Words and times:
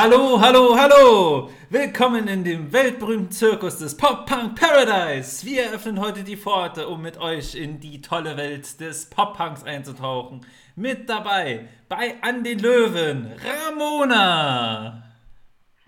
Hallo, 0.00 0.40
hallo, 0.40 0.76
hallo! 0.78 1.50
Willkommen 1.70 2.28
in 2.28 2.44
dem 2.44 2.72
weltberühmten 2.72 3.32
Zirkus 3.32 3.78
des 3.78 3.96
Pop-Punk 3.96 4.54
Paradise! 4.54 5.44
Wir 5.44 5.64
eröffnen 5.64 5.98
heute 5.98 6.22
die 6.22 6.36
Pforte, 6.36 6.86
um 6.86 7.02
mit 7.02 7.18
euch 7.18 7.56
in 7.56 7.80
die 7.80 8.00
tolle 8.00 8.36
Welt 8.36 8.78
des 8.78 9.10
Pop-Punks 9.10 9.64
einzutauchen. 9.64 10.46
Mit 10.76 11.08
dabei 11.08 11.68
bei 11.88 12.14
An 12.22 12.44
den 12.44 12.60
Löwen 12.60 13.32
Ramona! 13.44 15.02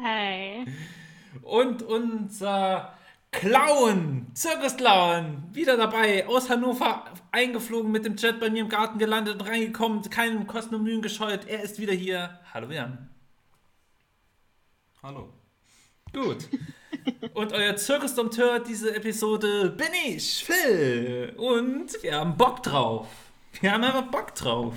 Hi! 0.03 0.67
Und 1.42 1.84
unser 1.84 2.95
Clown, 3.31 4.27
Zirkusclown, 4.34 5.51
wieder 5.53 5.77
dabei, 5.77 6.27
aus 6.27 6.51
Hannover 6.51 7.05
eingeflogen, 7.31 7.92
mit 7.92 8.05
dem 8.05 8.17
Jet 8.17 8.41
bei 8.41 8.51
mir 8.51 8.62
im 8.62 8.69
Garten 8.69 8.98
gelandet 8.98 9.41
und 9.41 9.48
reingekommen, 9.48 10.03
keinen 10.11 10.48
Kosten 10.48 10.75
und 10.75 10.83
Mühen 10.83 11.01
gescheut. 11.01 11.47
Er 11.47 11.62
ist 11.62 11.79
wieder 11.79 11.92
hier. 11.92 12.41
Hallo 12.53 12.73
Jan. 12.73 13.09
Hallo. 15.03 15.31
Gut. 16.13 16.47
Und 17.33 17.55
euer 17.55 17.75
Zirkusdompteur 17.75 18.59
diese 18.61 18.95
Episode 18.95 19.71
bin 19.71 19.89
ich, 20.07 20.45
Phil. 20.45 21.33
Und 21.39 22.03
wir 22.03 22.17
haben 22.17 22.37
Bock 22.37 22.63
drauf. 22.63 23.07
Wir 23.63 23.73
haben 23.73 23.83
einfach 23.83 24.11
Bock 24.11 24.35
drauf. 24.35 24.75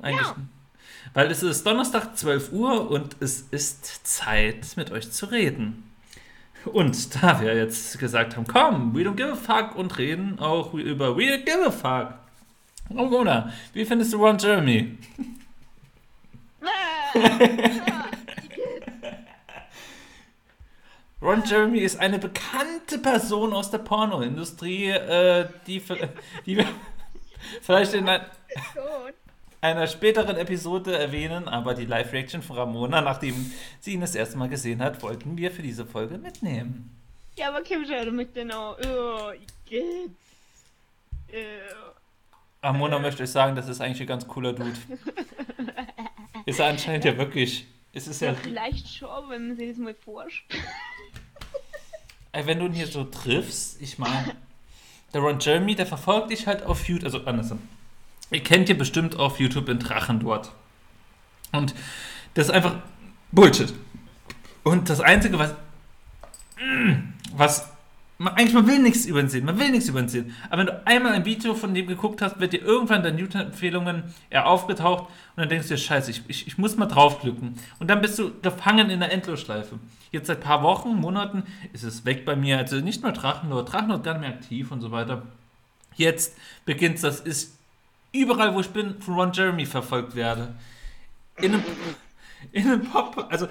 Eigentlich. 0.00 0.24
Ja. 0.24 0.36
Weil 1.14 1.32
es 1.32 1.42
ist 1.42 1.66
Donnerstag 1.66 2.16
12 2.16 2.52
Uhr 2.52 2.88
und 2.88 3.16
es 3.18 3.40
ist 3.50 4.06
Zeit, 4.06 4.76
mit 4.76 4.92
euch 4.92 5.10
zu 5.10 5.26
reden. 5.26 5.90
Und 6.66 7.20
da 7.20 7.40
wir 7.40 7.56
jetzt 7.56 7.98
gesagt 7.98 8.36
haben, 8.36 8.46
komm, 8.46 8.94
we 8.94 9.00
don't 9.00 9.16
give 9.16 9.32
a 9.32 9.34
fuck 9.34 9.74
und 9.74 9.98
reden 9.98 10.38
auch 10.38 10.74
über 10.74 11.16
we 11.16 11.22
don't 11.22 11.44
give 11.44 11.66
a 11.66 11.72
fuck. 11.72 12.14
Ramona, 12.96 13.52
wie 13.72 13.84
findest 13.84 14.12
du 14.12 14.24
Ron 14.24 14.38
Jeremy? 14.38 14.96
Ron 21.24 21.42
Jeremy 21.42 21.78
ist 21.78 21.98
eine 21.98 22.18
bekannte 22.18 22.98
Person 22.98 23.54
aus 23.54 23.70
der 23.70 23.78
Pornoindustrie, 23.78 24.90
äh, 24.90 25.48
die, 25.66 25.82
die 26.44 26.58
wir 26.58 26.66
vielleicht 27.62 27.94
in 27.94 28.06
ein, 28.06 28.20
einer 29.62 29.86
späteren 29.86 30.36
Episode 30.36 30.98
erwähnen, 30.98 31.48
aber 31.48 31.72
die 31.72 31.86
Live-Reaction 31.86 32.42
von 32.42 32.58
Ramona, 32.58 33.00
nachdem 33.00 33.34
sie 33.80 33.94
ihn 33.94 34.02
das 34.02 34.14
erste 34.14 34.36
Mal 34.36 34.50
gesehen 34.50 34.82
hat, 34.82 35.02
wollten 35.02 35.38
wir 35.38 35.50
für 35.50 35.62
diese 35.62 35.86
Folge 35.86 36.18
mitnehmen. 36.18 36.94
Ja, 37.36 37.58
det 37.58 38.12
med 38.12 38.36
den 38.36 38.52
och... 38.52 38.78
Oh. 38.86 39.32
Uh, 39.72 41.40
Ramona 42.62 42.98
möchte 42.98 43.24
ich 43.24 43.30
sagen, 43.30 43.56
das 43.56 43.68
ist 43.68 43.80
eigentlich 43.80 44.02
ein 44.02 44.06
ganz 44.06 44.28
cooler 44.28 44.52
Dude. 44.52 44.76
Ist 46.46 46.60
er 46.60 46.66
anscheinend 46.66 47.04
ja 47.04 47.16
wirklich. 47.16 47.66
Es 47.94 48.06
ist 48.06 48.20
ja, 48.20 48.32
ja, 48.32 48.34
vielleicht 48.34 48.88
schon, 48.88 49.30
wenn 49.30 49.48
man 49.48 49.56
sich 49.56 49.70
das 49.70 49.78
mal 49.78 49.94
vorstellt. 49.94 50.62
Wenn 52.34 52.58
du 52.58 52.66
ihn 52.66 52.72
hier 52.72 52.86
so 52.86 53.04
triffst, 53.04 53.80
ich 53.80 53.98
meine, 53.98 54.34
der 55.12 55.20
Ron 55.20 55.38
Jeremy, 55.38 55.74
der 55.74 55.86
verfolgt 55.86 56.30
dich 56.30 56.46
halt 56.46 56.64
auf 56.64 56.88
YouTube, 56.88 57.04
also 57.04 57.24
andersrum. 57.24 57.60
Ihr 58.30 58.42
kennt 58.42 58.68
ihr 58.68 58.76
bestimmt 58.76 59.16
auf 59.16 59.38
YouTube 59.38 59.66
den 59.66 59.78
Drachen 59.78 60.20
dort. 60.20 60.50
Und 61.52 61.74
das 62.34 62.46
ist 62.46 62.52
einfach 62.52 62.76
Bullshit. 63.30 63.72
Und 64.64 64.88
das 64.88 65.00
Einzige, 65.00 65.38
was, 65.38 65.54
was 67.32 67.73
man, 68.24 68.34
eigentlich 68.34 68.54
man 68.54 68.66
will 68.66 68.78
nichts 68.78 69.04
über 69.04 69.20
ihn 69.20 69.28
sehen, 69.28 69.44
man 69.44 69.58
will 69.58 69.70
nichts 69.70 69.88
über 69.88 70.00
ihn 70.00 70.08
sehen. 70.08 70.34
Aber 70.48 70.60
wenn 70.60 70.66
du 70.66 70.86
einmal 70.86 71.12
ein 71.12 71.24
Video 71.24 71.54
von 71.54 71.74
dem 71.74 71.86
geguckt 71.86 72.22
hast, 72.22 72.40
wird 72.40 72.54
dir 72.54 72.62
irgendwann 72.62 73.02
deine 73.02 73.20
YouTube-Empfehlungen 73.20 74.02
er 74.30 74.46
aufgetaucht 74.46 75.04
und 75.04 75.42
dann 75.42 75.48
denkst 75.48 75.68
du 75.68 75.74
dir, 75.74 75.80
scheiße, 75.80 76.10
ich, 76.10 76.22
ich, 76.26 76.46
ich 76.46 76.58
muss 76.58 76.76
mal 76.76 76.86
draufklicken. 76.86 77.54
Und 77.78 77.88
dann 77.88 78.00
bist 78.00 78.18
du 78.18 78.32
gefangen 78.40 78.88
in 78.88 79.00
der 79.00 79.12
Endlosschleife. 79.12 79.78
Jetzt 80.10 80.28
seit 80.28 80.40
paar 80.40 80.62
Wochen, 80.62 80.94
Monaten 80.94 81.44
ist 81.72 81.84
es 81.84 82.04
weg 82.04 82.24
bei 82.24 82.34
mir. 82.34 82.58
Also 82.58 82.76
nicht 82.76 83.02
nur 83.02 83.12
Drachenlord, 83.12 83.72
Drachenlord 83.72 84.02
gar 84.02 84.14
nicht 84.14 84.22
mehr 84.22 84.30
aktiv 84.30 84.70
und 84.72 84.80
so 84.80 84.90
weiter. 84.90 85.22
Jetzt 85.96 86.36
beginnt 86.64 87.02
das, 87.04 87.20
ist 87.20 87.58
überall, 88.12 88.54
wo 88.54 88.60
ich 88.60 88.70
bin, 88.70 89.00
von 89.00 89.14
Ron 89.14 89.32
Jeremy 89.32 89.66
verfolgt 89.66 90.14
werde. 90.14 90.54
In 91.36 91.54
einem, 91.54 91.64
in 92.52 92.66
einem 92.68 92.84
Pop, 92.84 93.26
also 93.30 93.48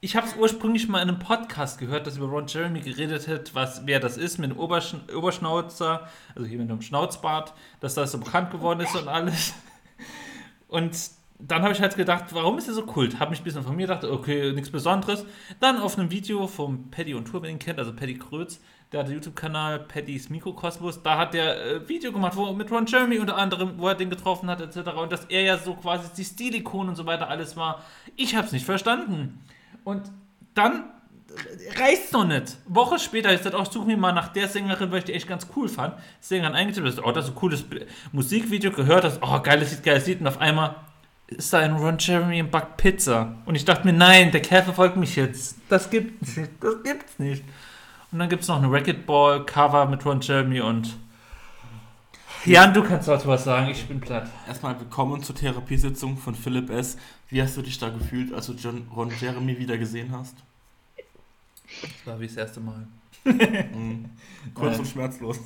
ich 0.00 0.14
habe 0.14 0.26
es 0.26 0.36
ursprünglich 0.36 0.88
mal 0.88 1.02
in 1.02 1.08
einem 1.08 1.18
Podcast 1.18 1.78
gehört, 1.78 2.06
das 2.06 2.16
über 2.16 2.26
Ron 2.26 2.46
Jeremy 2.46 2.80
geredet 2.80 3.26
hat, 3.26 3.54
was, 3.54 3.86
wer 3.86 3.98
das 3.98 4.16
ist 4.16 4.38
mit 4.38 4.50
dem 4.50 4.58
Obersch 4.58 4.94
Oberschnauzer, 5.14 6.08
also 6.36 6.48
hier 6.48 6.58
mit 6.58 6.70
dem 6.70 6.82
Schnauzbart, 6.82 7.52
dass 7.80 7.94
das 7.94 8.12
so 8.12 8.18
bekannt 8.18 8.50
geworden 8.50 8.80
ist 8.80 8.94
und 8.94 9.08
alles. 9.08 9.54
Und 10.68 10.96
dann 11.40 11.62
habe 11.62 11.72
ich 11.72 11.80
halt 11.80 11.96
gedacht, 11.96 12.24
warum 12.30 12.58
ist 12.58 12.68
er 12.68 12.74
so 12.74 12.84
kult? 12.84 13.18
Habe 13.18 13.30
mich 13.30 13.40
ein 13.40 13.44
bisschen 13.44 13.62
von 13.62 13.74
mir 13.74 13.86
gedacht, 13.86 14.04
okay, 14.04 14.52
nichts 14.52 14.70
Besonderes. 14.70 15.24
Dann 15.60 15.78
auf 15.78 15.98
einem 15.98 16.10
Video 16.10 16.46
vom 16.46 16.90
Paddy 16.90 17.14
und 17.14 17.26
Tour, 17.26 17.42
wenn 17.42 17.50
ihr 17.50 17.52
ihn 17.54 17.58
kennt, 17.58 17.78
also 17.78 17.92
Paddy 17.92 18.18
Krötz, 18.18 18.60
der 18.92 19.00
hat 19.00 19.08
den 19.08 19.14
YouTube-Kanal 19.14 19.80
Paddys 19.80 20.30
Mikrokosmos, 20.30 21.02
da 21.02 21.18
hat 21.18 21.34
der 21.34 21.64
äh, 21.64 21.88
Video 21.88 22.12
gemacht, 22.12 22.36
wo 22.36 22.52
mit 22.52 22.70
Ron 22.70 22.86
Jeremy 22.86 23.18
unter 23.18 23.36
anderem, 23.36 23.74
wo 23.76 23.88
er 23.88 23.94
den 23.94 24.10
getroffen 24.10 24.48
hat, 24.48 24.60
etc. 24.60 24.90
Und 24.96 25.12
dass 25.12 25.26
er 25.26 25.42
ja 25.42 25.58
so 25.58 25.74
quasi 25.74 26.08
die 26.16 26.24
Stilikon 26.24 26.88
und 26.88 26.96
so 26.96 27.06
weiter 27.06 27.28
alles 27.28 27.56
war. 27.56 27.84
Ich 28.16 28.34
habe 28.34 28.46
es 28.46 28.52
nicht 28.52 28.64
verstanden. 28.64 29.44
Und 29.88 30.12
dann 30.52 30.84
reicht's 31.78 32.12
noch 32.12 32.26
nicht. 32.26 32.58
Woche 32.66 32.98
später 32.98 33.32
ist 33.32 33.46
das 33.46 33.54
auch, 33.54 33.72
such 33.72 33.86
mir 33.86 33.96
mal 33.96 34.12
nach 34.12 34.28
der 34.28 34.46
Sängerin, 34.46 34.90
weil 34.90 34.98
ich 34.98 35.04
die 35.06 35.14
echt 35.14 35.26
ganz 35.26 35.46
cool 35.56 35.66
fand. 35.66 35.94
Sängerin 36.20 36.54
eingetippt, 36.54 36.86
das, 36.86 37.02
oh, 37.02 37.10
das 37.10 37.24
ist 37.24 37.30
ein 37.30 37.36
cooles 37.36 37.64
Musikvideo 38.12 38.70
gehört, 38.70 39.04
das, 39.04 39.18
oh, 39.22 39.40
geiles 39.40 39.70
Lied, 39.70 39.82
geiles 39.82 40.06
Lied. 40.06 40.20
Und 40.20 40.26
auf 40.26 40.42
einmal 40.42 40.74
ist 41.28 41.54
da 41.54 41.60
ein 41.60 41.72
Ron 41.72 41.96
Jeremy 41.98 42.42
und 42.42 42.50
backt 42.50 42.76
Pizza. 42.76 43.36
Und 43.46 43.54
ich 43.54 43.64
dachte 43.64 43.86
mir, 43.86 43.94
nein, 43.94 44.30
der 44.30 44.42
Kerl 44.42 44.62
verfolgt 44.62 44.98
mich 44.98 45.16
jetzt. 45.16 45.56
Das 45.70 45.88
gibt's 45.88 46.36
nicht, 46.36 46.50
das 46.60 46.82
gibt's 46.82 47.18
nicht. 47.18 47.42
Und 48.12 48.18
dann 48.18 48.28
gibt's 48.28 48.46
noch 48.46 48.62
ein 48.62 48.68
Racquetball-Cover 48.68 49.86
mit 49.86 50.04
Ron 50.04 50.20
Jeremy 50.20 50.60
und 50.60 50.98
Jan, 52.44 52.72
du 52.72 52.84
kannst 52.84 53.08
dazu 53.08 53.26
was 53.26 53.44
sagen, 53.44 53.68
ich 53.68 53.86
bin 53.88 54.00
platt. 54.00 54.28
Erstmal 54.46 54.78
willkommen 54.78 55.22
zur 55.22 55.34
Therapiesitzung 55.34 56.16
von 56.16 56.34
Philipp 56.34 56.70
S. 56.70 56.96
Wie 57.30 57.42
hast 57.42 57.56
du 57.56 57.62
dich 57.62 57.78
da 57.78 57.90
gefühlt, 57.90 58.32
als 58.32 58.46
du 58.46 58.54
John, 58.54 58.86
Ron 58.94 59.12
Jeremy 59.20 59.58
wieder 59.58 59.76
gesehen 59.76 60.10
hast? 60.12 60.36
Das 61.82 61.90
war 62.06 62.20
wie 62.20 62.26
das 62.26 62.36
erste 62.36 62.60
Mal. 62.60 62.86
Mhm. 63.24 64.06
Kurz 64.54 64.72
Nein. 64.72 64.80
und 64.80 64.86
schmerzlos. 64.86 65.38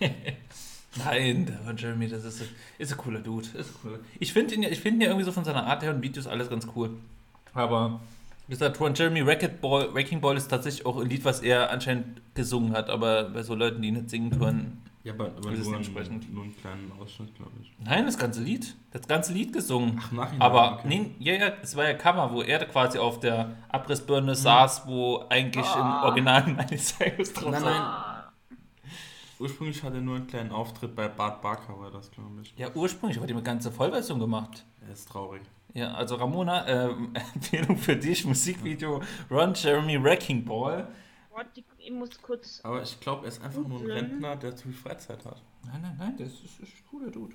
Nein, 0.96 1.46
der 1.46 1.60
Ron 1.66 1.76
Jeremy, 1.76 2.08
das 2.08 2.24
ist, 2.24 2.42
ist 2.78 2.92
ein 2.92 2.98
cooler 2.98 3.20
Dude. 3.20 3.46
Ist 3.58 3.70
cool. 3.84 4.00
Ich 4.18 4.32
finde 4.32 4.54
ihn, 4.54 4.62
ja- 4.62 4.68
ich 4.70 4.80
find 4.80 4.96
ihn 4.96 5.00
ja 5.02 5.08
irgendwie 5.08 5.24
so 5.24 5.32
von 5.32 5.44
seiner 5.44 5.66
Art 5.66 5.82
her 5.82 5.94
und 5.94 6.02
Videos 6.02 6.26
alles 6.26 6.48
ganz 6.48 6.66
cool. 6.74 6.90
Aber 7.52 8.00
wie 8.46 8.52
gesagt, 8.52 8.78
Ron 8.80 8.94
Jeremy 8.94 9.20
Racquetball, 9.20 9.92
Wrecking 9.94 10.20
Ball 10.20 10.36
ist 10.36 10.48
tatsächlich 10.48 10.84
auch 10.86 10.98
ein 11.00 11.08
Lied, 11.08 11.24
was 11.24 11.40
er 11.40 11.70
anscheinend 11.70 12.20
gesungen 12.34 12.72
hat. 12.74 12.90
Aber 12.90 13.30
bei 13.30 13.42
so 13.42 13.54
Leuten, 13.54 13.82
die 13.82 13.90
nicht 13.92 14.10
singen 14.10 14.38
können, 14.38 14.82
Ja, 15.04 15.12
aber, 15.12 15.26
aber 15.26 15.52
Ist 15.52 15.60
es 15.60 15.66
nur, 15.66 15.76
entsprechend? 15.76 16.32
nur 16.34 16.44
einen 16.44 16.56
kleinen 16.56 16.90
Ausschnitt, 16.98 17.34
glaube 17.36 17.52
ich. 17.62 17.70
Nein, 17.78 18.06
das 18.06 18.16
ganze 18.16 18.42
Lied. 18.42 18.74
Das 18.90 19.06
ganze 19.06 19.34
Lied 19.34 19.52
gesungen. 19.52 20.00
Ach, 20.02 20.10
nachhinein. 20.12 20.40
Aber 20.42 20.78
okay. 20.78 20.88
nee, 20.88 21.10
ja, 21.18 21.34
ja, 21.34 21.52
es 21.62 21.76
war 21.76 21.84
ja 21.84 21.92
Cover, 21.92 22.32
wo 22.32 22.40
er 22.40 22.64
quasi 22.64 22.98
auf 22.98 23.20
der 23.20 23.54
Abrissbirne 23.68 24.34
saß, 24.34 24.86
wo 24.86 25.22
eigentlich 25.28 25.66
im 25.66 25.82
Ah. 25.82 26.04
Original 26.06 26.46
Miley 26.46 26.78
Cyrus 26.78 27.34
drauf 27.34 27.50
Nein, 27.52 27.62
nein. 27.62 27.82
Ursprünglich 29.38 29.82
hat 29.82 29.92
er 29.94 30.00
nur 30.00 30.16
einen 30.16 30.26
kleinen 30.26 30.52
Auftritt 30.52 30.94
bei 30.94 31.08
Bart 31.08 31.42
Barker, 31.42 31.78
war 31.78 31.90
das, 31.90 32.10
glaube 32.10 32.40
ich. 32.42 32.54
Ja, 32.56 32.68
ursprünglich 32.74 33.18
hat 33.20 33.28
er 33.28 33.34
eine 33.34 33.42
ganze 33.42 33.70
Vollversion 33.72 34.18
gemacht. 34.20 34.64
Er 34.86 34.92
ist 34.92 35.08
traurig. 35.08 35.42
Ja, 35.74 35.92
also 35.92 36.14
Ramona, 36.14 36.66
ähm, 36.68 37.10
Empfehlung 37.34 37.76
für 37.76 37.96
dich, 37.96 38.24
Musikvideo 38.24 39.02
Ron 39.30 39.52
Jeremy 39.54 40.02
Wrecking 40.02 40.44
Ball. 40.44 40.88
Warte, 41.34 41.60
ich, 41.60 41.64
ich 41.78 41.90
muss 41.90 42.20
kurz... 42.22 42.60
Aber 42.62 42.82
ich 42.82 43.00
glaube, 43.00 43.24
er 43.24 43.28
ist 43.28 43.42
einfach 43.42 43.66
nur 43.66 43.80
ein. 43.80 43.90
Rentner, 43.90 44.36
der 44.36 44.54
zu 44.54 44.68
viel 44.68 44.72
Freizeit 44.72 45.24
hat. 45.24 45.42
Nein, 45.66 45.82
nein, 45.82 45.96
nein, 45.98 46.14
das 46.16 46.28
ist, 46.28 46.60
ist 46.60 46.76
ein 46.76 46.84
cooler 46.90 47.10
Dude. 47.10 47.34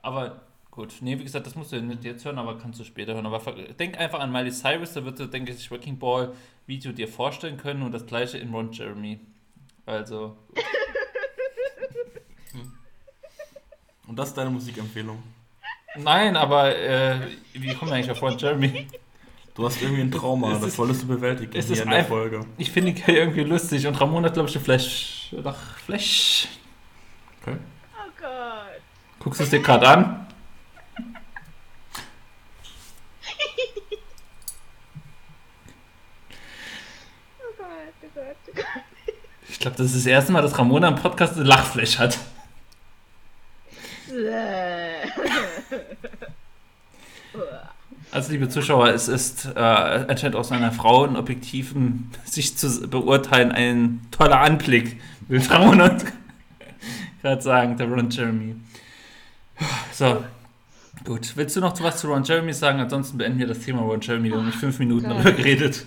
Aber 0.00 0.40
gut, 0.70 0.96
nee, 1.00 1.18
wie 1.18 1.24
gesagt, 1.24 1.46
das 1.46 1.54
musst 1.54 1.72
du 1.72 1.82
nicht 1.82 2.04
jetzt 2.04 2.24
hören, 2.24 2.38
aber 2.38 2.56
kannst 2.58 2.80
du 2.80 2.84
später 2.84 3.14
hören. 3.14 3.26
Aber 3.26 3.38
denk 3.74 3.98
einfach 3.98 4.20
an 4.20 4.32
Miley 4.32 4.50
Cyrus, 4.50 4.94
da 4.94 5.04
wird, 5.04 5.32
denke 5.32 5.52
ich, 5.52 5.70
Wrecking 5.70 5.98
Ball 5.98 6.34
Video 6.66 6.92
dir 6.92 7.08
vorstellen 7.08 7.58
können 7.58 7.82
und 7.82 7.92
das 7.92 8.06
gleiche 8.06 8.38
in 8.38 8.52
Ron 8.54 8.72
Jeremy. 8.72 9.20
Also, 9.84 10.36
Und 14.08 14.18
das 14.18 14.28
ist 14.30 14.38
deine 14.38 14.50
Musikempfehlung. 14.50 15.22
nein, 15.96 16.34
aber 16.36 16.74
äh, 16.74 17.20
wie 17.52 17.74
kommen 17.74 17.90
wir 17.90 17.96
eigentlich 17.96 18.10
auf 18.10 18.22
Ron 18.22 18.38
Jeremy? 18.38 18.88
Du 19.58 19.66
hast 19.66 19.82
irgendwie 19.82 20.02
ein 20.02 20.10
Trauma, 20.12 20.52
das 20.52 20.62
ist- 20.62 20.78
wolltest 20.78 21.02
du 21.02 21.08
bewältigen 21.08 21.50
es 21.56 21.66
hier 21.66 21.74
ist 21.74 21.82
in 21.82 21.90
der 21.90 22.04
Folge. 22.04 22.46
Ich 22.58 22.70
finde 22.70 22.92
ihn 22.92 23.02
irgendwie 23.08 23.40
lustig 23.42 23.84
und 23.88 24.00
Ramon 24.00 24.24
hat, 24.24 24.34
glaube 24.34 24.48
ich, 24.48 24.54
eine 24.54 24.64
Flash. 24.64 25.34
Doch, 25.42 25.56
Flash. 25.84 26.46
Okay. 27.42 27.56
Oh 27.96 28.10
Gott. 28.20 28.80
Guckst 29.18 29.40
du 29.40 29.44
es 29.44 29.50
dir 29.50 29.58
gerade 29.60 29.88
an? 29.88 30.26
Oh 37.40 37.52
Gott, 37.56 37.66
oh 38.02 38.08
Gott, 38.14 38.36
oh 38.48 38.52
Gott. 38.54 38.64
Ich 39.48 39.58
glaube, 39.58 39.76
das 39.76 39.86
ist 39.86 39.96
das 39.96 40.06
erste 40.06 40.32
Mal, 40.32 40.42
dass 40.42 40.56
Ramona 40.58 40.88
im 40.88 40.96
Podcast 40.96 41.34
eine 41.34 41.44
Lachflash 41.44 41.98
hat. 41.98 42.18
Äh. 44.10 45.06
Also, 48.10 48.32
liebe 48.32 48.48
Zuschauer, 48.48 48.88
es 48.88 49.06
ist 49.06 49.44
äh, 49.54 49.58
anscheinend 49.58 50.36
aus 50.36 50.50
einer 50.50 50.72
frauenobjektiven 50.72 52.10
Sicht 52.24 52.58
zu 52.58 52.88
beurteilen 52.88 53.52
ein 53.52 54.00
toller 54.10 54.40
Anblick, 54.40 55.00
will 55.28 55.42
Ramona 55.42 55.96
gerade 57.22 57.42
sagen, 57.42 57.76
der 57.76 57.86
Ron 57.86 58.08
Jeremy. 58.08 58.56
So, 59.92 60.24
gut. 61.04 61.36
Willst 61.36 61.56
du 61.56 61.60
noch 61.60 61.78
was 61.82 61.98
zu 62.00 62.08
Ron 62.08 62.24
Jeremy 62.24 62.54
sagen? 62.54 62.80
Ansonsten 62.80 63.18
beenden 63.18 63.40
wir 63.40 63.46
das 63.46 63.60
Thema 63.60 63.82
Ron 63.82 64.00
Jeremy. 64.00 64.30
Wir 64.30 64.38
haben 64.38 64.46
nicht 64.46 64.58
fünf 64.58 64.78
Minuten 64.78 65.10
darüber 65.10 65.32
geredet. 65.32 65.84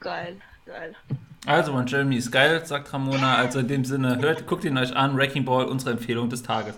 Geil, 0.00 0.36
geil. 0.64 0.94
Also, 1.44 1.72
Ron 1.72 1.86
Jeremy 1.86 2.16
ist 2.16 2.30
geil, 2.30 2.64
sagt 2.64 2.92
Ramona. 2.94 3.34
Also 3.34 3.58
in 3.58 3.68
dem 3.68 3.84
Sinne, 3.84 4.18
hört, 4.20 4.46
guckt 4.46 4.64
ihn 4.64 4.78
euch 4.78 4.96
an. 4.96 5.16
Wrecking 5.16 5.44
Ball, 5.44 5.66
unsere 5.66 5.90
Empfehlung 5.90 6.30
des 6.30 6.42
Tages. 6.42 6.74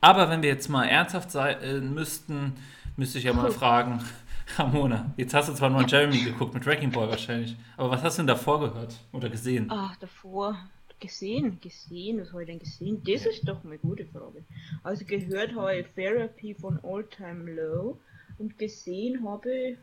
Aber 0.00 0.28
wenn 0.28 0.42
wir 0.42 0.48
jetzt 0.48 0.68
mal 0.68 0.84
ernsthaft 0.84 1.30
sein 1.30 1.94
müssten, 1.94 2.54
müsste 2.98 3.18
ich 3.18 3.24
ja 3.24 3.32
mal 3.32 3.50
fragen, 3.50 4.00
Ramona, 4.56 5.12
jetzt 5.16 5.32
hast 5.32 5.48
du 5.48 5.54
zwar 5.54 5.70
Ron 5.70 5.86
Jeremy 5.86 6.18
geguckt 6.18 6.52
mit 6.52 6.66
Wrecking 6.66 6.90
Ball 6.90 7.08
wahrscheinlich, 7.08 7.56
aber 7.76 7.90
was 7.90 8.02
hast 8.02 8.18
du 8.18 8.22
denn 8.22 8.26
davor 8.28 8.60
gehört 8.60 8.96
oder 9.12 9.28
gesehen? 9.28 9.66
Ach, 9.70 9.96
davor. 9.96 10.58
Gesehen, 11.00 11.60
gesehen, 11.60 12.20
was 12.20 12.32
habe 12.32 12.42
ich 12.42 12.48
denn 12.48 12.58
gesehen? 12.58 13.00
Das 13.06 13.24
ist 13.24 13.46
doch 13.46 13.64
eine 13.64 13.78
gute 13.78 14.04
Frage. 14.06 14.42
Also 14.82 15.04
gehört 15.04 15.54
habe 15.54 15.76
ich 15.76 15.86
Therapy 15.94 16.54
von 16.54 16.80
All 16.82 17.04
Time 17.04 17.52
Low 17.52 17.96
und 18.38 18.58
gesehen 18.58 19.24
habe 19.24 19.48
ich. 19.48 19.76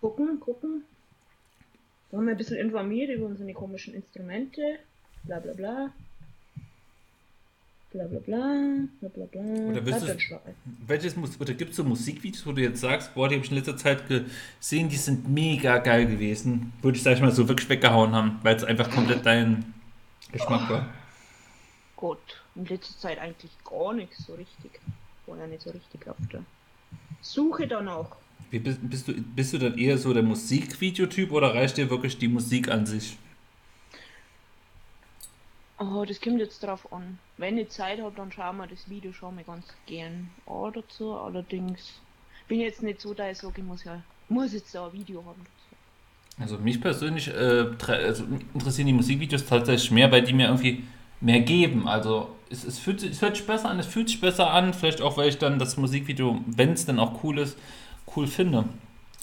Gucken, 0.00 0.40
gucken. 0.40 0.82
Da 2.10 2.16
haben 2.16 2.26
wir 2.26 2.32
ein 2.32 2.36
bisschen 2.36 2.58
informiert 2.58 3.10
über 3.10 3.26
unsere 3.26 3.52
komischen 3.52 3.94
Instrumente. 3.94 4.80
Bla 5.22 5.38
bla 5.38 5.52
bla. 5.52 5.92
Bla 7.96 8.04
bla 8.04 8.18
bla. 8.18 8.88
Bla 9.00 9.08
bla 9.08 9.24
bla. 9.24 9.40
Oder 9.40 9.86
ich. 9.86 10.34
Welches 10.86 11.16
oder 11.16 11.54
gibt 11.54 11.70
es 11.70 11.76
so 11.76 11.84
Musikvideos, 11.84 12.44
wo 12.44 12.52
du 12.52 12.60
jetzt 12.60 12.80
sagst, 12.82 13.14
boah, 13.14 13.26
die 13.26 13.36
habe 13.36 13.44
ich 13.44 13.50
in 13.50 13.56
letzter 13.56 13.78
Zeit 13.78 14.04
gesehen, 14.06 14.90
die 14.90 14.96
sind 14.96 15.30
mega 15.30 15.78
geil 15.78 16.06
gewesen, 16.06 16.74
wo 16.82 16.90
dich, 16.90 17.02
sag 17.02 17.14
ich 17.14 17.22
mal, 17.22 17.32
so 17.32 17.48
wirklich 17.48 17.70
weggehauen 17.70 18.12
haben, 18.12 18.38
weil 18.42 18.54
es 18.54 18.64
einfach 18.64 18.90
komplett 18.90 19.24
dein 19.24 19.72
Geschmack 20.30 20.68
war. 20.68 20.86
Gott, 21.96 22.42
in 22.54 22.66
letzter 22.66 22.98
Zeit 22.98 23.18
eigentlich 23.18 23.52
gar 23.64 23.94
nichts 23.94 24.26
so 24.26 24.34
richtig. 24.34 24.72
War 25.26 25.38
ja 25.38 25.46
nicht 25.46 25.62
so 25.62 25.70
richtig 25.70 26.06
auf 26.06 26.16
der 26.30 26.42
Suche 27.22 27.66
danach. 27.66 28.14
Wie 28.50 28.58
bist, 28.58 28.78
bist, 28.82 29.08
du, 29.08 29.14
bist 29.14 29.54
du 29.54 29.58
dann 29.58 29.78
eher 29.78 29.96
so 29.96 30.12
der 30.12 30.22
Musikvideotyp 30.22 31.32
oder 31.32 31.54
reicht 31.54 31.78
dir 31.78 31.88
wirklich 31.88 32.18
die 32.18 32.28
Musik 32.28 32.68
an 32.70 32.84
sich? 32.84 33.16
Oh, 35.78 36.04
das 36.06 36.20
kommt 36.20 36.38
jetzt 36.38 36.62
drauf 36.62 36.90
an. 36.92 37.18
Wenn 37.36 37.58
ich 37.58 37.68
Zeit 37.68 38.00
habe, 38.00 38.14
dann 38.16 38.32
schauen 38.32 38.56
wir 38.56 38.66
das 38.66 38.88
Video 38.88 39.12
schon 39.12 39.34
mal 39.34 39.44
ganz 39.44 39.66
gern 39.86 40.30
an 40.46 40.72
dazu. 40.72 41.12
Allerdings 41.12 42.00
bin 42.48 42.60
jetzt 42.60 42.82
nicht 42.82 43.00
so, 43.00 43.12
dass 43.12 43.32
ich 43.32 43.38
sage, 43.38 43.54
ich 43.58 43.64
muss 43.64 43.84
ja 43.84 44.02
muss 44.28 44.52
jetzt 44.52 44.74
da 44.74 44.86
ein 44.86 44.92
Video 44.92 45.24
haben. 45.24 45.44
dazu. 45.44 46.42
Also 46.42 46.58
mich 46.58 46.80
persönlich 46.80 47.28
äh, 47.28 47.66
also 47.88 48.24
interessieren 48.54 48.86
die 48.86 48.92
Musikvideos 48.92 49.46
tatsächlich 49.46 49.90
mehr, 49.90 50.10
weil 50.10 50.22
die 50.22 50.32
mir 50.32 50.46
irgendwie 50.46 50.84
mehr 51.20 51.40
geben. 51.40 51.88
Also 51.88 52.30
es, 52.50 52.64
es, 52.64 52.78
fühlt, 52.78 53.02
es 53.02 53.22
hört 53.22 53.36
sich 53.36 53.46
besser 53.46 53.70
an, 53.70 53.78
es 53.78 53.86
fühlt 53.86 54.08
sich 54.08 54.20
besser 54.20 54.50
an, 54.50 54.74
vielleicht 54.74 55.00
auch, 55.00 55.16
weil 55.16 55.28
ich 55.28 55.38
dann 55.38 55.58
das 55.58 55.76
Musikvideo, 55.76 56.40
wenn 56.46 56.72
es 56.72 56.86
dann 56.86 56.98
auch 56.98 57.22
cool 57.22 57.38
ist, 57.38 57.56
cool 58.14 58.26
finde. 58.26 58.64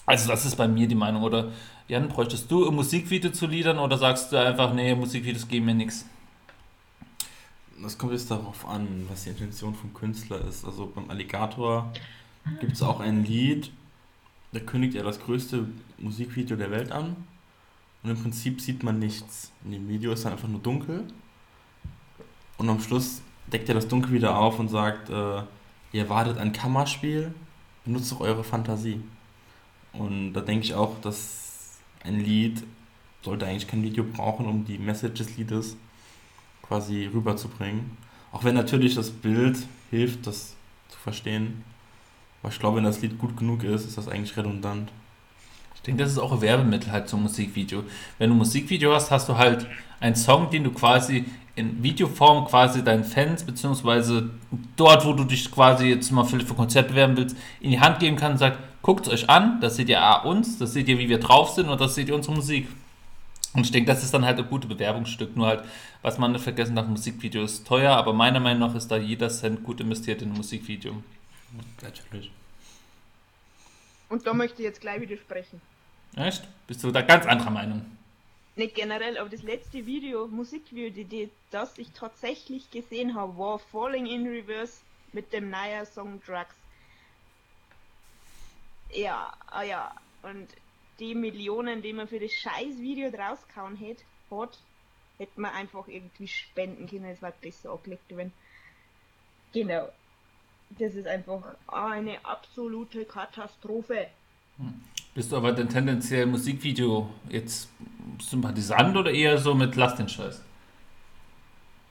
Also 0.06 0.28
das 0.28 0.46
ist 0.46 0.56
bei 0.56 0.68
mir 0.68 0.88
die 0.88 0.96
Meinung. 0.96 1.24
Oder 1.24 1.52
Jan, 1.88 2.10
bräuchtest 2.10 2.50
du 2.52 2.68
ein 2.68 2.76
Musikvideo 2.76 3.32
zu 3.32 3.48
Liedern 3.48 3.80
oder 3.80 3.98
sagst 3.98 4.32
du 4.32 4.38
einfach, 4.38 4.74
nee, 4.74 4.96
Musikvideos 4.96 5.48
geben 5.48 5.66
mir 5.66 5.76
nichts? 5.76 6.06
Das 7.84 7.98
kommt 7.98 8.14
jetzt 8.14 8.32
darauf 8.32 8.66
an, 8.66 9.06
was 9.10 9.26
die 9.26 9.32
Intention 9.32 9.76
vom 9.76 9.94
Künstler 9.94 10.40
ist. 10.48 10.64
Also 10.64 10.88
beim 10.88 11.10
Alligator 11.10 11.92
gibt 12.62 12.74
es 12.74 12.82
auch 12.82 13.02
ein 13.02 13.26
Lied, 13.26 13.72
da 14.54 14.60
kündigt 14.60 14.96
er 14.96 15.04
das 15.04 15.20
größte 15.20 15.68
Musikvideo 15.98 16.56
der 16.56 16.72
Welt 16.72 16.94
an. 16.94 17.18
Und 18.02 18.10
im 18.10 18.22
Prinzip 18.22 18.62
sieht 18.62 18.84
man 18.84 19.00
nichts. 19.00 19.52
In 19.66 19.72
dem 19.72 19.90
Video 19.90 20.14
ist 20.14 20.24
dann 20.24 20.32
einfach 20.32 20.48
nur 20.48 20.62
dunkel. 20.62 21.06
Und 22.58 22.70
am 22.70 22.80
Schluss 22.80 23.22
deckt 23.52 23.68
er 23.68 23.76
das 23.76 23.88
Dunkel 23.88 24.14
wieder 24.14 24.38
auf 24.38 24.60
und 24.60 24.70
sagt, 24.70 25.10
äh, 25.10 25.42
ihr 25.92 26.10
wartet 26.10 26.38
ein 26.38 26.54
Kammerspiel, 26.54 27.34
benutzt 27.84 28.12
doch 28.14 28.22
eure 28.22 28.46
Fantasie. 28.46 29.02
Und 29.92 30.34
da 30.34 30.42
denke 30.42 30.64
ich 30.64 30.74
auch, 30.74 31.02
dass 31.02 31.80
ein 32.04 32.20
Lied 32.20 32.64
sollte 33.22 33.46
eigentlich 33.46 33.68
kein 33.68 33.84
Video 33.84 34.04
brauchen, 34.04 34.46
um 34.46 34.66
die 34.66 34.78
Message 34.78 35.18
des 35.18 35.38
Liedes 35.38 35.76
quasi 36.74 37.08
rüberzubringen. 37.14 37.92
Auch 38.32 38.44
wenn 38.44 38.56
natürlich 38.56 38.96
das 38.96 39.12
Bild 39.12 39.58
hilft, 39.92 40.26
das 40.26 40.56
zu 40.90 40.98
verstehen. 40.98 41.64
Aber 42.42 42.52
ich 42.52 42.60
glaube, 42.60 42.78
wenn 42.78 42.84
das 42.84 43.00
Lied 43.00 43.20
gut 43.20 43.38
genug 43.38 43.64
ist, 43.64 43.86
ist 43.86 43.96
das 43.96 44.08
eigentlich 44.08 44.36
redundant. 44.36 44.90
Ich 45.76 45.82
denke, 45.82 46.02
das 46.02 46.12
ist 46.12 46.18
auch 46.18 46.32
ein 46.32 46.42
Werbemittel 46.42 46.92
halt 46.92 47.08
zum 47.08 47.22
Musikvideo. 47.22 47.84
Wenn 48.18 48.32
du 48.32 48.36
ein 48.36 48.40
Musikvideo 48.40 48.92
hast, 48.92 49.12
hast 49.12 49.30
du 49.30 49.38
halt 49.38 49.68
einen 50.00 50.16
Song, 50.16 50.50
den 50.50 50.64
du 50.64 50.72
quasi 50.72 51.26
in 51.56 51.84
Videoform 51.84 52.46
quasi 52.46 52.84
deinen 52.84 53.04
Fans, 53.04 53.44
beziehungsweise 53.44 54.32
dort, 54.76 55.06
wo 55.06 55.14
du 55.14 55.26
dich 55.26 55.52
quasi 55.52 55.90
jetzt 55.90 56.12
mal 56.12 56.24
für, 56.24 56.40
für 56.40 56.56
Konzert 56.56 56.88
bewerben 56.88 57.16
willst, 57.18 57.38
in 57.60 57.70
die 57.70 57.80
Hand 57.80 58.00
geben 58.00 58.18
kannst 58.18 58.42
und 58.42 58.50
sagst, 58.50 58.60
guckt 58.82 59.06
es 59.06 59.14
euch 59.14 59.30
an, 59.30 59.62
das 59.62 59.76
seht 59.76 59.90
ihr 59.90 60.02
A, 60.02 60.24
uns, 60.24 60.58
das 60.58 60.74
seht 60.74 60.88
ihr, 60.88 60.98
wie 60.98 61.08
wir 61.08 61.20
drauf 61.20 61.52
sind 61.52 61.70
und 61.70 61.80
das 61.80 61.94
seht 61.94 62.08
ihr 62.08 62.16
unsere 62.16 62.34
Musik. 62.34 62.68
Und 63.54 63.66
ich 63.66 63.72
denke, 63.72 63.92
das 63.92 64.04
ist 64.04 64.14
dann 64.14 64.26
halt 64.26 64.40
ein 64.40 64.50
gutes 64.50 64.68
Bewerbungsstück. 64.68 65.36
Nur 65.36 65.48
halt, 65.48 65.64
was 66.02 66.18
man 66.18 66.32
nicht 66.32 66.44
vergessen 66.44 66.76
darf, 66.76 66.88
Musikvideo 66.88 67.44
ist 67.44 67.68
teuer, 67.68 67.96
aber 67.96 68.14
meiner 68.14 68.40
Meinung 68.40 68.68
nach 68.68 68.76
ist 68.76 68.90
da 68.90 68.98
jeder 68.98 69.30
Cent 69.30 69.64
gut 69.64 69.80
investiert 69.80 70.22
in 70.22 70.32
ein 70.32 70.38
Musikvideo. 70.38 71.04
Natürlich. 71.82 72.32
Und 74.10 74.26
da 74.26 74.34
möchte 74.34 74.62
ich 74.62 74.66
jetzt 74.66 74.82
gleich 74.82 75.02
widersprechen. 75.02 75.62
Echt? 76.16 76.48
Bist 76.68 76.84
du 76.84 76.92
da 76.92 77.02
ganz 77.02 77.26
anderer 77.26 77.52
Meinung? 77.52 77.86
Nicht 78.56 78.76
generell, 78.76 79.18
aber 79.18 79.30
das 79.30 79.42
letzte 79.42 79.86
Video, 79.86 80.28
Musikvideo, 80.28 81.04
die, 81.04 81.30
das 81.50 81.78
ich 81.78 81.92
tatsächlich 81.92 82.70
gesehen 82.70 83.16
habe, 83.16 83.36
war 83.38 83.58
Falling 83.58 84.06
in 84.06 84.28
Reverse 84.28 84.82
mit 85.12 85.34
dem 85.34 85.50
neuen 85.50 85.86
Song 85.86 86.22
Drugs. 86.26 86.56
Ja, 88.94 89.34
ah 89.48 89.64
ja, 89.64 89.92
und 90.22 90.48
die 91.00 91.16
Millionen, 91.16 91.82
die 91.82 91.94
man 91.94 92.08
für 92.08 92.20
das 92.20 92.32
scheiß 92.32 92.78
Video 92.80 93.12
drausgehauen 93.12 93.76
hätte, 93.76 94.04
hat, 94.32 94.60
hätte 95.18 95.40
man 95.40 95.52
einfach 95.52 95.88
irgendwie 95.88 96.28
spenden 96.28 96.88
können, 96.88 97.06
es 97.06 97.22
war 97.22 97.32
besser 97.32 97.72
angelegt 97.72 98.04
wenn. 98.10 98.32
Genau. 99.54 99.90
Das 100.80 100.96
ist 100.96 101.08
einfach 101.08 101.56
eine 101.68 102.24
absolute 102.26 103.06
Katastrophe. 103.06 104.08
Bist 105.14 105.32
du 105.32 105.38
aber 105.38 105.52
denn 105.52 105.70
tendenziell 105.70 106.26
Musikvideo 106.26 107.10
jetzt 107.30 107.70
Sympathisant 108.20 108.96
oder 108.98 109.12
eher 109.12 109.38
so 109.38 109.54
mit 109.54 109.76
Lass 109.76 109.96
den 109.96 110.10
Scheiß? 110.10 110.42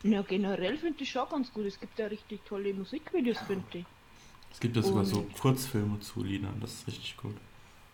Ja, 0.02 0.22
generell 0.22 0.76
finde 0.78 1.04
ich 1.04 1.10
schon 1.10 1.28
ganz 1.28 1.52
gut. 1.52 1.66
Es 1.66 1.78
gibt 1.78 1.96
ja 1.98 2.06
richtig 2.06 2.44
tolle 2.44 2.74
Musikvideos, 2.74 3.38
finde 3.46 3.64
ich. 3.78 3.84
Es 4.52 4.58
gibt 4.58 4.74
ja 4.74 4.82
sogar 4.82 5.04
so 5.04 5.24
Kurzfilme 5.40 6.00
zu 6.00 6.24
Liedern, 6.24 6.58
das 6.60 6.72
ist 6.74 6.86
richtig 6.88 7.16
gut. 7.16 7.36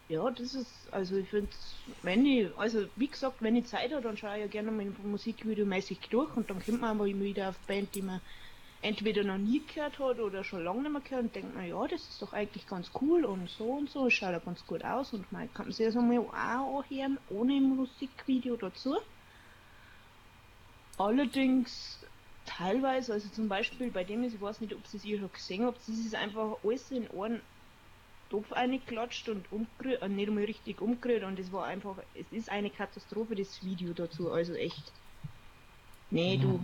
Ja, 0.09 0.31
das 0.31 0.55
ist, 0.55 0.91
also 0.93 1.17
ich 1.17 1.29
finde, 1.29 1.55
wenn 2.03 2.25
ich, 2.25 2.57
also 2.57 2.87
wie 2.97 3.11
gesagt, 3.11 3.43
wenn 3.43 3.57
ich 3.57 3.67
Zeit 3.67 3.93
habe, 3.93 4.03
dann 4.03 4.17
schaue 4.17 4.35
ich 4.37 4.41
ja 4.41 4.47
gerne 4.47 4.71
mal 4.71 4.87
Musikvideo 4.91 5.67
mäßig 5.67 6.01
durch 6.11 6.35
und 6.35 6.51
dann 6.51 6.61
kommt 6.65 6.81
man 6.81 6.93
immer 7.09 7.21
wieder 7.25 7.51
auf 7.51 7.61
Band, 7.67 7.95
die 7.95 8.03
man 8.03 8.23
entweder 8.81 9.23
noch 9.25 9.39
nie 9.39 9.67
gehört 9.67 9.99
hat 9.99 10.19
oder 10.21 10.45
schon 10.45 10.65
lange 10.65 10.83
nicht 10.83 10.93
mehr 10.93 11.03
gehört 11.03 11.25
und 11.25 11.37
denkt, 11.37 11.53
na 11.55 11.65
ja, 11.67 11.87
das 11.89 12.09
ist 12.09 12.23
doch 12.23 12.33
eigentlich 12.33 12.67
ganz 12.67 12.91
cool 13.03 13.25
und 13.27 13.51
so 13.51 13.71
und 13.73 13.91
so, 13.91 14.07
es 14.07 14.15
schaut 14.15 14.33
ja 14.33 14.39
ganz 14.41 14.67
gut 14.67 14.83
aus 14.85 15.13
und 15.13 15.31
man 15.33 15.53
kann 15.53 15.71
sich 15.73 15.87
das 15.87 15.97
einmal 15.97 16.19
auch 16.21 16.33
anhören, 16.33 17.19
ohne 17.27 17.61
Musikvideo 17.61 18.57
dazu. 18.57 18.97
Allerdings 20.99 22.05
teilweise, 22.45 23.13
also 23.13 23.29
zum 23.31 23.49
Beispiel 23.49 23.91
bei 23.91 24.05
dem, 24.05 24.23
ist, 24.25 24.35
ich 24.35 24.41
weiß 24.41 24.61
nicht, 24.61 24.75
ob 24.75 24.83
ihr 24.93 25.15
es 25.15 25.21
schon 25.21 25.33
gesehen 25.33 25.65
habt, 25.65 25.79
das 25.79 25.89
ist 25.89 26.15
einfach 26.15 26.59
alles 26.63 26.91
in 26.91 27.09
einen 27.11 27.43
Topf 28.31 28.53
eingeklatscht 28.53 29.29
und 29.29 29.45
umgerührt, 29.51 30.03
äh, 30.03 30.09
nicht 30.09 30.29
einmal 30.29 30.45
richtig 30.45 30.81
umgerührt 30.81 31.25
und 31.25 31.39
es 31.39 31.53
war 31.53 31.67
einfach, 31.67 31.97
es 32.15 32.27
ist 32.31 32.51
eine 32.51 32.71
Katastrophe, 32.71 33.35
das 33.35 33.65
Video 33.65 33.93
dazu, 33.93 34.31
also 34.31 34.55
echt. 34.55 34.93
Nee, 36.11 36.39
du, 36.39 36.61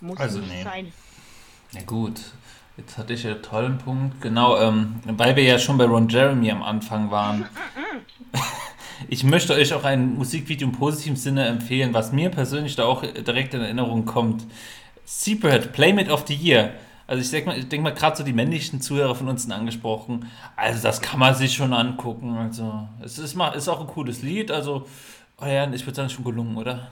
muss 0.00 0.18
Also 0.18 0.38
nicht 0.38 0.52
nee. 0.52 0.62
sein. 0.62 0.92
Na 1.72 1.82
gut, 1.82 2.20
jetzt 2.76 2.98
hatte 2.98 3.14
ich 3.14 3.22
ja 3.22 3.32
einen 3.32 3.42
tollen 3.42 3.78
Punkt. 3.78 4.20
Genau, 4.20 4.58
ähm, 4.60 5.00
weil 5.04 5.36
wir 5.36 5.44
ja 5.44 5.58
schon 5.58 5.78
bei 5.78 5.84
Ron 5.84 6.08
Jeremy 6.08 6.50
am 6.50 6.62
Anfang 6.62 7.10
waren. 7.10 7.48
Ich 9.08 9.24
möchte 9.24 9.54
euch 9.54 9.74
auch 9.74 9.82
ein 9.82 10.14
Musikvideo 10.14 10.68
im 10.68 10.72
positiven 10.72 11.16
Sinne 11.16 11.46
empfehlen, 11.46 11.92
was 11.92 12.12
mir 12.12 12.30
persönlich 12.30 12.76
da 12.76 12.84
auch 12.84 13.02
direkt 13.02 13.52
in 13.52 13.60
Erinnerung 13.60 14.04
kommt. 14.04 14.44
Secret, 15.04 15.72
Playmate 15.72 16.10
of 16.10 16.24
the 16.26 16.34
Year. 16.34 16.74
Also 17.12 17.20
ich 17.20 17.30
denke 17.30 17.50
mal, 17.50 17.62
denk 17.62 17.82
mal 17.82 17.92
gerade 17.92 18.16
so 18.16 18.24
die 18.24 18.32
männlichen 18.32 18.80
Zuhörer 18.80 19.14
von 19.14 19.28
uns 19.28 19.42
sind 19.42 19.52
angesprochen. 19.52 20.30
Also 20.56 20.82
das 20.82 21.02
kann 21.02 21.20
man 21.20 21.34
sich 21.34 21.52
schon 21.52 21.74
angucken. 21.74 22.38
Also 22.38 22.88
es 23.02 23.18
ist, 23.18 23.34
mal, 23.34 23.50
ist 23.50 23.68
auch 23.68 23.82
ein 23.82 23.86
cooles 23.86 24.22
Lied. 24.22 24.50
Also, 24.50 24.88
oh 25.36 25.44
ja, 25.44 25.70
ich 25.70 25.84
würde 25.84 25.96
sagen, 25.96 26.08
schon 26.08 26.24
gelungen, 26.24 26.56
oder? 26.56 26.90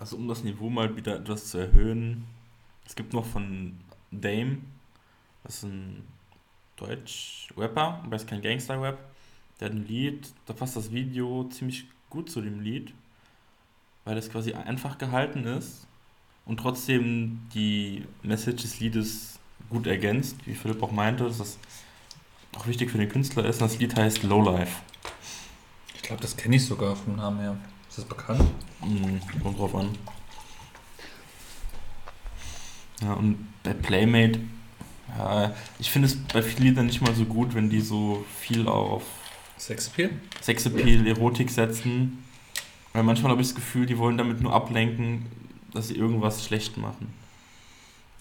Also 0.00 0.16
um 0.16 0.26
das 0.26 0.42
Niveau 0.42 0.68
mal 0.68 0.96
wieder 0.96 1.14
etwas 1.20 1.46
zu 1.50 1.58
erhöhen, 1.58 2.24
es 2.84 2.96
gibt 2.96 3.12
noch 3.12 3.24
von 3.24 3.78
Dame, 4.10 4.58
das 5.44 5.58
ist 5.58 5.62
ein 5.66 6.02
Deutsch-Rapper, 6.74 8.00
aber 8.04 8.16
ist 8.16 8.26
kein 8.26 8.42
Gangster-Rap. 8.42 8.98
Der 9.60 9.68
hat 9.68 9.72
ein 9.72 9.86
Lied, 9.86 10.32
da 10.46 10.52
passt 10.52 10.74
das 10.74 10.90
Video 10.90 11.44
ziemlich 11.44 11.84
gut 12.08 12.28
zu 12.28 12.40
dem 12.40 12.58
Lied, 12.58 12.92
weil 14.04 14.18
es 14.18 14.28
quasi 14.28 14.52
einfach 14.52 14.98
gehalten 14.98 15.44
ist 15.44 15.86
und 16.46 16.58
trotzdem 16.58 17.40
die 17.54 18.04
Message 18.22 18.62
des 18.62 18.80
Liedes 18.80 19.38
gut 19.68 19.86
ergänzt, 19.86 20.36
wie 20.46 20.54
Philipp 20.54 20.82
auch 20.82 20.92
meinte, 20.92 21.24
dass 21.24 21.38
das 21.38 21.58
auch 22.56 22.66
wichtig 22.66 22.90
für 22.90 22.98
den 22.98 23.08
Künstler 23.08 23.44
ist. 23.44 23.62
Und 23.62 23.70
das 23.70 23.78
Lied 23.78 23.96
heißt 23.96 24.22
Lowlife. 24.22 24.82
Ich 25.94 26.02
glaube, 26.02 26.22
das 26.22 26.36
kenne 26.36 26.56
ich 26.56 26.64
sogar 26.64 26.96
vom 26.96 27.16
Namen 27.16 27.40
her. 27.40 27.56
Ist 27.88 27.98
das 27.98 28.04
bekannt? 28.04 28.42
Mhm, 28.84 29.20
kommt 29.42 29.58
drauf 29.58 29.74
an. 29.74 29.90
Ja, 33.02 33.14
und 33.14 33.46
bei 33.62 33.72
Playmate, 33.72 34.40
ja, 35.16 35.54
ich 35.78 35.90
finde 35.90 36.08
es 36.08 36.16
bei 36.16 36.42
vielen 36.42 36.68
Liedern 36.68 36.86
nicht 36.86 37.00
mal 37.00 37.14
so 37.14 37.24
gut, 37.24 37.54
wenn 37.54 37.70
die 37.70 37.80
so 37.80 38.24
viel 38.40 38.68
auf 38.68 39.02
Sexappeal? 39.58 40.10
Sexappeal, 40.40 41.06
Erotik 41.06 41.50
setzen. 41.50 42.24
Weil 42.92 43.04
manchmal 43.04 43.32
habe 43.32 43.42
ich 43.42 43.48
das 43.48 43.54
Gefühl, 43.54 43.86
die 43.86 43.98
wollen 43.98 44.18
damit 44.18 44.40
nur 44.40 44.52
ablenken, 44.52 45.26
dass 45.72 45.88
sie 45.88 45.96
irgendwas 45.96 46.44
schlecht 46.44 46.76
machen. 46.76 47.12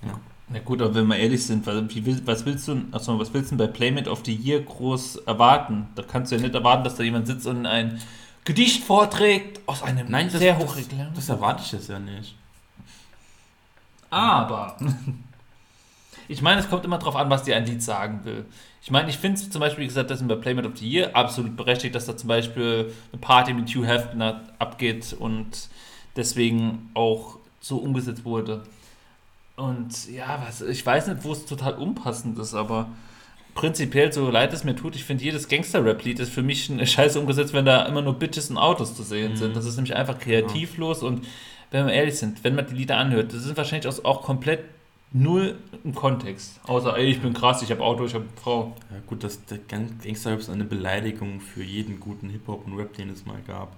Ja. 0.05 0.19
Na 0.51 0.59
gut, 0.59 0.81
aber 0.81 0.95
wenn 0.95 1.07
wir 1.07 1.17
ehrlich 1.17 1.45
sind, 1.45 1.65
was, 1.67 1.75
wie, 1.95 2.27
was 2.27 2.45
willst 2.45 2.67
du, 2.67 2.81
achso, 2.91 3.19
was 3.19 3.33
willst 3.33 3.51
du 3.51 3.57
bei 3.57 3.67
Playmate 3.67 4.09
of 4.09 4.21
the 4.25 4.33
Year 4.33 4.61
groß 4.61 5.17
erwarten? 5.27 5.87
Da 5.95 6.01
kannst 6.01 6.31
du 6.31 6.37
ja 6.37 6.41
nicht 6.41 6.55
erwarten, 6.55 6.83
dass 6.83 6.95
da 6.95 7.03
jemand 7.03 7.27
sitzt 7.27 7.45
und 7.45 7.67
ein 7.67 8.01
Gedicht 8.45 8.83
vorträgt 8.83 9.61
aus 9.67 9.83
einem 9.83 10.09
Nein, 10.09 10.29
das, 10.31 10.39
sehr 10.39 10.55
das, 10.55 10.63
hochregulierten. 10.63 11.13
das 11.13 11.29
erwarte 11.29 11.61
ich 11.63 11.71
jetzt 11.71 11.89
ja 11.89 11.99
nicht. 11.99 12.35
Aber 14.09 14.75
ich 16.27 16.41
meine, 16.41 16.61
es 16.61 16.69
kommt 16.69 16.83
immer 16.83 16.97
darauf 16.97 17.15
an, 17.15 17.29
was 17.29 17.43
dir 17.43 17.55
ein 17.55 17.67
Lied 17.67 17.83
sagen 17.83 18.21
will. 18.23 18.45
Ich 18.81 18.89
meine, 18.89 19.09
ich 19.09 19.19
finde 19.19 19.39
es 19.39 19.51
zum 19.51 19.59
Beispiel, 19.59 19.83
wie 19.83 19.87
gesagt, 19.87 20.09
das 20.09 20.25
bei 20.27 20.33
Playmate 20.33 20.67
of 20.67 20.77
the 20.79 20.89
Year 20.89 21.15
absolut 21.15 21.55
berechtigt, 21.55 21.93
dass 21.93 22.07
da 22.07 22.17
zum 22.17 22.27
Beispiel 22.27 22.91
eine 23.11 23.21
Party 23.21 23.53
mit 23.53 23.69
Hugh 23.69 23.85
Hefner 23.85 24.41
abgeht 24.57 25.15
und 25.19 25.69
deswegen 26.19 26.89
auch 26.93 27.37
so 27.61 27.77
umgesetzt 27.77 28.23
wurde. 28.25 28.63
Und 29.55 30.09
ja, 30.09 30.41
was, 30.45 30.61
ich 30.61 30.85
weiß 30.85 31.07
nicht, 31.07 31.23
wo 31.23 31.31
es 31.33 31.45
total 31.45 31.73
unpassend 31.73 32.37
ist, 32.39 32.53
aber 32.53 32.87
prinzipiell, 33.55 34.13
so 34.13 34.29
leid 34.29 34.53
es 34.53 34.63
mir 34.63 34.75
tut, 34.75 34.95
ich 34.95 35.03
finde, 35.03 35.23
jedes 35.23 35.49
Gangster-Rap-Lied 35.49 36.19
ist 36.19 36.31
für 36.31 36.43
mich 36.43 36.69
eine 36.71 36.85
Scheiße 36.95 37.19
umgesetzt, 37.19 37.53
wenn 37.53 37.65
da 37.65 37.85
immer 37.85 38.01
nur 38.01 38.13
Bitches 38.13 38.49
und 38.49 38.57
Autos 38.57 38.95
zu 38.95 39.03
sehen 39.03 39.33
Mhm. 39.33 39.37
sind. 39.37 39.55
Das 39.55 39.65
ist 39.65 39.75
nämlich 39.75 39.95
einfach 39.95 40.17
kreativlos 40.19 41.03
und 41.03 41.25
wenn 41.71 41.85
wir 41.87 41.93
ehrlich 41.93 42.17
sind, 42.17 42.43
wenn 42.43 42.55
man 42.55 42.67
die 42.67 42.75
Lieder 42.75 42.97
anhört, 42.97 43.33
das 43.33 43.43
sind 43.43 43.57
wahrscheinlich 43.57 43.87
auch, 43.87 44.03
auch 44.05 44.21
komplett 44.23 44.61
null 45.11 45.57
im 45.83 45.93
Kontext. 45.93 46.59
Außer, 46.65 46.95
ey, 46.97 47.07
ich 47.07 47.19
bin 47.19 47.33
krass, 47.33 47.61
ich 47.61 47.69
habe 47.71 47.83
Auto, 47.83 48.05
ich 48.05 48.13
habe 48.13 48.25
Frau. 48.41 48.75
Ja, 48.91 48.97
gut, 49.07 49.23
das, 49.23 49.43
der 49.45 49.57
Gang- 49.57 49.99
Gangster-Rap 50.01 50.39
ist 50.39 50.49
eine 50.49 50.63
Beleidigung 50.65 51.41
für 51.41 51.63
jeden 51.63 51.99
guten 51.99 52.29
Hip-Hop 52.29 52.65
und 52.65 52.77
Rap, 52.77 52.93
den 52.93 53.09
es 53.09 53.25
mal 53.25 53.39
gab. 53.45 53.75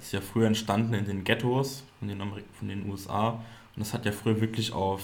Das 0.00 0.06
ist 0.06 0.12
ja 0.12 0.22
früher 0.22 0.46
entstanden 0.46 0.94
in 0.94 1.04
den 1.04 1.24
Ghettos 1.24 1.84
von 1.98 2.08
den, 2.08 2.22
Ameri 2.22 2.42
von 2.58 2.68
den 2.68 2.90
USA 2.90 3.32
und 3.32 3.40
das 3.76 3.92
hat 3.92 4.06
ja 4.06 4.12
früher 4.12 4.40
wirklich 4.40 4.72
auf 4.72 5.02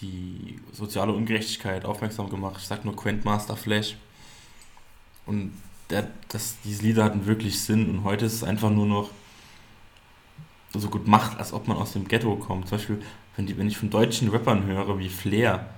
die 0.00 0.60
soziale 0.70 1.12
Ungerechtigkeit 1.12 1.84
aufmerksam 1.84 2.30
gemacht. 2.30 2.54
Ich 2.60 2.68
sag 2.68 2.84
nur 2.84 2.94
Quentmaster 2.94 3.56
Flash. 3.56 3.96
Und 5.26 5.52
der, 5.90 6.08
das, 6.28 6.56
diese 6.62 6.84
Lieder 6.84 7.02
hatten 7.02 7.26
wirklich 7.26 7.60
Sinn 7.60 7.90
und 7.90 8.04
heute 8.04 8.26
ist 8.26 8.34
es 8.34 8.44
einfach 8.44 8.70
nur 8.70 8.86
noch 8.86 9.10
so 10.72 10.88
gut 10.88 11.08
macht, 11.08 11.36
als 11.38 11.52
ob 11.52 11.66
man 11.66 11.76
aus 11.76 11.94
dem 11.94 12.06
Ghetto 12.06 12.36
kommt. 12.36 12.68
Zum 12.68 12.78
Beispiel, 12.78 13.02
wenn, 13.34 13.46
die, 13.46 13.58
wenn 13.58 13.66
ich 13.66 13.76
von 13.76 13.90
deutschen 13.90 14.28
Rappern 14.28 14.66
höre, 14.66 15.00
wie 15.00 15.08
Flair, 15.08 15.68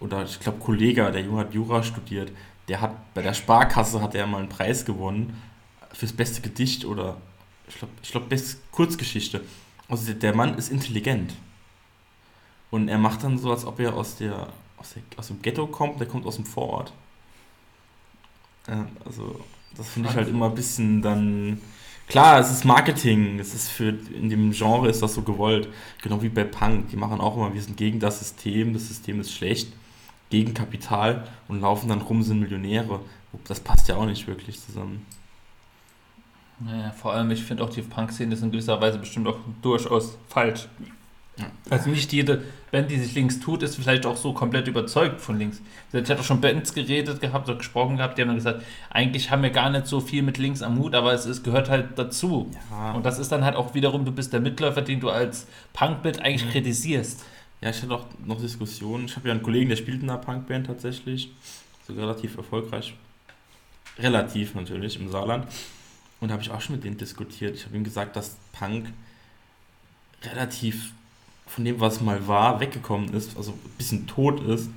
oder 0.00 0.24
ich 0.24 0.40
glaube 0.40 0.60
Kollega, 0.60 1.10
der 1.10 1.22
Junge 1.22 1.40
hat 1.40 1.52
Jura 1.52 1.82
studiert, 1.82 2.32
der 2.68 2.80
hat 2.80 3.12
bei 3.12 3.20
der 3.20 3.34
Sparkasse 3.34 4.00
hat 4.00 4.14
er 4.14 4.26
mal 4.26 4.38
einen 4.38 4.48
Preis 4.48 4.86
gewonnen 4.86 5.42
fürs 5.96 6.12
beste 6.12 6.40
Gedicht 6.40 6.84
oder 6.84 7.16
ich 7.68 7.76
glaube 7.76 7.92
ich 8.02 8.10
glaub 8.10 8.28
beste 8.28 8.58
Kurzgeschichte. 8.72 9.42
Also 9.88 10.12
der, 10.12 10.34
Mann 10.34 10.56
ist 10.58 10.70
intelligent. 10.70 11.34
Und 12.70 12.88
er 12.88 12.98
macht 12.98 13.22
dann 13.22 13.38
so, 13.38 13.50
als 13.50 13.64
ob 13.64 13.78
er 13.80 13.94
aus 13.94 14.16
der 14.16 14.48
aus, 14.76 14.94
der, 14.94 15.02
aus 15.16 15.28
dem 15.28 15.40
Ghetto 15.40 15.66
kommt, 15.66 16.00
der 16.00 16.06
kommt 16.06 16.26
aus 16.26 16.36
dem 16.36 16.44
Vorort. 16.44 16.92
Ja, 18.68 18.86
also 19.04 19.40
das 19.76 19.88
finde 19.88 20.10
ich 20.10 20.16
halt 20.16 20.28
immer 20.28 20.46
ein 20.46 20.54
bisschen 20.54 21.02
dann 21.02 21.60
Klar, 22.08 22.38
es 22.38 22.52
ist 22.52 22.64
Marketing, 22.64 23.40
es 23.40 23.52
ist 23.52 23.68
für 23.68 23.88
in 23.88 24.30
dem 24.30 24.52
Genre 24.52 24.88
ist 24.88 25.02
das 25.02 25.14
so 25.14 25.22
gewollt, 25.22 25.68
genau 26.02 26.22
wie 26.22 26.28
bei 26.28 26.44
Punk. 26.44 26.90
Die 26.90 26.96
machen 26.96 27.20
auch 27.20 27.36
immer, 27.36 27.52
wir 27.52 27.60
sind 27.60 27.76
gegen 27.76 27.98
das 27.98 28.20
System, 28.20 28.72
das 28.72 28.86
System 28.86 29.20
ist 29.20 29.32
schlecht, 29.32 29.72
gegen 30.30 30.54
Kapital 30.54 31.26
und 31.48 31.60
laufen 31.60 31.88
dann 31.88 32.02
rum, 32.02 32.22
sind 32.22 32.38
Millionäre. 32.38 33.00
Das 33.48 33.58
passt 33.58 33.88
ja 33.88 33.96
auch 33.96 34.06
nicht 34.06 34.28
wirklich 34.28 34.60
zusammen. 34.60 35.04
Naja, 36.58 36.90
vor 36.92 37.12
allem, 37.12 37.30
ich 37.30 37.42
finde 37.42 37.62
auch 37.64 37.70
die 37.70 37.82
Punk-Szene 37.82 38.34
ist 38.34 38.42
in 38.42 38.50
gewisser 38.50 38.80
Weise 38.80 38.98
bestimmt 38.98 39.28
auch 39.28 39.36
durchaus 39.62 40.16
falsch. 40.28 40.68
Also 41.68 41.90
nicht 41.90 42.14
jede 42.14 42.44
Band, 42.70 42.90
die 42.90 42.98
sich 42.98 43.14
links 43.14 43.38
tut, 43.40 43.62
ist 43.62 43.76
vielleicht 43.76 44.06
auch 44.06 44.16
so 44.16 44.32
komplett 44.32 44.68
überzeugt 44.68 45.20
von 45.20 45.38
links. 45.38 45.60
Ich 45.92 45.98
hatte 46.08 46.18
auch 46.20 46.24
schon 46.24 46.40
Bands 46.40 46.72
geredet 46.72 47.20
gehabt 47.20 47.46
oder 47.46 47.58
gesprochen 47.58 47.98
gehabt, 47.98 48.16
die 48.16 48.22
haben 48.22 48.28
dann 48.28 48.36
gesagt, 48.36 48.62
eigentlich 48.88 49.30
haben 49.30 49.42
wir 49.42 49.50
gar 49.50 49.68
nicht 49.68 49.86
so 49.86 50.00
viel 50.00 50.22
mit 50.22 50.38
links 50.38 50.62
am 50.62 50.78
Hut, 50.78 50.94
aber 50.94 51.12
es 51.12 51.26
ist, 51.26 51.44
gehört 51.44 51.68
halt 51.68 51.88
dazu. 51.98 52.50
Ja, 52.70 52.92
Und 52.92 53.04
das 53.04 53.18
ist 53.18 53.30
dann 53.32 53.44
halt 53.44 53.54
auch 53.54 53.74
wiederum, 53.74 54.06
du 54.06 54.12
bist 54.12 54.32
der 54.32 54.40
Mitläufer, 54.40 54.80
den 54.80 54.98
du 55.00 55.10
als 55.10 55.46
Punkbild 55.74 56.20
eigentlich 56.20 56.46
Mhm. 56.46 56.50
kritisierst. 56.52 57.22
ja 57.60 57.68
ich 57.68 57.82
hatte 57.82 57.92
auch 57.94 58.06
noch 58.24 58.40
Diskussionen. 58.40 59.04
Ich 59.04 59.16
habe 59.16 59.28
ja 59.28 59.34
einen 59.34 59.42
Kollegen, 59.42 59.68
der 59.68 59.76
spielt 59.76 60.02
in 60.02 60.08
einer 60.08 60.18
Punkband 60.18 60.68
tatsächlich. 60.68 61.30
Sogar 61.86 62.08
relativ 62.08 62.38
erfolgreich. 62.38 62.94
Relativ 63.98 64.54
natürlich 64.54 64.98
im 64.98 65.10
Saarland. 65.10 65.46
Und 66.20 66.28
da 66.28 66.32
habe 66.34 66.42
ich 66.42 66.50
auch 66.50 66.60
schon 66.60 66.76
mit 66.76 66.84
denen 66.84 66.96
diskutiert. 66.96 67.56
Ich 67.56 67.64
habe 67.66 67.76
ihm 67.76 67.84
gesagt, 67.84 68.16
dass 68.16 68.36
Punk 68.52 68.88
relativ 70.22 70.92
von 71.46 71.64
dem, 71.64 71.78
was 71.80 72.00
mal 72.00 72.26
war, 72.26 72.58
weggekommen 72.60 73.12
ist, 73.14 73.36
also 73.36 73.52
ein 73.52 73.70
bisschen 73.78 74.06
tot 74.06 74.40
ist. 74.48 74.70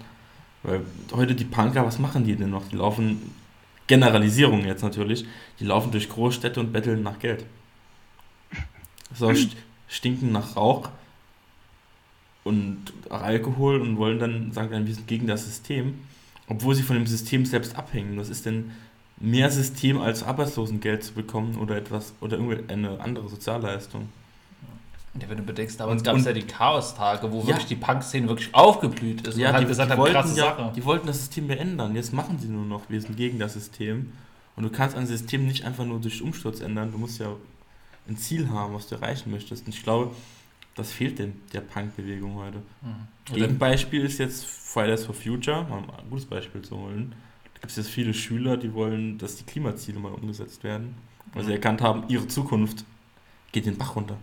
Weil 0.64 0.82
heute 1.14 1.34
die 1.36 1.46
Punker, 1.46 1.86
was 1.86 1.98
machen 2.00 2.26
die 2.26 2.36
denn 2.36 2.50
noch? 2.50 2.68
Die 2.68 2.76
laufen, 2.76 3.34
Generalisierung 3.88 4.66
jetzt 4.66 4.84
natürlich, 4.84 5.26
die 5.60 5.66
laufen 5.66 5.92
durch 5.92 6.10
Großstädte 6.10 6.60
und 6.60 6.72
betteln 6.74 7.02
nach 7.02 7.18
Geld. 7.20 7.46
So, 9.16 9.30
st- 9.30 9.56
stinken 9.88 10.32
nach 10.32 10.56
Rauch 10.56 10.90
und 12.44 12.94
Alkohol 13.10 13.82
und 13.82 13.98
wollen 13.98 14.20
dann, 14.20 14.52
sagen 14.52 14.72
dann, 14.72 14.86
wir 14.88 14.94
sind 14.94 15.08
gegen 15.08 15.28
das 15.28 15.46
System, 15.46 16.00
obwohl 16.48 16.76
sie 16.76 16.84
von 16.84 16.96
dem 16.96 17.08
System 17.08 17.46
selbst 17.46 17.76
abhängen. 17.76 18.18
Was 18.18 18.30
ist 18.30 18.46
denn 18.46 18.72
mehr 19.20 19.52
System 19.52 20.00
als 20.00 20.24
Arbeitslosengeld 20.24 21.04
zu 21.04 21.14
bekommen 21.14 21.58
oder 21.58 21.76
etwas 21.76 22.14
oder 22.22 22.38
irgendeine 22.38 23.00
andere 23.00 23.28
Sozialleistung? 23.30 24.10
Ja, 25.20 25.28
wenn 25.28 25.38
du 25.38 25.44
bedenkst, 25.44 25.80
damals 25.80 26.04
gab 26.04 26.16
es 26.18 26.26
ja 26.26 26.34
die 26.34 26.44
Chaos-Tage, 26.44 27.32
wo 27.32 27.42
Ja. 27.42 27.48
wirklich 27.48 27.66
die 27.66 27.76
Punk-Szene 27.76 28.28
wirklich 28.30 28.54
aufgeblüht 28.54 29.28
ist 29.28 29.38
und 29.38 29.48
halt 29.48 29.68
gesagt 29.68 29.92
haben, 29.92 30.04
krasse 30.04 30.38
ja, 30.38 30.56
Sache. 30.56 30.72
die 30.76 30.86
wollten 30.86 31.08
das 31.08 31.18
System 31.18 31.48
beändern. 31.48 31.96
Jetzt 31.96 32.14
machen 32.14 32.38
sie 32.40 32.48
nur 32.48 32.66
noch, 32.66 32.84
wir 32.90 33.02
sind 33.02 33.18
gegen 33.18 33.40
das 33.40 33.54
System. 33.54 34.12
Und 34.56 34.64
du 34.64 34.70
kannst 34.70 34.96
ein 34.96 35.08
System 35.08 35.48
nicht 35.48 35.66
einfach 35.66 35.86
nur 35.86 36.00
durch 36.00 36.22
Umsturz 36.22 36.60
ändern. 36.62 36.92
Du 36.92 36.98
musst 36.98 37.20
ja 37.20 37.28
ein 38.08 38.18
Ziel 38.18 38.50
haben, 38.50 38.74
was 38.74 38.88
du 38.88 38.96
erreichen 38.96 39.32
möchtest. 39.32 39.66
Und 39.66 39.74
ich 39.74 39.84
glaube, 39.84 40.12
das 40.76 40.92
fehlt 40.92 41.18
dem, 41.20 41.34
der 41.54 41.62
Punk-Bewegung 41.62 42.36
heute. 42.36 42.58
Mhm. 42.82 43.34
Gegenbeispiel 43.34 44.04
ist 44.06 44.20
jetzt 44.20 44.46
Fridays 44.46 45.06
for 45.06 45.16
Future, 45.16 45.64
mal 45.70 45.80
ein 45.80 46.10
gutes 46.10 46.26
Beispiel 46.26 46.62
zu 46.62 46.78
holen. 46.78 47.14
Gibt 47.62 47.72
es 47.72 47.78
jetzt 47.78 47.90
viele 47.90 48.14
Schüler, 48.14 48.58
die 48.58 48.74
wollen, 48.74 49.18
dass 49.18 49.36
die 49.36 49.44
Klimaziele 49.44 50.00
mal 50.00 50.12
umgesetzt 50.14 50.64
werden, 50.64 50.96
weil 51.34 51.44
sie 51.46 51.52
erkannt 51.52 51.82
haben, 51.82 52.04
ihre 52.08 52.28
Zukunft 52.28 52.86
geht 53.52 53.66
den 53.66 53.78
Bach 53.78 53.96
runter. 53.96 54.18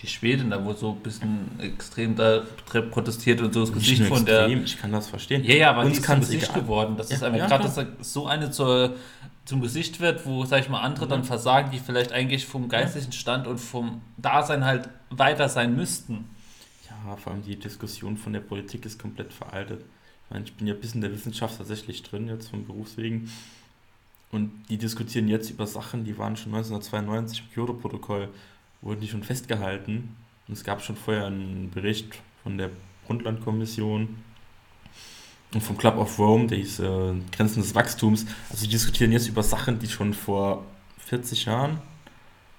Die 0.00 0.06
Schweden, 0.06 0.48
da 0.48 0.64
wo 0.64 0.72
so 0.72 0.92
ein 0.92 1.00
bisschen 1.00 1.60
extrem 1.60 2.16
da 2.16 2.42
protestiert 2.90 3.42
und 3.42 3.52
so 3.52 3.60
das 3.60 3.72
Gesicht 3.72 4.02
von 4.04 4.24
der. 4.24 4.48
ich 4.48 4.78
kann 4.78 4.92
das 4.92 5.08
verstehen. 5.08 5.44
Ja, 5.44 5.54
ja, 5.54 5.70
aber 5.72 5.82
Uns 5.82 6.00
kann's 6.00 6.26
zum 6.28 6.34
Gesicht 6.34 6.50
egal. 6.52 6.62
geworden. 6.62 6.96
Das 6.96 7.10
Ja, 7.10 7.16
ist 7.16 7.22
einfach 7.22 7.38
ja, 7.38 7.46
gerade, 7.46 7.64
dass 7.64 7.74
da 7.74 7.84
so 8.00 8.26
eine 8.26 8.50
zur, 8.50 8.96
zum 9.44 9.60
Gesicht 9.60 10.00
wird, 10.00 10.24
wo, 10.24 10.46
sag 10.46 10.60
ich 10.60 10.70
mal, 10.70 10.80
andere 10.80 11.06
dann 11.06 11.20
Ja. 11.20 11.26
versagen, 11.26 11.70
die 11.70 11.78
vielleicht 11.78 12.12
eigentlich 12.12 12.46
vom 12.46 12.70
geistlichen 12.70 13.12
Stand 13.12 13.46
und 13.46 13.58
vom 13.58 14.00
Dasein 14.16 14.64
halt 14.64 14.88
weiter 15.10 15.50
sein 15.50 15.76
müssten. 15.76 16.24
Ja, 16.88 17.16
vor 17.16 17.34
allem 17.34 17.42
die 17.42 17.56
Diskussion 17.56 18.16
von 18.16 18.32
der 18.32 18.40
Politik 18.40 18.86
ist 18.86 18.98
komplett 18.98 19.34
veraltet. 19.34 19.84
Ich 20.30 20.34
meine, 20.34 20.44
ich 20.44 20.54
bin 20.54 20.68
ja 20.68 20.74
ein 20.74 20.80
bisschen 20.80 21.00
der 21.00 21.10
Wissenschaft 21.10 21.58
tatsächlich 21.58 22.04
drin, 22.04 22.28
jetzt 22.28 22.50
vom 22.50 22.64
Berufswegen. 22.64 23.28
Und 24.30 24.52
die 24.68 24.78
diskutieren 24.78 25.26
jetzt 25.26 25.50
über 25.50 25.66
Sachen, 25.66 26.04
die 26.04 26.16
waren 26.18 26.36
schon 26.36 26.54
1992 26.54 27.40
im 27.40 27.52
Kyoto-Protokoll, 27.52 28.28
wurden 28.80 29.00
die 29.00 29.08
schon 29.08 29.24
festgehalten. 29.24 30.14
Und 30.46 30.54
es 30.54 30.62
gab 30.62 30.82
schon 30.82 30.94
vorher 30.94 31.26
einen 31.26 31.72
Bericht 31.74 32.14
von 32.44 32.58
der 32.58 32.70
Brundtland-Kommission 33.06 34.22
und 35.52 35.60
vom 35.62 35.76
Club 35.76 35.96
of 35.96 36.16
Rome, 36.16 36.46
der 36.46 36.58
hieß 36.58 36.78
äh, 36.78 37.14
Grenzen 37.32 37.60
des 37.60 37.74
Wachstums. 37.74 38.24
Also 38.50 38.66
die 38.66 38.70
diskutieren 38.70 39.10
jetzt 39.10 39.26
über 39.26 39.42
Sachen, 39.42 39.80
die 39.80 39.88
schon 39.88 40.14
vor 40.14 40.64
40 40.98 41.46
Jahren 41.46 41.80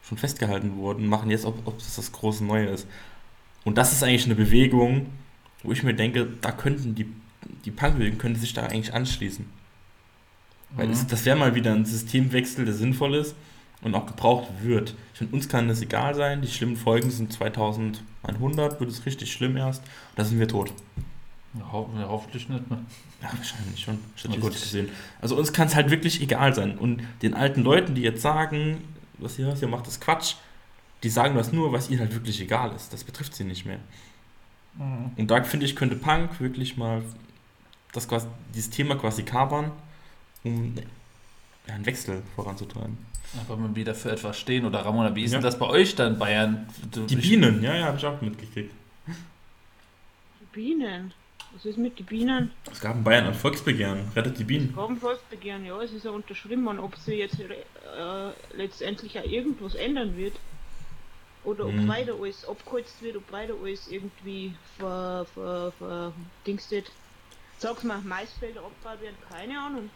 schon 0.03 0.17
festgehalten 0.17 0.75
wurden, 0.75 1.07
machen 1.07 1.31
jetzt, 1.31 1.45
ob, 1.45 1.65
ob 1.65 1.77
das 1.77 1.95
das 1.95 2.11
große 2.11 2.43
Neue 2.43 2.67
ist. 2.67 2.85
Und 3.63 3.77
das 3.77 3.93
ist 3.93 4.03
eigentlich 4.03 4.25
eine 4.25 4.35
Bewegung, 4.35 5.05
wo 5.63 5.71
ich 5.71 5.83
mir 5.83 5.93
denke, 5.93 6.27
da 6.41 6.51
könnten 6.51 6.95
die 6.95 7.05
die 7.65 7.71
Punkbewegung 7.71 8.17
könnte 8.17 8.39
sich 8.39 8.53
da 8.53 8.63
eigentlich 8.65 8.93
anschließen. 8.93 9.45
Weil 10.71 10.88
Mhm. 10.88 10.93
es, 10.93 11.07
das 11.07 11.25
wäre 11.25 11.38
mal 11.38 11.55
wieder 11.55 11.74
ein 11.74 11.86
Systemwechsel, 11.86 12.65
der 12.65 12.74
sinnvoll 12.74 13.15
ist 13.15 13.36
und 13.81 13.93
auch 13.95 14.05
gebraucht 14.05 14.48
wird. 14.62 14.95
Ich 15.13 15.19
finde, 15.19 15.36
uns 15.36 15.50
kann 15.50 15.67
das 15.67 15.81
egal 15.81 16.15
sein. 16.15 16.41
Die 16.41 16.48
schlimmen 16.48 16.77
Folgen 16.77 17.10
sind 17.12 17.33
2100, 17.33 18.79
wird 18.79 18.89
es 18.89 19.05
richtig 19.05 19.31
schlimm 19.31 19.57
erst. 19.57 19.81
Und 19.83 19.89
da 20.19 20.24
sind 20.24 20.39
wir 20.39 20.48
tot. 20.48 20.71
Ja, 21.53 21.69
ho 21.71 21.89
ja, 21.98 22.07
hoffentlich 22.07 22.48
nicht 22.48 22.69
mehr. 22.69 22.79
Ja, 23.21 23.29
wahrscheinlich 23.36 23.79
schon, 23.83 24.00
statistisch 24.15 24.41
gut. 24.41 24.53
gesehen. 24.53 24.89
Also 25.19 25.36
uns 25.38 25.51
kann 25.51 25.67
es 25.67 25.75
halt 25.75 25.89
wirklich 25.91 26.21
egal 26.21 26.55
sein. 26.55 26.77
Und 26.77 27.01
den 27.21 27.33
alten 27.33 27.62
Leuten, 27.63 27.93
die 27.93 28.01
jetzt 28.01 28.21
sagen, 28.21 28.77
was 29.17 29.38
ihr, 29.38 29.48
was 29.48 29.62
ihr 29.62 29.67
macht, 29.67 29.88
ist 29.88 30.00
Quatsch, 30.00 30.36
die 31.03 31.10
sagen 31.10 31.36
das 31.36 31.51
nur, 31.51 31.74
was 31.74 31.89
ihnen 31.89 32.00
halt 32.00 32.13
wirklich 32.13 32.39
egal 32.39 32.74
ist. 32.74 32.93
Das 32.93 33.03
betrifft 33.03 33.36
sie 33.36 33.43
nicht 33.43 33.65
mehr. 33.65 33.79
Mhm. 34.77 35.12
Und 35.17 35.29
da 35.29 35.43
finde 35.43 35.65
ich, 35.65 35.75
könnte 35.75 35.98
Punk 35.98 36.39
wirklich 36.39 36.77
mal 36.77 37.03
das 37.93 38.07
quasi, 38.07 38.27
dieses 38.53 38.69
Thema 38.69 38.95
quasi 38.95 39.24
kapern, 39.24 39.71
um 40.43 40.74
ja, 41.67 41.74
einen 41.75 41.86
Wechsel 41.86 42.21
voranzutreiben. 42.36 42.98
Einfach 43.39 43.57
mal 43.57 43.74
wieder 43.75 43.95
für 43.95 44.12
etwas 44.12 44.38
stehen. 44.39 44.65
Oder 44.65 44.79
Ramona, 44.79 45.15
wie 45.15 45.24
ist 45.24 45.31
Ja. 45.31 45.38
denn 45.38 45.43
das 45.45 45.57
bei 45.57 45.67
euch 45.67 45.95
dann, 45.95 46.17
Bayern? 46.19 46.67
Du, 46.91 47.05
Die 47.05 47.15
Bienen, 47.15 47.63
ja, 47.63 47.75
ja, 47.75 47.86
habe 47.86 47.98
ich 47.98 48.05
auch 48.05 48.19
mitgekriegt. 48.21 48.74
Die 49.07 50.45
Bienen. 50.51 51.13
Was 51.53 51.65
ist 51.65 51.77
mit 51.77 52.00
den 52.00 52.05
Bienen? 52.05 52.51
Es 52.71 52.79
gab 52.79 52.95
in 52.95 53.03
Bayern 53.03 53.27
ein 53.27 53.33
Volksbegehren, 53.33 54.07
rettet 54.15 54.39
die 54.39 54.45
Bienen. 54.45 54.74
Haben 54.75 54.98
Volksbegehren, 54.98 55.65
ja, 55.65 55.81
es 55.81 55.91
ist 55.91 56.05
ja 56.05 56.12
unterschrieben 56.12 56.63
worden, 56.65 56.79
ob 56.79 56.95
sie 56.98 57.15
jetzt 57.15 57.39
äh, 57.39 57.45
letztendlich 58.55 59.19
auch 59.19 59.24
irgendwas 59.25 59.75
ändern 59.75 60.15
wird. 60.17 60.33
Oder 61.43 61.65
ob 61.65 61.74
Mhm. 61.74 61.88
weiter 61.88 62.13
alles 62.21 62.45
abgeholzt 62.48 63.01
wird, 63.01 63.17
ob 63.17 63.29
weiter 63.31 63.53
alles 63.62 63.88
irgendwie 63.89 64.55
ver, 64.77 65.25
ver, 65.33 65.74
ver 65.77 66.13
Dings. 66.45 66.69
Sag's 67.61 67.83
mal, 67.83 67.99
Maisfelder 68.01 68.61
werden, 68.83 69.15
keine 69.29 69.59
Ahnung. 69.59 69.91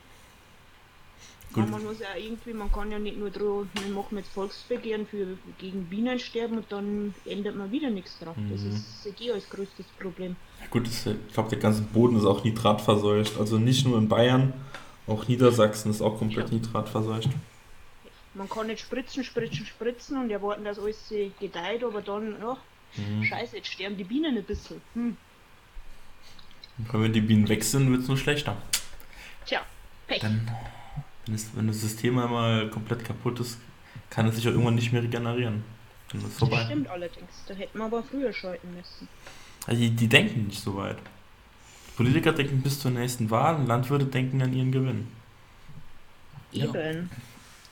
Gut. 1.51 1.67
Man 1.67 1.83
muss 1.83 1.99
ja 1.99 2.15
irgendwie, 2.15 2.53
man 2.53 2.71
kann 2.71 2.91
ja 2.91 2.99
nicht 2.99 3.17
nur 3.17 3.31
drohen, 3.31 3.71
wir 3.73 3.87
machen 3.91 4.19
jetzt 4.19 4.31
Volksbegehren 4.33 5.07
für 5.07 5.35
gegen 5.57 5.85
Bienensterben 5.85 6.57
und 6.57 6.71
dann 6.71 7.15
ändert 7.25 7.55
man 7.55 7.71
wieder 7.71 7.89
nichts 7.89 8.19
dran. 8.19 8.35
Das 8.51 8.61
Mhm. 8.61 8.71
ist 8.71 9.01
sehe 9.03 9.13
ich 9.17 9.33
als 9.33 9.49
größtes 9.49 9.87
Problem. 9.99 10.35
Ja, 10.61 10.67
gut, 10.67 10.85
das, 10.85 11.07
ich 11.07 11.33
glaube, 11.33 11.49
der 11.49 11.57
ganze 11.57 11.81
Boden 11.81 12.17
ist 12.17 12.25
auch 12.25 12.43
nitratverseucht. 12.43 13.39
Also 13.39 13.57
nicht 13.57 13.83
nur 13.87 13.97
in 13.97 14.09
Bayern, 14.09 14.53
auch 15.07 15.27
Niedersachsen 15.27 15.89
ist 15.89 16.01
auch 16.03 16.19
komplett 16.19 16.49
Ja. 16.49 16.53
nitratverseucht. 16.55 17.29
Man 18.35 18.47
kann 18.47 18.67
nicht 18.67 18.81
spritzen, 18.81 19.23
spritzen, 19.23 19.65
spritzen 19.65 20.17
und 20.21 20.29
erwarten, 20.29 20.65
dass 20.65 20.77
alles 20.77 21.09
äh, 21.11 21.31
gedeiht, 21.39 21.83
aber 21.83 22.01
dann, 22.03 22.35
ja, 22.39 22.57
Mhm. 22.97 23.23
scheiße, 23.23 23.57
jetzt 23.57 23.71
sterben 23.71 23.97
die 23.97 24.03
Bienen 24.03 24.37
ein 24.37 24.43
bisschen. 24.43 24.81
Hm. 24.93 25.17
Und 26.77 27.01
wenn 27.01 27.13
die 27.13 27.21
Bienen 27.21 27.47
weg 27.47 27.63
sind, 27.63 27.89
wird 27.89 28.01
es 28.01 28.07
nur 28.07 28.17
schlechter. 28.17 28.57
Tja, 29.45 29.61
Pech. 30.07 30.19
Dann, 30.19 30.49
wenn, 31.25 31.35
es, 31.35 31.49
wenn 31.55 31.67
das 31.67 31.81
System 31.81 32.17
einmal 32.17 32.69
komplett 32.69 33.05
kaputt 33.05 33.39
ist, 33.39 33.59
kann 34.09 34.27
es 34.27 34.35
sich 34.35 34.47
auch 34.47 34.51
irgendwann 34.51 34.75
nicht 34.75 34.91
mehr 34.91 35.03
regenerieren. 35.03 35.63
Dann 36.09 36.19
ist 36.19 36.27
es 36.27 36.31
das 36.31 36.39
vorbei. 36.39 36.65
stimmt 36.65 36.89
allerdings. 36.89 37.31
Da 37.47 37.53
hätten 37.53 37.77
wir 37.77 37.85
aber 37.85 38.03
früher 38.03 38.33
schalten 38.33 38.73
müssen. 38.75 39.07
Also 39.67 39.81
die, 39.81 39.89
die 39.89 40.07
denken 40.07 40.47
nicht 40.47 40.61
so 40.61 40.75
weit. 40.75 40.97
Politiker 41.95 42.33
denken 42.33 42.61
bis 42.61 42.79
zur 42.79 42.91
nächsten 42.91 43.29
Wahl 43.31 43.55
und 43.55 43.67
Landwirte 43.67 44.05
denken 44.05 44.41
an 44.41 44.53
ihren 44.53 44.71
Gewinn. 44.71 45.07
Ja. 46.51 46.67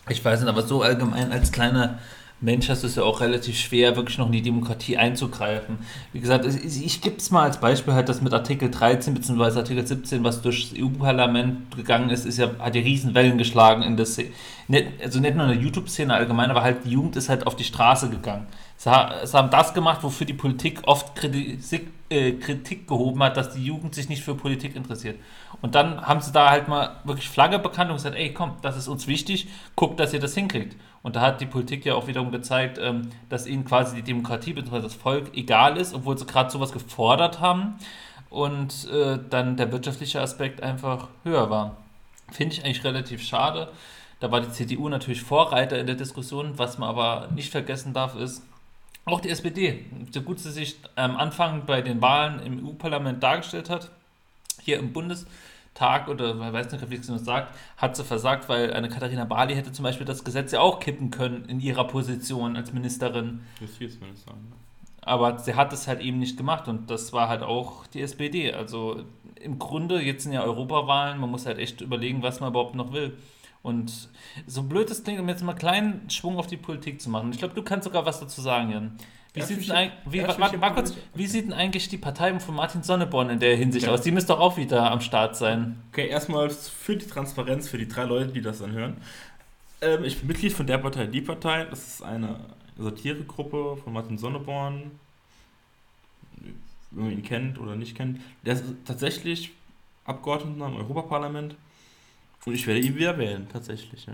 Ich 0.10 0.23
weiß 0.23 0.39
nicht, 0.41 0.49
aber 0.49 0.63
so 0.63 0.82
allgemein 0.82 1.32
als 1.32 1.51
kleiner 1.51 1.99
Mensch 2.43 2.67
du 2.84 2.88
es 2.88 2.95
ja 2.95 3.03
auch 3.03 3.21
relativ 3.21 3.58
schwer, 3.58 3.95
wirklich 3.95 4.17
noch 4.17 4.25
in 4.25 4.34
die 4.34 4.41
Demokratie 4.41 4.97
einzugreifen. 4.97 5.77
Wie 6.12 6.19
gesagt, 6.19 6.45
ich, 6.45 6.86
ich 6.86 7.01
gebe 7.01 7.15
es 7.15 7.32
mal 7.32 7.43
als 7.43 7.60
Beispiel 7.60 7.93
halt, 7.93 8.10
dass 8.10 8.21
mit 8.21 8.34
Artikel 8.34 8.69
13 8.69 9.13
bzw. 9.13 9.60
Artikel 9.60 9.88
17, 9.88 10.23
was 10.25 10.41
durch 10.41 10.69
das 10.69 10.79
EU-Parlament 10.79 11.75
gegangen 11.75 12.10
ist, 12.10 12.25
ist 12.25 12.38
ja, 12.38 12.51
hat 12.60 12.75
ja 12.75 12.82
riesen 12.82 13.15
Wellen 13.15 13.38
geschlagen 13.38 13.82
in. 13.82 13.95
Nicht, 13.95 14.88
also 15.01 15.19
nicht 15.19 15.36
nur 15.36 15.45
in 15.45 15.53
der 15.53 15.62
YouTube-Szene 15.62 16.13
allgemein, 16.13 16.51
aber 16.51 16.63
halt 16.63 16.86
die 16.86 16.91
Jugend 16.91 17.15
ist 17.15 17.29
halt 17.29 17.47
auf 17.47 17.56
die 17.56 17.63
Straße 17.63 18.10
gegangen. 18.10 18.47
Sie 18.77 18.89
haben 18.89 19.49
das 19.49 19.73
gemacht, 19.73 20.03
wofür 20.03 20.27
die 20.27 20.34
Politik 20.34 20.82
oft 20.86 21.15
Kritik, 21.15 21.88
äh, 22.10 22.34
Kritik 22.34 22.88
gehoben 22.88 23.23
hat, 23.23 23.38
dass 23.38 23.53
die 23.53 23.63
Jugend 23.63 23.95
sich 23.95 24.10
nicht 24.10 24.23
für 24.23 24.36
Politik 24.36 24.75
interessiert. 24.75 25.17
Und 25.62 25.75
dann 25.75 26.01
haben 26.01 26.19
sie 26.19 26.34
da 26.34 26.49
halt 26.49 26.67
mal 26.67 26.97
wirklich 27.06 27.29
Flagge 27.29 27.60
bekannt 27.60 27.89
und 27.89 27.97
gesagt, 27.97 28.17
ey, 28.17 28.34
komm, 28.34 28.58
das 28.62 28.75
ist 28.75 28.89
uns 28.89 29.08
wichtig, 29.08 29.47
guckt, 29.75 29.99
dass 29.99 30.13
ihr 30.13 30.19
das 30.19 30.34
hinkriegt. 30.34 30.75
Und 31.04 31.18
da 31.18 31.22
hat 31.22 31.42
die 31.42 31.46
Politik 31.46 31.86
ja 31.86 31.96
auch 31.96 32.08
wiederum 32.08 32.32
gezeigt, 32.32 32.80
ähm, 32.82 33.10
dass 33.30 33.46
ihnen 33.46 33.66
quasi 33.66 33.98
die 33.98 34.02
Demokratie 34.02 34.54
bzw. 34.54 34.82
das 34.82 34.96
Volk 34.96 35.36
egal 35.36 35.78
ist, 35.78 35.94
obwohl 35.94 36.18
sie 36.18 36.26
gerade 36.26 36.50
sowas 36.50 36.72
gefordert 36.72 37.42
haben 37.42 37.76
und 38.30 38.89
äh, 38.89 39.20
dann 39.30 39.58
der 39.58 39.72
wirtschaftliche 39.72 40.22
Aspekt 40.22 40.63
einfach 40.63 41.10
höher 41.24 41.50
war. 41.50 41.78
Finde 42.32 42.56
ich 42.56 42.63
eigentlich 42.63 42.84
relativ 42.86 43.22
schade. 43.22 43.70
Da 44.22 44.32
war 44.32 44.39
die 44.39 44.50
CDU 44.50 44.88
natürlich 44.88 45.22
Vorreiter 45.22 45.78
in 45.78 45.86
der 45.86 45.98
Diskussion. 45.98 46.58
Was 46.58 46.78
man 46.78 46.88
aber 46.88 47.28
nicht 47.36 47.52
vergessen 47.52 47.94
darf, 47.94 48.16
ist, 48.16 48.42
auch 49.04 49.20
die 49.20 49.30
SPD, 49.30 49.86
so 50.12 50.22
gut 50.22 50.39
sie 50.39 50.52
sich 50.52 50.78
am 50.96 51.18
Anfang 51.18 51.66
bei 51.66 51.82
den 51.82 52.02
Wahlen 52.02 52.39
im 52.39 52.66
EU-Parlament 52.66 53.22
dargestellt 53.22 53.70
hat, 53.70 53.92
hier 54.62 54.80
im 54.80 54.94
Bundestag 54.94 55.30
oder 56.09 56.33
man 56.33 56.53
weiß 56.53 56.71
nicht, 56.71 56.89
wie 56.89 56.97
sie 56.97 57.12
das 57.12 57.25
sagt, 57.25 57.55
hat 57.77 57.95
sie 57.95 58.03
versagt, 58.03 58.47
weil 58.49 58.73
eine 58.73 58.89
Katharina 58.89 59.25
Barley 59.25 59.55
hätte 59.55 59.71
zum 59.71 59.83
Beispiel 59.83 60.05
das 60.05 60.23
Gesetz 60.23 60.51
ja 60.51 60.59
auch 60.59 60.79
kippen 60.79 61.12
können 61.12 61.45
in 61.45 61.59
ihrer 61.59 61.86
Position 61.86 62.55
als 62.55 62.73
Ministerin. 62.73 63.41
Justizminister. 63.59 64.31
ne? 64.31 64.39
Aber 65.01 65.38
sie 65.39 65.55
hat 65.55 65.73
es 65.73 65.88
halt 65.88 66.01
eben 66.01 66.19
nicht 66.19 66.38
gemacht 66.38 66.67
und 66.67 66.89
das 66.89 67.12
war 67.12 67.27
halt 67.27 67.43
auch 67.43 67.88
die 67.88 68.01
SPD. 68.01 68.53
Also 68.53 69.03
im 69.41 69.59
Grunde, 69.59 70.01
jetzt 70.01 70.23
sind 70.23 70.31
ja 70.31 70.43
Europawahlen, 70.43 71.19
man 71.19 71.29
muss 71.29 71.45
halt 71.45 71.57
echt 71.57 71.81
überlegen, 71.81 72.23
was 72.23 72.39
man 72.39 72.51
überhaupt 72.51 72.75
noch 72.75 72.93
will. 72.93 73.17
Und 73.62 74.09
so 74.45 74.63
blöd 74.63 74.91
es 74.91 75.03
klingt, 75.03 75.19
um 75.19 75.29
jetzt 75.29 75.41
mal 75.41 75.51
einen 75.51 75.59
kleinen 75.59 76.09
Schwung 76.09 76.38
auf 76.38 76.47
die 76.47 76.57
Politik 76.57 77.01
zu 77.01 77.09
machen. 77.09 77.31
Ich 77.31 77.39
glaube, 77.39 77.53
du 77.53 77.63
kannst 77.63 77.86
sogar 77.86 78.05
was 78.05 78.19
dazu 78.19 78.41
sagen, 78.41 78.71
Jan. 78.71 78.97
Wie, 79.34 79.39
Darf 79.39 79.50
sieht 79.50 79.60
ich- 79.60 79.67
denn, 79.67 79.76
eig- 79.76 79.91
wie, 80.06 80.19
hier 80.19 80.28
warte 80.38 80.74
kurz, 80.76 80.93
wie 81.15 81.26
sieht 81.26 81.46
denn 81.46 81.54
eigentlich 81.54 81.89
die 81.89 81.98
Partei 81.98 82.39
von 82.39 82.54
Martin 82.56 82.84
Sonneborn 82.84 83.32
in 83.32 83.39
der 83.39 83.56
Hinsicht 83.56 83.88
Ja. 83.88 83.91
aus? 83.93 84.02
Die 84.02 84.12
müsste 84.12 84.34
doch 84.34 84.39
auch 84.39 84.58
wieder 84.58 84.91
am 84.91 85.02
Start 85.02 85.36
sein. 85.36 85.82
Okay, 85.91 86.08
erstmal 86.08 86.52
für 86.52 86.96
die 86.96 87.08
Transparenz, 87.08 87.67
für 87.67 87.80
die 87.80 87.88
drei 87.88 88.04
Leute, 88.04 88.32
die 88.32 88.41
das 88.41 88.60
dann 88.60 88.72
hören. 88.74 88.98
Ähm, 89.82 90.04
ich 90.04 90.19
bin 90.19 90.28
Mitglied 90.28 90.54
von 90.54 90.67
der 90.67 90.78
Partei 90.78 91.08
Die 91.08 91.22
Partei. 91.22 91.65
Das 91.65 91.88
ist 91.96 92.02
eine 92.04 92.39
Satiregruppe 92.78 93.78
von 93.84 93.91
Martin 93.93 94.17
Sonneborn. 94.19 94.91
Wenn 96.91 97.04
man 97.06 97.12
ihn 97.13 97.24
kennt 97.24 97.60
oder 97.60 97.76
nicht 97.76 97.98
kennt. 97.98 98.19
Der 98.46 98.54
ist 98.54 98.65
tatsächlich 98.86 99.52
Abgeordneter 100.06 100.67
im 100.67 100.76
Europaparlament. 100.76 101.56
Und 102.46 102.54
ich 102.54 102.67
werde 102.67 102.82
ihn 102.82 102.96
wieder 102.96 103.17
wählen, 103.17 103.48
tatsächlich. 103.52 104.06
Ja. 104.06 104.13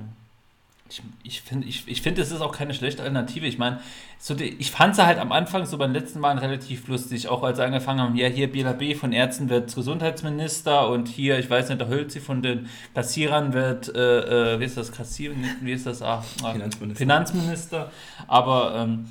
Ich, 0.90 1.02
ich 1.24 1.42
finde, 1.42 1.68
ich, 1.68 1.88
ich 1.88 2.02
find, 2.02 2.18
es 2.18 2.32
ist 2.32 2.42
auch 2.42 2.52
keine 2.52 2.74
schlechte 2.74 3.04
Alternative. 3.04 3.46
Ich 3.46 3.58
meine, 3.60 3.80
so 4.18 4.34
die, 4.34 4.46
ich 4.46 4.72
fand 4.72 4.96
sie 4.96 5.06
halt 5.06 5.20
am 5.20 5.32
Anfang 5.32 5.66
so 5.66 5.78
beim 5.78 5.94
letzten 5.94 6.20
Mal 6.20 6.38
relativ 6.40 6.88
lustig, 6.88 7.28
auch 7.28 7.44
als 7.44 7.58
sie 7.58 7.64
angefangen 7.64 8.02
haben, 8.02 8.16
ja, 8.16 8.28
hier 8.28 8.52
Bela 8.52 8.74
B. 8.74 8.96
von 8.96 9.14
Ärzten 9.14 9.50
wird 9.50 9.74
Gesundheitsminister 9.74 10.90
und 10.90 11.08
hier, 11.08 11.38
ich 11.38 11.50
weiß 11.50 11.70
nicht, 11.70 11.80
der 11.80 11.88
Hölzi 11.90 12.20
von 12.20 12.42
den 12.42 12.70
Kassierern 12.96 13.54
wird, 13.54 13.96
äh, 13.96 14.56
äh, 14.56 14.60
wie 14.60 14.66
ist 14.66 14.78
das, 14.78 14.92
Kassier, 14.92 15.32
wie 15.62 15.72
ist 15.72 15.86
das, 15.86 16.02
ah, 16.02 16.24
ah, 16.44 16.52
Finanzminister. 16.52 16.98
Finanzminister. 16.98 17.92
Aber 18.28 18.76
ähm, 18.76 19.06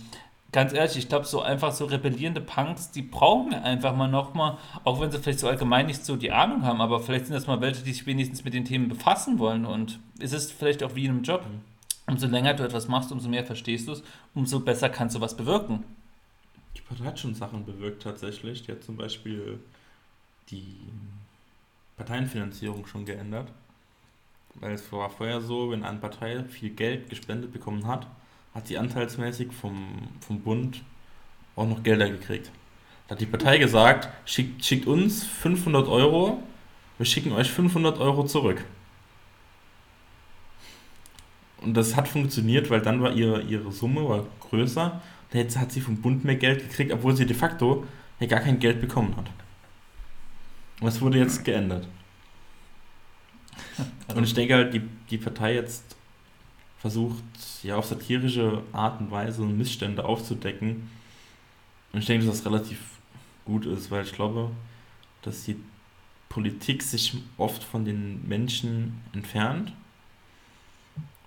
ganz 0.52 0.72
ehrlich, 0.72 0.96
ich 0.96 1.08
glaube, 1.08 1.26
so 1.26 1.42
einfach 1.42 1.72
so 1.72 1.84
rebellierende 1.84 2.40
Punks, 2.40 2.90
die 2.90 3.02
brauchen 3.02 3.50
wir 3.50 3.62
einfach 3.62 3.94
mal 3.94 4.08
nochmal, 4.08 4.56
auch 4.84 5.00
wenn 5.00 5.10
sie 5.10 5.18
vielleicht 5.18 5.40
so 5.40 5.48
allgemein 5.48 5.86
nicht 5.86 6.04
so 6.04 6.16
die 6.16 6.32
Ahnung 6.32 6.62
haben, 6.62 6.80
aber 6.80 7.00
vielleicht 7.00 7.26
sind 7.26 7.34
das 7.34 7.46
mal 7.46 7.60
welche, 7.60 7.82
die 7.82 7.92
sich 7.92 8.06
wenigstens 8.06 8.44
mit 8.44 8.54
den 8.54 8.64
Themen 8.64 8.88
befassen 8.88 9.38
wollen. 9.38 9.66
Und 9.66 10.00
es 10.18 10.32
ist 10.32 10.52
vielleicht 10.52 10.82
auch 10.82 10.94
wie 10.94 11.04
in 11.04 11.10
einem 11.10 11.22
Job. 11.22 11.44
Umso 12.06 12.26
länger 12.26 12.54
du 12.54 12.64
etwas 12.64 12.88
machst, 12.88 13.12
umso 13.12 13.28
mehr 13.28 13.44
verstehst 13.44 13.88
du 13.88 13.92
es, 13.92 14.02
umso 14.34 14.60
besser 14.60 14.88
kannst 14.88 15.14
du 15.14 15.20
was 15.20 15.36
bewirken. 15.36 15.84
Die 16.76 16.80
Partei 16.80 17.04
hat 17.04 17.18
schon 17.18 17.34
Sachen 17.34 17.66
bewirkt, 17.66 18.02
tatsächlich. 18.02 18.62
Die 18.62 18.72
hat 18.72 18.82
zum 18.82 18.96
Beispiel 18.96 19.60
die 20.50 20.76
Parteienfinanzierung 21.98 22.86
schon 22.86 23.04
geändert. 23.04 23.52
Weil 24.54 24.72
es 24.72 24.90
war 24.90 25.10
vorher 25.10 25.42
so, 25.42 25.70
wenn 25.70 25.84
eine 25.84 25.98
Partei 25.98 26.42
viel 26.44 26.70
Geld 26.70 27.10
gespendet 27.10 27.52
bekommen 27.52 27.86
hat, 27.86 28.06
hat 28.58 28.66
sie 28.66 28.76
anteilsmäßig 28.76 29.52
vom, 29.52 30.08
vom 30.20 30.40
Bund 30.40 30.82
auch 31.54 31.66
noch 31.66 31.84
Gelder 31.84 32.10
gekriegt. 32.10 32.50
Da 33.06 33.12
hat 33.12 33.20
die 33.20 33.26
Partei 33.26 33.58
gesagt, 33.58 34.08
schickt, 34.24 34.64
schickt 34.64 34.88
uns 34.88 35.24
500 35.24 35.86
Euro, 35.86 36.42
wir 36.98 37.06
schicken 37.06 37.30
euch 37.32 37.48
500 37.50 37.98
Euro 37.98 38.26
zurück. 38.26 38.64
Und 41.60 41.74
das 41.74 41.94
hat 41.94 42.08
funktioniert, 42.08 42.68
weil 42.68 42.80
dann 42.80 43.00
war 43.00 43.12
ihre, 43.12 43.42
ihre 43.42 43.70
Summe 43.70 44.08
war 44.08 44.26
größer. 44.40 45.00
Und 45.32 45.38
Jetzt 45.38 45.56
hat 45.56 45.70
sie 45.70 45.80
vom 45.80 45.96
Bund 45.98 46.24
mehr 46.24 46.36
Geld 46.36 46.68
gekriegt, 46.68 46.92
obwohl 46.92 47.16
sie 47.16 47.26
de 47.26 47.36
facto 47.36 47.86
ja 48.18 48.26
gar 48.26 48.40
kein 48.40 48.58
Geld 48.58 48.80
bekommen 48.80 49.16
hat. 49.16 49.26
Und 50.80 50.86
das 50.86 51.00
wurde 51.00 51.18
jetzt 51.18 51.44
geändert. 51.44 51.86
Und 54.14 54.24
ich 54.24 54.34
denke 54.34 54.54
halt, 54.54 54.74
die, 54.74 54.82
die 55.10 55.18
Partei 55.18 55.54
jetzt 55.54 55.97
versucht, 56.78 57.22
ja, 57.62 57.76
auf 57.76 57.86
satirische 57.86 58.62
Art 58.72 59.00
und 59.00 59.10
Weise 59.10 59.42
Missstände 59.42 60.04
aufzudecken. 60.04 60.90
Und 61.92 62.00
ich 62.00 62.06
denke, 62.06 62.26
dass 62.26 62.42
das 62.42 62.46
relativ 62.46 62.78
gut 63.44 63.66
ist, 63.66 63.90
weil 63.90 64.04
ich 64.04 64.12
glaube, 64.12 64.50
dass 65.22 65.44
die 65.44 65.56
Politik 66.28 66.82
sich 66.82 67.16
oft 67.36 67.64
von 67.64 67.84
den 67.84 68.26
Menschen 68.28 69.00
entfernt. 69.12 69.72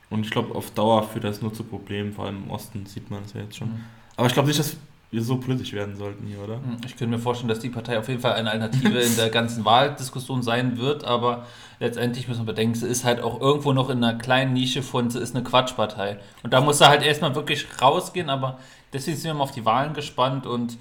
Und 0.09 0.25
ich 0.25 0.31
glaube, 0.31 0.53
auf 0.55 0.71
Dauer 0.71 1.07
führt 1.07 1.23
das 1.23 1.41
nur 1.41 1.53
zu 1.53 1.63
Problemen, 1.63 2.13
vor 2.13 2.25
allem 2.25 2.43
im 2.43 2.51
Osten 2.51 2.85
sieht 2.85 3.09
man 3.09 3.23
es 3.23 3.33
ja 3.33 3.41
jetzt 3.41 3.57
schon. 3.57 3.69
Mhm. 3.69 3.83
Aber 4.15 4.27
ich 4.27 4.33
glaube 4.33 4.47
nicht, 4.47 4.59
dass 4.59 4.77
wir 5.11 5.21
so 5.21 5.37
politisch 5.37 5.73
werden 5.73 5.95
sollten 5.95 6.25
hier, 6.25 6.39
oder? 6.39 6.55
Hm, 6.55 6.77
Ich 6.85 6.95
könnte 6.95 7.07
mir 7.07 7.19
vorstellen, 7.19 7.49
dass 7.49 7.59
die 7.59 7.69
Partei 7.69 7.99
auf 7.99 8.07
jeden 8.07 8.21
Fall 8.21 8.33
eine 8.33 8.49
Alternative 8.49 8.97
in 8.99 9.15
der 9.17 9.29
ganzen 9.29 9.65
Wahldiskussion 9.65 10.41
sein 10.41 10.77
wird, 10.77 11.03
aber 11.03 11.45
letztendlich 11.79 12.27
müssen 12.27 12.41
wir 12.41 12.53
bedenken, 12.53 12.75
sie 12.75 12.87
ist 12.87 13.03
halt 13.03 13.21
auch 13.21 13.39
irgendwo 13.41 13.73
noch 13.73 13.89
in 13.89 14.03
einer 14.03 14.17
kleinen 14.17 14.53
Nische 14.53 14.81
von, 14.81 15.09
sie 15.09 15.19
ist 15.19 15.35
eine 15.35 15.43
Quatschpartei. 15.43 16.17
Und 16.43 16.53
da 16.53 16.61
muss 16.61 16.79
er 16.79 16.89
halt 16.89 17.03
erstmal 17.03 17.35
wirklich 17.35 17.67
rausgehen, 17.81 18.29
aber 18.29 18.57
deswegen 18.93 19.17
sind 19.17 19.25
wir 19.25 19.33
mal 19.33 19.43
auf 19.43 19.51
die 19.51 19.65
Wahlen 19.65 19.93
gespannt 19.93 20.47
und 20.47 20.77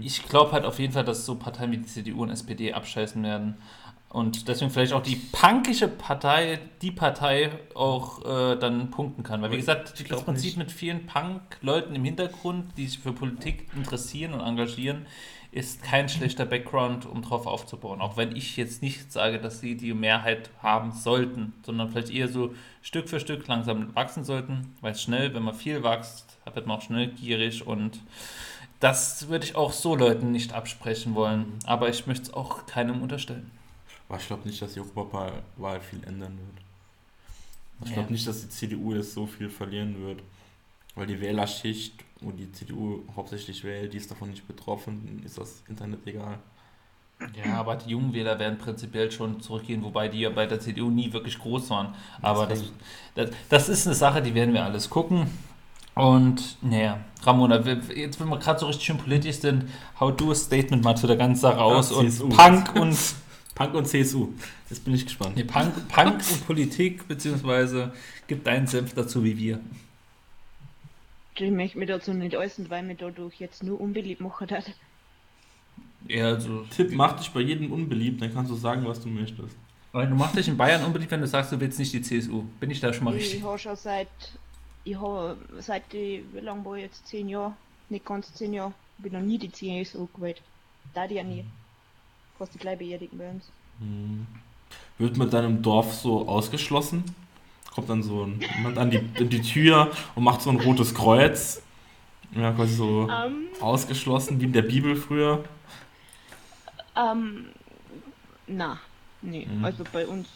ich 0.00 0.28
glaube 0.28 0.52
halt 0.52 0.64
auf 0.64 0.78
jeden 0.78 0.92
Fall, 0.92 1.04
dass 1.04 1.26
so 1.26 1.34
Parteien 1.34 1.72
wie 1.72 1.78
die 1.78 1.86
CDU 1.86 2.22
und 2.22 2.30
SPD 2.30 2.72
abscheißen 2.72 3.20
werden. 3.24 3.56
Und 4.12 4.46
deswegen 4.46 4.70
vielleicht 4.70 4.92
auch 4.92 5.02
die 5.02 5.16
punkische 5.16 5.88
Partei, 5.88 6.58
die 6.82 6.90
Partei 6.90 7.50
auch 7.74 8.20
äh, 8.20 8.56
dann 8.58 8.90
punkten 8.90 9.22
kann. 9.22 9.40
Weil 9.40 9.52
wie 9.52 9.56
gesagt, 9.56 9.92
Ich 9.94 10.00
das 10.00 10.08
glaub 10.08 10.24
Prinzip 10.26 10.50
nicht. 10.50 10.58
mit 10.58 10.70
vielen 10.70 11.06
Punk-Leuten 11.06 11.94
im 11.94 12.04
Hintergrund, 12.04 12.76
die 12.76 12.88
sich 12.88 12.98
für 12.98 13.14
Politik 13.14 13.70
interessieren 13.74 14.34
und 14.34 14.40
engagieren, 14.40 15.06
ist 15.50 15.82
kein 15.82 16.10
schlechter 16.10 16.44
Background, 16.44 17.06
um 17.06 17.22
drauf 17.22 17.46
aufzubauen. 17.46 18.02
Auch 18.02 18.18
wenn 18.18 18.36
ich 18.36 18.58
jetzt 18.58 18.82
nicht 18.82 19.10
sage, 19.10 19.38
dass 19.38 19.60
sie 19.60 19.78
die 19.78 19.94
Mehrheit 19.94 20.50
haben 20.62 20.92
sollten, 20.92 21.54
sondern 21.64 21.88
vielleicht 21.88 22.10
eher 22.10 22.28
so 22.28 22.54
Stück 22.82 23.08
für 23.08 23.18
Stück 23.18 23.46
langsam 23.48 23.94
wachsen 23.94 24.24
sollten, 24.24 24.74
weil 24.82 24.94
schnell, 24.94 25.32
wenn 25.32 25.42
man 25.42 25.54
viel 25.54 25.82
wächst, 25.82 26.36
wird 26.52 26.66
man 26.66 26.76
auch 26.76 26.82
schnell 26.82 27.08
gierig 27.08 27.66
und 27.66 27.98
das 28.78 29.28
würde 29.28 29.46
ich 29.46 29.56
auch 29.56 29.72
so 29.72 29.94
Leuten 29.94 30.32
nicht 30.32 30.52
absprechen 30.52 31.14
wollen. 31.14 31.46
Aber 31.64 31.88
ich 31.88 32.06
möchte 32.06 32.24
es 32.24 32.34
auch 32.34 32.66
keinem 32.66 33.00
unterstellen. 33.00 33.50
Aber 34.12 34.20
ich 34.20 34.26
glaube 34.26 34.46
nicht, 34.46 34.60
dass 34.60 34.74
die 34.74 34.80
Europawahl 34.80 35.80
viel 35.80 36.04
ändern 36.06 36.36
wird. 36.38 36.64
Ich 37.84 37.88
Ja. 37.88 37.94
glaube 37.96 38.12
nicht, 38.12 38.26
dass 38.28 38.42
die 38.42 38.48
CDU 38.50 38.94
jetzt 38.94 39.14
so 39.14 39.26
viel 39.26 39.48
verlieren 39.48 39.98
wird. 40.04 40.20
Weil 40.94 41.06
die 41.06 41.18
Wählerschicht, 41.18 41.94
wo 42.20 42.30
die 42.30 42.52
CDU 42.52 43.00
hauptsächlich 43.16 43.64
wählt, 43.64 43.94
die 43.94 43.96
ist 43.96 44.10
davon 44.10 44.28
nicht 44.28 44.46
betroffen, 44.46 45.22
ist 45.24 45.38
das 45.38 45.62
Internet 45.66 46.06
egal. 46.06 46.38
Ja, 47.42 47.54
aber 47.54 47.76
die 47.76 47.88
jungen 47.92 48.12
Wähler 48.12 48.38
werden 48.38 48.58
prinzipiell 48.58 49.10
schon 49.10 49.40
zurückgehen, 49.40 49.82
wobei 49.82 50.08
die 50.08 50.20
ja 50.20 50.28
bei 50.28 50.44
der 50.44 50.60
CDU 50.60 50.90
nie 50.90 51.10
wirklich 51.10 51.38
groß 51.38 51.70
waren. 51.70 51.94
Aber 52.20 52.46
das, 52.46 52.64
das, 53.14 53.30
das 53.48 53.68
ist 53.70 53.86
eine 53.86 53.94
Sache, 53.96 54.20
die 54.20 54.34
werden 54.34 54.52
wir 54.52 54.62
alles 54.62 54.90
gucken. 54.90 55.28
Und 55.94 56.58
naja, 56.60 57.00
Ramona, 57.22 57.60
jetzt 57.94 58.20
wenn 58.20 58.28
wir 58.28 58.38
gerade 58.38 58.60
so 58.60 58.66
richtig 58.66 58.84
schön 58.84 58.98
politisch 58.98 59.36
sind, 59.36 59.64
hau 59.98 60.10
du 60.10 60.30
ein 60.32 60.36
Statement 60.36 60.84
mal 60.84 60.96
zu 60.96 61.06
der 61.06 61.16
ganzen 61.16 61.40
Sache 61.40 61.62
aus 61.62 61.90
und 61.92 62.10
CSU. 62.10 62.28
Punk 62.28 62.74
und 62.76 62.98
Punk 63.54 63.74
und 63.74 63.86
CSU. 63.86 64.28
Jetzt 64.70 64.84
bin 64.84 64.94
ich 64.94 65.04
gespannt. 65.04 65.36
nee, 65.36 65.44
Punk, 65.44 65.88
Punk 65.88 66.14
und 66.30 66.46
Politik, 66.46 67.06
beziehungsweise 67.06 67.92
gib 68.26 68.44
deinen 68.44 68.66
Senf 68.66 68.94
dazu 68.94 69.22
wie 69.24 69.36
wir. 69.36 69.60
Ich 71.34 71.50
möchte 71.50 71.78
mich 71.78 71.88
dazu 71.88 72.12
nicht 72.12 72.36
äußern, 72.36 72.68
weil 72.70 72.82
mir 72.82 72.94
dadurch 72.94 73.40
jetzt 73.40 73.62
nur 73.62 73.80
unbeliebt 73.80 74.20
machen 74.20 74.48
hat. 74.50 74.72
Ja, 76.08 76.26
also. 76.26 76.64
Tipp, 76.70 76.92
mach 76.92 77.18
dich 77.18 77.30
bei 77.30 77.40
jedem 77.40 77.72
unbeliebt, 77.72 78.20
dann 78.20 78.32
kannst 78.32 78.50
du 78.50 78.56
sagen, 78.56 78.84
was 78.86 79.00
du 79.00 79.08
möchtest. 79.08 79.56
Weil 79.92 80.08
Du 80.08 80.14
machst 80.14 80.36
dich 80.36 80.48
in 80.48 80.56
Bayern 80.56 80.84
unbedingt, 80.84 81.10
wenn 81.10 81.20
du 81.20 81.26
sagst, 81.26 81.52
du 81.52 81.60
willst 81.60 81.78
nicht 81.78 81.92
die 81.92 82.02
CSU. 82.02 82.44
Bin 82.60 82.70
ich 82.70 82.80
da 82.80 82.92
schon 82.92 83.04
mal 83.04 83.14
Ich 83.14 83.24
richtig? 83.24 83.42
habe 83.42 83.58
schon 83.58 83.76
seit, 83.76 84.08
ich 84.84 84.96
habe 84.98 85.36
seit, 85.58 85.92
die, 85.92 86.24
wie 86.32 86.40
lange 86.40 86.64
war 86.64 86.76
ich 86.76 86.84
jetzt? 86.84 87.06
Zehn 87.06 87.28
Jahre? 87.28 87.54
Nicht 87.88 88.04
ganz 88.04 88.32
zehn 88.34 88.52
Jahre. 88.54 88.72
Bin 88.98 89.12
noch 89.12 89.20
nie 89.20 89.38
die 89.38 89.52
CSU 89.52 90.06
gewählt. 90.14 90.40
Da 90.94 91.06
die 91.06 91.14
ja 91.16 91.22
nie. 91.22 91.44
Fast 92.38 92.54
die 92.54 92.58
gleich 92.58 92.78
beerdigen 92.78 93.18
bei 93.18 93.30
uns. 93.30 93.50
Hm. 93.78 94.26
Wird 94.98 95.16
mit 95.16 95.32
deinem 95.32 95.62
Dorf 95.62 95.94
so 95.94 96.28
ausgeschlossen? 96.28 97.04
Kommt 97.74 97.88
dann 97.88 98.02
so 98.02 98.24
ein, 98.24 98.40
jemand 98.56 98.78
an 98.78 98.90
die, 98.90 98.98
an 98.98 99.28
die 99.30 99.40
Tür 99.42 99.90
und 100.14 100.24
macht 100.24 100.42
so 100.42 100.50
ein 100.50 100.60
rotes 100.60 100.94
Kreuz. 100.94 101.62
Ja, 102.34 102.52
quasi 102.52 102.74
so 102.74 103.08
Ähm, 103.10 103.48
ausgeschlossen, 103.60 104.40
wie 104.40 104.44
in 104.46 104.52
der 104.52 104.62
Bibel 104.62 104.96
früher. 104.96 105.44
ähm, 106.96 107.46
na, 108.46 108.78
nee, 109.22 109.46
Mhm. 109.46 109.64
also 109.64 109.84
bei 109.92 110.06
uns 110.06 110.28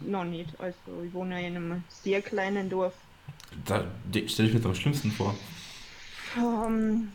noch 0.00 0.24
nicht. 0.24 0.58
Also 0.60 0.76
ich 1.06 1.12
wohne 1.12 1.40
ja 1.40 1.46
in 1.48 1.56
einem 1.56 1.84
sehr 1.88 2.22
kleinen 2.22 2.68
Dorf. 2.70 2.94
Da 3.64 3.84
stelle 4.26 4.48
ich 4.48 4.54
mir 4.54 4.60
das 4.60 4.66
am 4.66 4.74
schlimmsten 4.74 5.10
vor. 5.10 5.34
Ähm, 6.36 7.12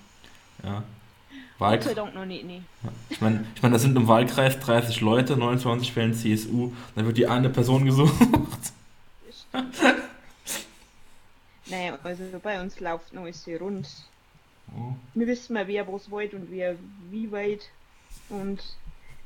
Ja. 0.64 0.84
Gott 1.72 1.84
sei. 1.84 1.94
Dank 1.94 2.16
noch 2.16 2.26
nicht, 2.26 2.46
nee. 2.46 2.62
Ich 3.10 3.22
meine, 3.22 3.46
ich 3.56 3.62
mein, 3.62 3.72
da 3.72 3.80
sind 3.80 3.96
im 3.96 4.08
Wahlkreis 4.08 4.60
30 4.60 5.02
Leute, 5.02 5.38
29 5.38 5.96
wählen 5.96 6.14
CSU. 6.14 6.72
Dann 6.96 7.06
wird 7.06 7.18
die 7.18 7.28
eine 7.28 7.50
Person 7.50 7.86
gesucht. 7.86 8.14
Naja, 11.66 11.98
also 12.04 12.24
bei 12.44 12.62
uns 12.62 12.80
läuft 12.80 13.14
noch 13.14 13.24
alles 13.24 13.44
sehr 13.44 13.60
rund. 13.60 13.88
Oh. 14.76 14.94
Wir 15.14 15.28
wissen 15.28 15.54
mal, 15.54 15.68
wer 15.68 15.88
was 15.92 16.12
wollt 16.12 16.34
und 16.34 16.52
wer 16.52 16.76
wie 17.10 17.32
weit. 17.32 17.70
Und 18.30 18.62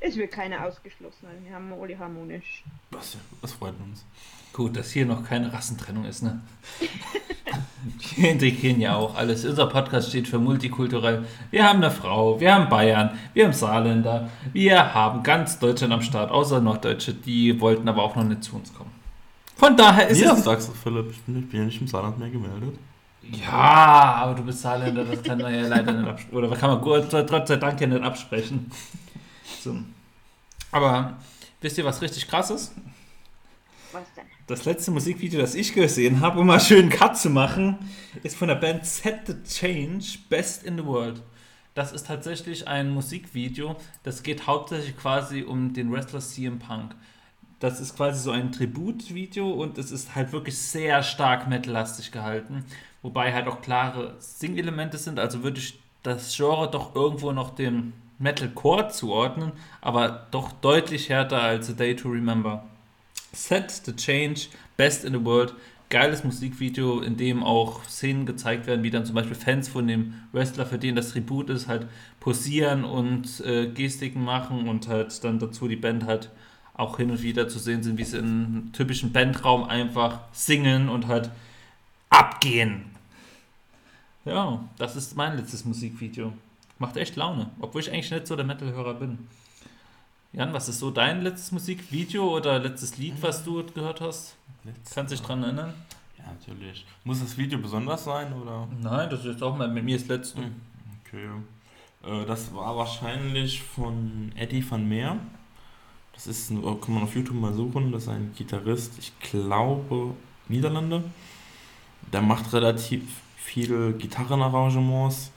es 0.00 0.16
wird 0.16 0.32
keiner 0.32 0.64
ausgeschlossen. 0.64 1.26
Also 1.26 1.44
wir 1.44 1.54
haben 1.54 1.72
alle 1.72 1.98
harmonisch. 1.98 2.64
Das, 2.90 3.16
das 3.42 3.52
freut 3.52 3.74
uns. 3.80 4.04
Gut, 4.52 4.76
dass 4.76 4.90
hier 4.90 5.06
noch 5.06 5.24
keine 5.24 5.52
Rassentrennung 5.52 6.04
ist, 6.04 6.22
ne? 6.22 6.40
Wir 8.16 8.30
integrieren 8.30 8.80
ja 8.80 8.96
auch 8.96 9.14
alles. 9.14 9.44
Unser 9.44 9.66
Podcast 9.66 10.08
steht 10.08 10.26
für 10.26 10.38
multikulturell. 10.38 11.24
Wir 11.50 11.68
haben 11.68 11.76
eine 11.76 11.90
Frau, 11.90 12.40
wir 12.40 12.52
haben 12.54 12.68
Bayern, 12.68 13.16
wir 13.34 13.44
haben 13.44 13.52
Saarländer, 13.52 14.28
wir 14.52 14.94
haben 14.94 15.22
ganz 15.22 15.58
Deutschland 15.58 15.92
am 15.92 16.02
Start, 16.02 16.30
außer 16.30 16.60
Norddeutsche, 16.60 17.14
die 17.14 17.60
wollten 17.60 17.88
aber 17.88 18.02
auch 18.02 18.16
noch 18.16 18.24
nicht 18.24 18.42
zu 18.42 18.56
uns 18.56 18.74
kommen. 18.74 18.90
Von 19.56 19.76
daher 19.76 20.08
ist 20.08 20.20
Wie 20.20 20.24
das 20.24 20.38
es. 20.38 20.44
sagst 20.44 20.68
du, 20.68 20.72
Philipp? 20.72 21.10
Ich 21.10 21.20
bin, 21.22 21.38
ich 21.38 21.48
bin 21.48 21.60
ja 21.60 21.66
nicht 21.66 21.80
im 21.80 21.86
Saarland 21.86 22.18
mehr 22.18 22.30
gemeldet. 22.30 22.78
Ja, 23.22 24.16
aber 24.22 24.34
du 24.34 24.42
bist 24.42 24.60
Saarländer, 24.60 25.04
das 25.04 25.22
kann 25.22 25.38
man 25.38 25.54
ja 25.54 25.66
leider 25.66 25.92
nicht 25.92 26.08
absprechen. 26.08 26.36
Oder 26.36 26.56
kann 26.56 26.70
man 26.70 26.80
Gott 26.80 27.10
sei 27.10 27.56
Dank 27.56 27.80
ja 27.80 27.86
nicht 27.86 28.02
absprechen. 28.02 28.70
So. 29.62 29.76
Aber 30.70 31.18
wisst 31.60 31.78
ihr, 31.78 31.84
was 31.84 32.02
richtig 32.02 32.28
krass 32.28 32.50
ist? 32.50 32.72
Was 33.92 34.12
denn? 34.14 34.24
Das 34.46 34.64
letzte 34.64 34.90
Musikvideo, 34.90 35.40
das 35.40 35.54
ich 35.54 35.74
gesehen 35.74 36.20
habe, 36.20 36.40
um 36.40 36.46
mal 36.46 36.60
schön 36.60 36.88
Cut 36.88 37.18
zu 37.18 37.28
machen, 37.28 37.78
ist 38.22 38.36
von 38.36 38.48
der 38.48 38.54
Band 38.54 38.86
Set 38.86 39.26
the 39.26 39.34
Change, 39.42 40.18
Best 40.30 40.62
in 40.62 40.78
the 40.78 40.84
World. 40.84 41.22
Das 41.74 41.92
ist 41.92 42.06
tatsächlich 42.06 42.66
ein 42.66 42.90
Musikvideo, 42.90 43.76
das 44.02 44.22
geht 44.22 44.46
hauptsächlich 44.46 44.96
quasi 44.96 45.42
um 45.42 45.74
den 45.74 45.92
Wrestler 45.92 46.20
CM 46.20 46.58
Punk. 46.58 46.94
Das 47.60 47.78
ist 47.78 47.94
quasi 47.94 48.20
so 48.20 48.30
ein 48.30 48.50
Tributvideo 48.50 49.50
und 49.50 49.78
es 49.78 49.90
ist 49.90 50.14
halt 50.14 50.32
wirklich 50.32 50.56
sehr 50.56 51.02
stark 51.02 51.46
metallastig 51.48 52.10
gehalten, 52.10 52.64
wobei 53.02 53.32
halt 53.32 53.48
auch 53.48 53.60
klare 53.60 54.16
Sing-Elemente 54.18 54.96
sind, 54.96 55.18
also 55.18 55.42
würde 55.42 55.58
ich 55.58 55.78
das 56.02 56.34
Genre 56.34 56.70
doch 56.70 56.94
irgendwo 56.94 57.32
noch 57.32 57.54
dem 57.54 57.92
Metalcore 58.18 58.88
zuordnen, 58.88 59.52
aber 59.80 60.26
doch 60.30 60.52
deutlich 60.52 61.08
härter 61.08 61.40
als 61.40 61.70
A 61.70 61.72
Day 61.72 61.94
to 61.94 62.08
Remember. 62.08 62.64
Set 63.32 63.70
the 63.70 63.94
Change, 63.94 64.48
Best 64.76 65.04
in 65.04 65.12
the 65.12 65.24
World. 65.24 65.54
Geiles 65.90 66.22
Musikvideo, 66.22 67.00
in 67.00 67.16
dem 67.16 67.42
auch 67.42 67.82
Szenen 67.84 68.26
gezeigt 68.26 68.66
werden, 68.66 68.82
wie 68.82 68.90
dann 68.90 69.06
zum 69.06 69.14
Beispiel 69.14 69.34
Fans 69.34 69.68
von 69.68 69.86
dem 69.86 70.14
Wrestler, 70.32 70.66
für 70.66 70.78
den 70.78 70.96
das 70.96 71.12
Tribut 71.12 71.48
ist, 71.48 71.66
halt 71.66 71.86
posieren 72.20 72.84
und 72.84 73.40
äh, 73.40 73.68
Gestiken 73.68 74.22
machen 74.22 74.68
und 74.68 74.88
halt 74.88 75.24
dann 75.24 75.38
dazu 75.38 75.66
die 75.66 75.76
Band 75.76 76.04
halt 76.04 76.30
auch 76.74 76.98
hin 76.98 77.10
und 77.10 77.22
wieder 77.22 77.48
zu 77.48 77.58
sehen 77.58 77.82
sind, 77.82 77.96
wie 77.96 78.04
sie 78.04 78.18
in 78.18 78.24
einem 78.24 78.72
typischen 78.72 79.12
Bandraum 79.12 79.64
einfach 79.64 80.20
singen 80.32 80.90
und 80.90 81.06
halt 81.06 81.30
abgehen. 82.10 82.84
Ja, 84.24 84.62
das 84.76 84.94
ist 84.94 85.16
mein 85.16 85.36
letztes 85.36 85.64
Musikvideo. 85.64 86.34
Macht 86.78 86.96
echt 86.96 87.16
Laune, 87.16 87.50
obwohl 87.60 87.80
ich 87.80 87.90
eigentlich 87.90 88.10
nicht 88.10 88.26
so 88.26 88.36
der 88.36 88.44
Metal-Hörer 88.44 88.94
bin. 88.94 89.18
Jan, 90.32 90.52
was 90.52 90.68
ist 90.68 90.78
so 90.78 90.90
dein 90.90 91.22
letztes 91.22 91.52
Musikvideo 91.52 92.36
oder 92.36 92.58
letztes 92.58 92.98
Lied, 92.98 93.14
was 93.20 93.44
du 93.44 93.64
gehört 93.64 94.00
hast? 94.00 94.36
Kannst 94.94 95.12
du 95.12 95.16
dich 95.16 95.24
dran 95.24 95.42
erinnern? 95.42 95.74
Ja, 96.18 96.24
natürlich. 96.26 96.84
Muss 97.04 97.20
das 97.20 97.36
Video 97.36 97.58
besonders 97.58 98.04
sein, 98.04 98.32
oder? 98.32 98.68
Nein, 98.80 99.08
das 99.10 99.20
ist 99.20 99.26
jetzt 99.26 99.42
auch 99.42 99.56
mal 99.56 99.68
mit 99.68 99.84
mir 99.84 99.98
das 99.98 100.06
letzte. 100.06 100.42
Okay. 101.04 101.28
Äh, 102.04 102.26
das 102.26 102.54
war 102.54 102.76
wahrscheinlich 102.76 103.62
von 103.62 104.32
Eddie 104.36 104.68
van 104.68 104.86
Meer. 104.86 105.18
Das 106.12 106.26
ist, 106.26 106.50
ein, 106.50 106.62
kann 106.80 106.94
man 106.94 107.04
auf 107.04 107.14
YouTube 107.14 107.36
mal 107.36 107.54
suchen, 107.54 107.92
das 107.92 108.02
ist 108.02 108.08
ein 108.08 108.32
Gitarrist, 108.36 108.98
ich 108.98 109.12
glaube 109.20 110.14
Niederlande. 110.48 111.04
Der 112.12 112.22
macht 112.22 112.52
relativ 112.52 113.02
viele 113.36 113.92
Gitarrenarrangements 113.92 115.30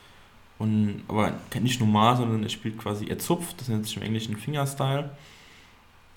und 0.61 1.03
aber 1.07 1.33
nicht 1.59 1.79
normal, 1.79 2.17
sondern 2.17 2.43
er 2.43 2.49
spielt 2.49 2.77
quasi, 2.77 3.07
er 3.07 3.17
zupft, 3.17 3.59
das 3.59 3.67
nennt 3.67 3.87
sich 3.87 3.97
im 3.97 4.03
Englischen 4.03 4.37
Fingerstyle. 4.37 5.09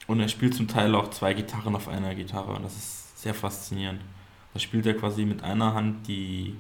Und 0.06 0.20
er 0.20 0.28
spielt 0.28 0.54
zum 0.54 0.68
Teil 0.68 0.94
auch 0.94 1.08
zwei 1.10 1.32
Gitarren 1.32 1.74
auf 1.74 1.88
einer 1.88 2.14
Gitarre 2.14 2.52
und 2.52 2.62
das 2.62 2.76
ist 2.76 3.22
sehr 3.22 3.32
faszinierend. 3.32 4.02
Da 4.52 4.60
spielt 4.60 4.84
er 4.84 4.94
quasi 4.94 5.24
mit 5.24 5.42
einer 5.42 5.72
Hand 5.72 6.06
die, 6.08 6.56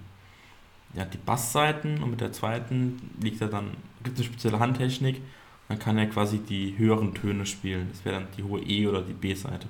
ja, 0.94 1.04
die 1.04 1.18
Bassseiten 1.18 2.02
und 2.02 2.10
mit 2.10 2.22
der 2.22 2.32
zweiten 2.32 3.10
liegt 3.20 3.42
er 3.42 3.48
dann, 3.48 3.72
gibt 4.02 4.18
es 4.18 4.24
eine 4.24 4.32
spezielle 4.32 4.60
Handtechnik, 4.60 5.20
Man 5.68 5.78
kann 5.78 5.98
ja 5.98 6.06
quasi 6.06 6.38
die 6.38 6.78
höheren 6.78 7.14
Töne 7.14 7.44
spielen. 7.46 7.88
Das 7.90 8.04
wäre 8.04 8.20
dann 8.20 8.28
die 8.36 8.44
hohe 8.44 8.60
E- 8.62 8.86
oder 8.86 9.02
die 9.02 9.12
B-Seite. 9.12 9.68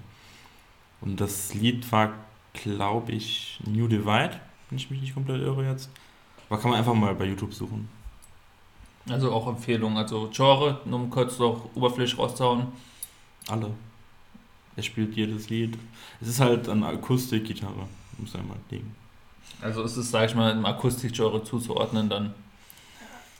Und 1.01 1.21
das 1.21 1.55
Lied 1.55 1.91
war, 1.93 2.15
glaube 2.53 3.13
ich, 3.13 3.61
New 3.67 3.89
Divide, 3.89 4.41
wenn 4.71 4.79
ich 4.79 4.91
mich 4.91 5.01
nicht 5.01 5.15
komplett 5.15 5.41
irre 5.43 5.69
jetzt. 5.69 5.91
Aber 6.49 6.61
kann 6.61 6.71
man 6.71 6.79
einfach 6.79 6.95
mal 6.95 7.15
bei 7.15 7.27
YouTube 7.27 7.55
suchen. 7.55 7.89
Also 9.09 9.33
auch 9.33 9.47
Empfehlung. 9.49 9.97
Also 9.99 10.31
Genre, 10.33 10.81
nur 10.85 11.01
um 11.01 11.11
kurz 11.11 11.39
noch 11.39 11.69
oberflächlich 11.75 12.19
rauszuhauen. 12.19 12.67
Alle. 13.49 13.71
Er 14.77 14.83
spielt 14.83 15.15
jedes 15.15 15.49
Lied. 15.51 15.77
Es 16.21 16.29
ist 16.29 16.41
halt 16.41 16.69
eine 16.69 16.87
Akustikgitarre, 16.87 17.87
muss 18.19 18.35
einmal 18.35 18.57
liegen. 18.71 18.95
Also 19.61 19.83
ist 19.83 19.97
es, 19.97 20.11
sag 20.11 20.29
ich 20.29 20.35
mal, 20.35 20.51
im 20.53 20.65
Akustikgenre 20.65 21.45
zuzuordnen 21.45 22.09
dann. 22.09 22.35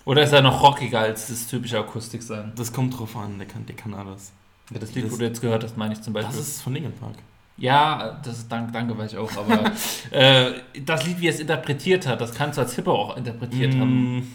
Oder 0.05 0.23
ist 0.23 0.33
er 0.33 0.43
noch 0.43 0.63
rockiger 0.63 1.01
als 1.01 1.29
das 1.29 1.47
typische 1.47 1.79
Akustik 1.79 2.23
sein? 2.23 2.53
Das 2.57 2.73
kommt 2.73 2.99
drauf 2.99 3.17
an, 3.17 3.39
der 3.39 3.49
kann, 3.49 3.65
der 3.67 3.75
kann 3.75 3.95
alles. 3.95 4.33
Ja, 4.71 4.79
das 4.79 4.95
Lied, 4.95 5.07
Das- 5.07 5.13
wo 5.13 5.17
du 5.17 5.25
jetzt 5.25 5.41
gehört 5.41 5.65
hast, 5.65 5.77
meine 5.77 5.95
ich 5.95 6.03
zum 6.03 6.13
Beispiel. 6.13 6.37
Das 6.37 6.47
ist 6.47 6.63
von 6.63 6.75
Linkin 6.75 6.93
Park. 6.93 7.15
ja, 7.57 8.21
das 8.23 8.39
ist 8.39 8.53
dank, 8.53 8.73
danke, 8.73 8.97
weiß 8.97 9.13
ich 9.13 9.19
auch, 9.19 9.35
aber 9.37 9.73
äh, 10.11 10.53
das 10.85 11.07
Lied, 11.07 11.21
wie 11.21 11.27
er 11.29 11.35
es 11.35 11.41
interpretiert 11.41 12.07
hat, 12.07 12.21
das 12.21 12.35
kannst 12.35 12.59
du 12.59 12.63
als 12.63 12.75
Hipper 12.75 12.93
auch 12.93 13.17
interpretiert 13.17 13.75
haben. 13.75 14.31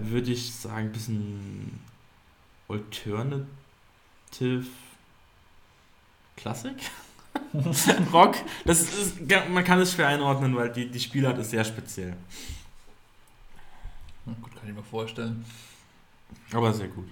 Würde 0.00 0.32
ich 0.32 0.52
sagen, 0.54 0.86
ein 0.86 0.92
bisschen 0.92 1.80
Alternative 2.68 3.46
Klassik? 6.36 6.76
Rock? 8.12 8.36
Das 8.64 8.80
ist, 8.80 9.20
man 9.50 9.64
kann 9.64 9.80
es 9.80 9.92
schwer 9.92 10.08
einordnen, 10.08 10.54
weil 10.56 10.72
die, 10.72 10.90
die 10.90 11.00
Spielart 11.00 11.38
ist 11.38 11.50
sehr 11.50 11.64
speziell. 11.64 12.16
Na 14.26 14.34
Gut, 14.40 14.54
kann 14.56 14.68
ich 14.68 14.74
mir 14.74 14.82
vorstellen. 14.82 15.44
Aber 16.52 16.72
sehr 16.72 16.88
gut. 16.88 17.08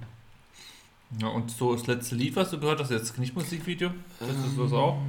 Ja, 1.19 1.29
und 1.29 1.51
so 1.51 1.75
das 1.75 1.87
letzte 1.87 2.14
Lied, 2.14 2.37
was 2.37 2.51
du 2.51 2.61
gehört 2.61 2.81
hast, 2.81 2.91
jetzt 2.91 3.17
nicht 3.19 3.35
Musikvideo? 3.35 3.91
Das 4.21 4.29
ist 4.29 4.59
das 4.59 4.73
auch? 4.73 5.01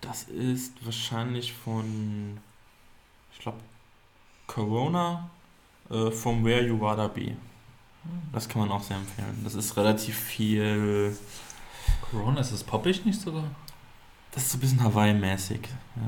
Das 0.00 0.24
ist 0.24 0.84
wahrscheinlich 0.84 1.54
von, 1.54 2.38
ich 3.32 3.38
glaube, 3.38 3.60
Corona, 4.46 5.30
äh, 5.90 6.10
From 6.10 6.44
Where 6.44 6.66
You 6.66 6.78
Wanna 6.80 7.08
Be. 7.08 7.32
Das 8.32 8.48
kann 8.48 8.60
man 8.60 8.70
auch 8.70 8.82
sehr 8.82 8.98
empfehlen. 8.98 9.40
Das 9.44 9.54
ist 9.54 9.76
relativ 9.76 10.18
viel, 10.18 11.16
Corona, 12.10 12.40
ist 12.40 12.52
das 12.52 12.62
poppig 12.62 13.04
nicht 13.04 13.20
sogar? 13.20 13.44
das 14.34 14.42
ist 14.44 14.52
so 14.52 14.58
ein 14.58 14.60
bisschen 14.60 14.82
Hawaii-mäßig. 14.82 15.60
Ja. 15.96 16.02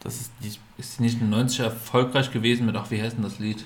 Das 0.00 0.20
ist 0.20 0.32
die, 0.42 0.52
Ist 0.78 0.98
die 0.98 1.02
nicht 1.02 1.20
in 1.20 1.30
den 1.30 1.48
90er 1.48 1.64
erfolgreich 1.64 2.30
gewesen 2.30 2.64
mit, 2.66 2.74
ach, 2.74 2.90
wie 2.90 3.00
heißt 3.00 3.16
denn 3.16 3.22
das 3.22 3.38
Lied? 3.38 3.64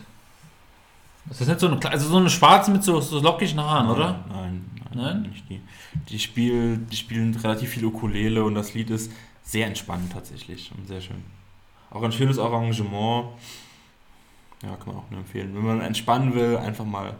Das 1.26 1.40
ist 1.40 1.48
nicht 1.48 1.60
so 1.60 1.68
eine, 1.68 1.90
also 1.90 2.08
so 2.08 2.16
eine 2.16 2.30
schwarze 2.30 2.70
mit 2.70 2.82
so, 2.82 3.00
so 3.00 3.20
lockigen 3.20 3.60
Haaren, 3.60 3.88
oder? 3.88 4.24
Nein, 4.28 4.64
nein, 4.94 4.94
Nein? 4.94 5.22
nicht 5.22 5.48
die. 5.48 5.60
Die, 6.08 6.18
spiel, 6.18 6.78
die 6.78 6.96
spielen 6.96 7.34
relativ 7.36 7.70
viel 7.70 7.84
Ukulele 7.84 8.42
und 8.42 8.54
das 8.54 8.74
Lied 8.74 8.90
ist 8.90 9.12
sehr 9.44 9.66
entspannend 9.66 10.12
tatsächlich 10.12 10.72
und 10.76 10.88
sehr 10.88 11.00
schön. 11.00 11.22
Auch 11.90 12.02
ein 12.02 12.12
schönes 12.12 12.38
Arrangement. 12.38 13.28
Ja, 14.62 14.76
kann 14.76 14.88
man 14.88 14.96
auch 14.96 15.10
nur 15.10 15.20
empfehlen. 15.20 15.54
Wenn 15.54 15.64
man 15.64 15.80
entspannen 15.80 16.34
will, 16.34 16.56
einfach 16.58 16.84
mal. 16.84 17.14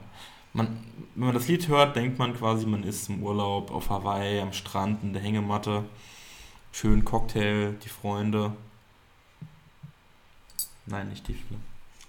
Man, 0.53 0.85
wenn 1.14 1.26
man 1.26 1.35
das 1.35 1.48
Lied 1.48 1.68
hört, 1.68 1.96
denkt 1.96 2.18
man 2.18 2.35
quasi, 2.37 2.66
man 2.66 2.83
ist 2.83 3.09
im 3.09 3.22
Urlaub 3.22 3.70
auf 3.70 3.88
Hawaii, 3.88 4.40
am 4.40 4.53
Strand, 4.53 5.03
in 5.03 5.12
der 5.12 5.22
Hängematte. 5.22 5.85
Schön 6.72 7.05
Cocktail, 7.05 7.74
die 7.85 7.88
Freunde. 7.88 8.53
Nein, 10.87 11.09
nicht 11.09 11.26
die 11.29 11.35
Viele. 11.35 11.61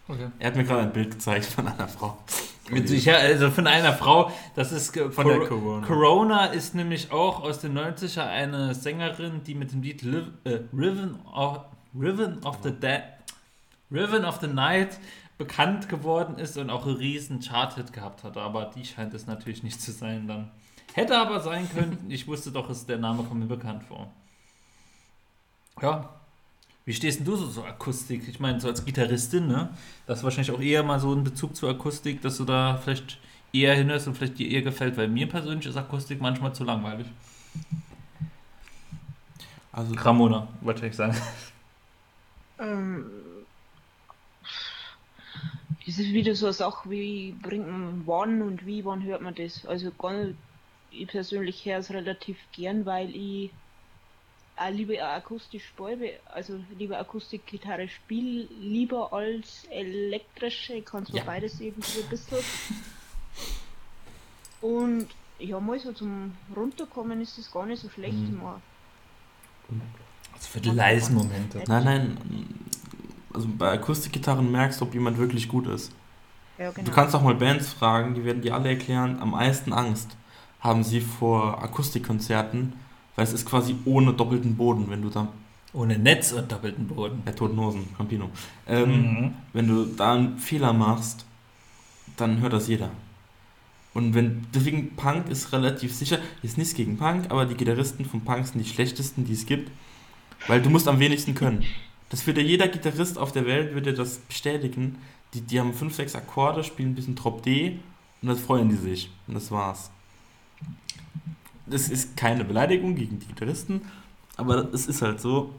Okay. 0.07 0.27
Er 0.39 0.47
hat 0.47 0.55
mir 0.55 0.63
gerade 0.63 0.81
ein 0.81 0.91
Bild 0.93 1.11
gezeigt 1.11 1.45
von 1.45 1.67
einer 1.67 1.87
Frau. 1.87 2.17
Ja, 2.71 3.15
also 3.15 3.49
von 3.51 3.67
einer 3.67 3.93
Frau, 3.93 4.31
das 4.55 4.71
ist 4.71 4.95
Von 4.97 5.27
der 5.27 5.39
Cor- 5.39 5.47
Corona. 5.47 5.87
Corona 5.87 6.45
ist 6.45 6.73
nämlich 6.75 7.11
auch 7.11 7.41
aus 7.43 7.59
den 7.59 7.77
90er 7.77 8.25
eine 8.25 8.73
Sängerin, 8.73 9.41
die 9.43 9.55
mit 9.55 9.71
dem 9.71 9.81
Lied 9.81 10.01
Liv 10.03 10.25
äh, 10.45 10.59
Riven, 10.73 11.19
of, 11.25 11.59
Riven 11.99 12.43
of 12.45 12.59
the 12.63 12.71
Dead, 12.71 13.03
Riven 13.91 14.25
of 14.25 14.39
the 14.41 14.47
Night 14.47 14.99
bekannt 15.41 15.89
geworden 15.89 16.37
ist 16.37 16.55
und 16.57 16.69
auch 16.69 16.85
einen 16.85 16.97
riesen 16.97 17.39
Chart-Hit 17.39 17.93
gehabt 17.93 18.23
hat. 18.23 18.37
Aber 18.37 18.65
die 18.65 18.85
scheint 18.85 19.11
es 19.15 19.25
natürlich 19.25 19.63
nicht 19.63 19.81
zu 19.81 19.91
sein 19.91 20.27
dann. 20.27 20.51
Hätte 20.93 21.17
aber 21.17 21.39
sein 21.39 21.67
können. 21.67 21.97
Ich 22.09 22.27
wusste 22.27 22.51
doch, 22.51 22.67
dass 22.67 22.85
der 22.85 22.99
Name 22.99 23.23
kommt 23.23 23.39
mir 23.39 23.47
bekannt 23.47 23.83
vor. 23.83 24.11
Ja. 25.81 26.09
Wie 26.85 26.93
stehst 26.93 27.19
denn 27.19 27.25
du 27.25 27.35
so 27.35 27.47
zur 27.47 27.65
Akustik? 27.65 28.27
Ich 28.27 28.39
meine, 28.39 28.59
so 28.59 28.67
als 28.67 28.85
Gitarristin, 28.85 29.47
ne? 29.47 29.69
Das 30.05 30.19
ist 30.19 30.23
wahrscheinlich 30.23 30.51
auch 30.51 30.61
eher 30.61 30.83
mal 30.83 30.99
so 30.99 31.11
ein 31.11 31.23
Bezug 31.23 31.55
zur 31.55 31.71
Akustik, 31.71 32.21
dass 32.21 32.37
du 32.37 32.45
da 32.45 32.77
vielleicht 32.77 33.17
eher 33.51 33.73
hinhörst 33.73 34.07
und 34.07 34.15
vielleicht 34.15 34.37
dir 34.37 34.47
eher 34.47 34.61
gefällt, 34.61 34.95
weil 34.95 35.07
mir 35.07 35.27
persönlich 35.27 35.65
ist 35.65 35.77
Akustik 35.77 36.21
manchmal 36.21 36.53
zu 36.53 36.63
langweilig. 36.63 37.07
Also, 39.71 39.95
Ramona, 39.95 40.47
wollte 40.61 40.85
ich 40.85 40.95
sagen. 40.95 41.15
Ähm, 42.59 43.05
das 45.91 45.99
ist 45.99 46.13
wieder 46.13 46.35
so 46.35 46.45
eine 46.45 46.53
Sache, 46.53 46.89
wie 46.89 47.35
bringt 47.41 47.67
man 47.67 48.03
wann 48.05 48.41
und 48.41 48.65
wie, 48.65 48.85
wann 48.85 49.03
hört 49.03 49.21
man 49.21 49.35
das? 49.35 49.65
Also 49.65 49.91
ganz, 49.91 50.35
ich 50.89 51.07
persönlich 51.07 51.65
höre 51.65 51.79
es 51.79 51.91
relativ 51.91 52.37
gern, 52.53 52.85
weil 52.85 53.13
ich 53.13 53.51
auch 54.55 54.69
lieber 54.69 55.01
akustisch 55.03 55.65
spiele, 55.65 56.19
also 56.25 56.63
lieber 56.77 56.97
Akustikgitarre 56.99 57.89
spiele, 57.89 58.47
lieber 58.59 59.11
als 59.11 59.65
elektrische, 59.69 60.75
ich 60.75 60.85
kann 60.85 61.05
zwar 61.05 61.17
Ja. 61.17 61.23
beides 61.25 61.59
irgendwie 61.59 61.99
ein 61.99 62.09
bisschen. 62.09 62.37
Und 64.61 65.07
ja, 65.39 65.59
mal 65.59 65.79
so 65.79 65.91
zum 65.91 66.37
Runterkommen 66.55 67.19
ist 67.19 67.37
das 67.37 67.51
gar 67.51 67.65
nicht 67.65 67.81
so 67.81 67.89
schlecht. 67.89 68.17
Mhm. 68.17 68.37
Mal. 68.37 68.61
Also 70.33 70.47
für 70.47 70.61
die 70.61 70.69
leisen 70.69 71.15
Momente. 71.15 71.63
Nein, 71.67 71.83
nein. 71.83 72.17
Also 73.33 73.47
bei 73.57 73.71
Akustikgitarren 73.71 74.51
merkst 74.51 74.79
du, 74.81 74.85
ob 74.85 74.93
jemand 74.93 75.17
wirklich 75.17 75.47
gut 75.47 75.67
ist. 75.67 75.91
Ja, 76.57 76.71
genau. 76.71 76.87
Du 76.87 76.93
kannst 76.93 77.15
auch 77.15 77.23
mal 77.23 77.35
Bands 77.35 77.69
fragen, 77.73 78.13
die 78.15 78.23
werden 78.25 78.41
dir 78.41 78.53
alle 78.55 78.69
erklären, 78.69 79.17
am 79.19 79.31
meisten 79.31 79.73
Angst 79.73 80.15
haben 80.59 80.83
sie 80.83 81.01
vor 81.01 81.63
Akustikkonzerten, 81.63 82.73
weil 83.15 83.23
es 83.25 83.33
ist 83.33 83.45
quasi 83.45 83.75
ohne 83.85 84.13
doppelten 84.13 84.55
Boden, 84.55 84.85
wenn 84.89 85.01
du 85.01 85.09
da, 85.09 85.27
Ohne 85.73 85.97
Netz 85.97 86.33
und 86.33 86.51
doppelten 86.51 86.87
Boden. 86.87 87.23
der 87.25 87.35
Toten 87.35 87.57
Hosen, 87.59 87.87
Campino, 87.97 88.29
ähm, 88.67 88.89
Mhm. 88.91 89.33
wenn 89.53 89.67
du 89.67 89.85
da 89.85 90.13
einen 90.13 90.37
Fehler 90.37 90.73
machst, 90.73 91.25
dann 92.17 92.41
hört 92.41 92.53
das 92.53 92.67
jeder. 92.67 92.89
Und 93.93 94.13
wenn, 94.13 94.45
deswegen 94.53 94.95
Punk 94.95 95.29
ist 95.29 95.51
relativ 95.51 95.93
sicher, 95.95 96.19
ist 96.43 96.57
nichts 96.57 96.73
gegen 96.75 96.97
Punk, 96.97 97.25
aber 97.29 97.45
die 97.45 97.55
Gitarristen 97.55 98.05
von 98.05 98.21
Punk 98.21 98.45
sind 98.47 98.63
die 98.63 98.69
schlechtesten, 98.69 99.25
die 99.25 99.33
es 99.33 99.45
gibt, 99.45 99.71
weil 100.47 100.61
du 100.61 100.69
musst 100.69 100.87
am 100.87 100.99
wenigsten 100.99 101.33
können. 101.35 101.63
Das 102.11 102.27
wird 102.27 102.37
ja 102.37 102.43
jeder 102.43 102.67
Gitarrist 102.67 103.17
auf 103.17 103.31
der 103.31 103.45
Welt, 103.45 103.73
dir 103.85 103.93
das 103.93 104.17
bestätigen. 104.17 104.97
Die, 105.33 105.39
die 105.39 105.61
haben 105.61 105.73
fünf, 105.73 105.95
sechs 105.95 106.13
Akkorde, 106.13 106.61
spielen 106.61 106.89
ein 106.89 106.95
bisschen 106.95 107.15
Drop 107.15 107.41
D 107.41 107.79
und 108.21 108.27
das 108.27 108.41
freuen 108.41 108.67
die 108.67 108.75
sich. 108.75 109.09
Und 109.27 109.33
das 109.33 109.49
war's. 109.49 109.89
Das 111.65 111.87
ist 111.87 112.17
keine 112.17 112.43
Beleidigung 112.43 112.95
gegen 112.95 113.19
die 113.19 113.27
Gitarristen, 113.27 113.81
aber 114.35 114.73
es 114.73 114.87
ist 114.87 115.01
halt 115.01 115.21
so. 115.21 115.55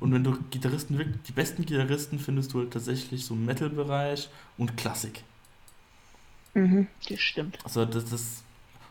Und 0.00 0.10
wenn 0.14 0.24
du 0.24 0.38
Gitarristen 0.50 0.96
wirklich, 0.96 1.20
die 1.28 1.32
besten 1.32 1.66
Gitarristen 1.66 2.18
findest 2.18 2.54
du 2.54 2.60
halt 2.60 2.72
tatsächlich 2.72 3.26
so 3.26 3.34
im 3.34 3.44
Metal-Bereich 3.44 4.30
und 4.56 4.78
Klassik. 4.78 5.22
Mhm, 6.54 6.86
das 7.10 7.20
stimmt. 7.20 7.58
Also 7.62 7.84
das 7.84 8.10
ist. 8.10 8.42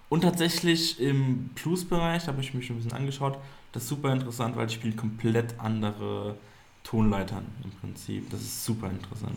Und 0.09 0.21
tatsächlich 0.21 0.99
im 0.99 1.49
Blues-Bereich 1.55 2.27
habe 2.27 2.41
ich 2.41 2.53
mich 2.53 2.67
schon 2.67 2.75
ein 2.75 2.83
bisschen 2.83 2.97
angeschaut. 2.97 3.39
Das 3.71 3.83
ist 3.83 3.89
super 3.89 4.11
interessant, 4.11 4.55
weil 4.55 4.67
die 4.67 4.73
spielen 4.73 4.95
komplett 4.95 5.59
andere 5.59 6.35
Tonleitern 6.83 7.45
im 7.63 7.71
Prinzip. 7.71 8.29
Das 8.31 8.41
ist 8.41 8.65
super 8.65 8.89
interessant. 8.89 9.35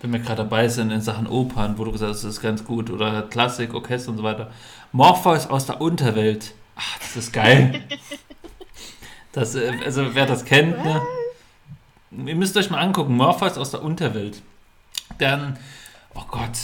Wenn 0.00 0.12
wir 0.12 0.18
gerade 0.18 0.42
dabei 0.42 0.68
sind 0.68 0.90
in 0.90 1.00
Sachen 1.00 1.26
Opern, 1.26 1.78
wo 1.78 1.84
du 1.84 1.92
gesagt 1.92 2.12
hast, 2.12 2.24
das 2.24 2.34
ist 2.34 2.42
ganz 2.42 2.64
gut, 2.64 2.90
oder 2.90 3.22
Klassik, 3.22 3.72
Orchester 3.72 4.10
und 4.10 4.18
so 4.18 4.22
weiter. 4.22 4.50
Morpheus 4.90 5.46
aus 5.46 5.66
der 5.66 5.80
Unterwelt. 5.80 6.54
Ach, 6.76 6.98
das 6.98 7.16
ist 7.16 7.32
geil. 7.32 7.82
Das, 9.32 9.54
äh, 9.54 9.72
also 9.82 10.14
wer 10.14 10.26
das 10.26 10.44
kennt, 10.44 10.84
ne? 10.84 11.00
Ihr 12.10 12.36
müsst 12.36 12.54
euch 12.58 12.68
mal 12.68 12.80
angucken, 12.80 13.16
Morpheus 13.16 13.56
aus 13.56 13.70
der 13.70 13.82
Unterwelt. 13.82 14.42
Dann, 15.16 15.58
oh 16.14 16.24
Gott, 16.30 16.58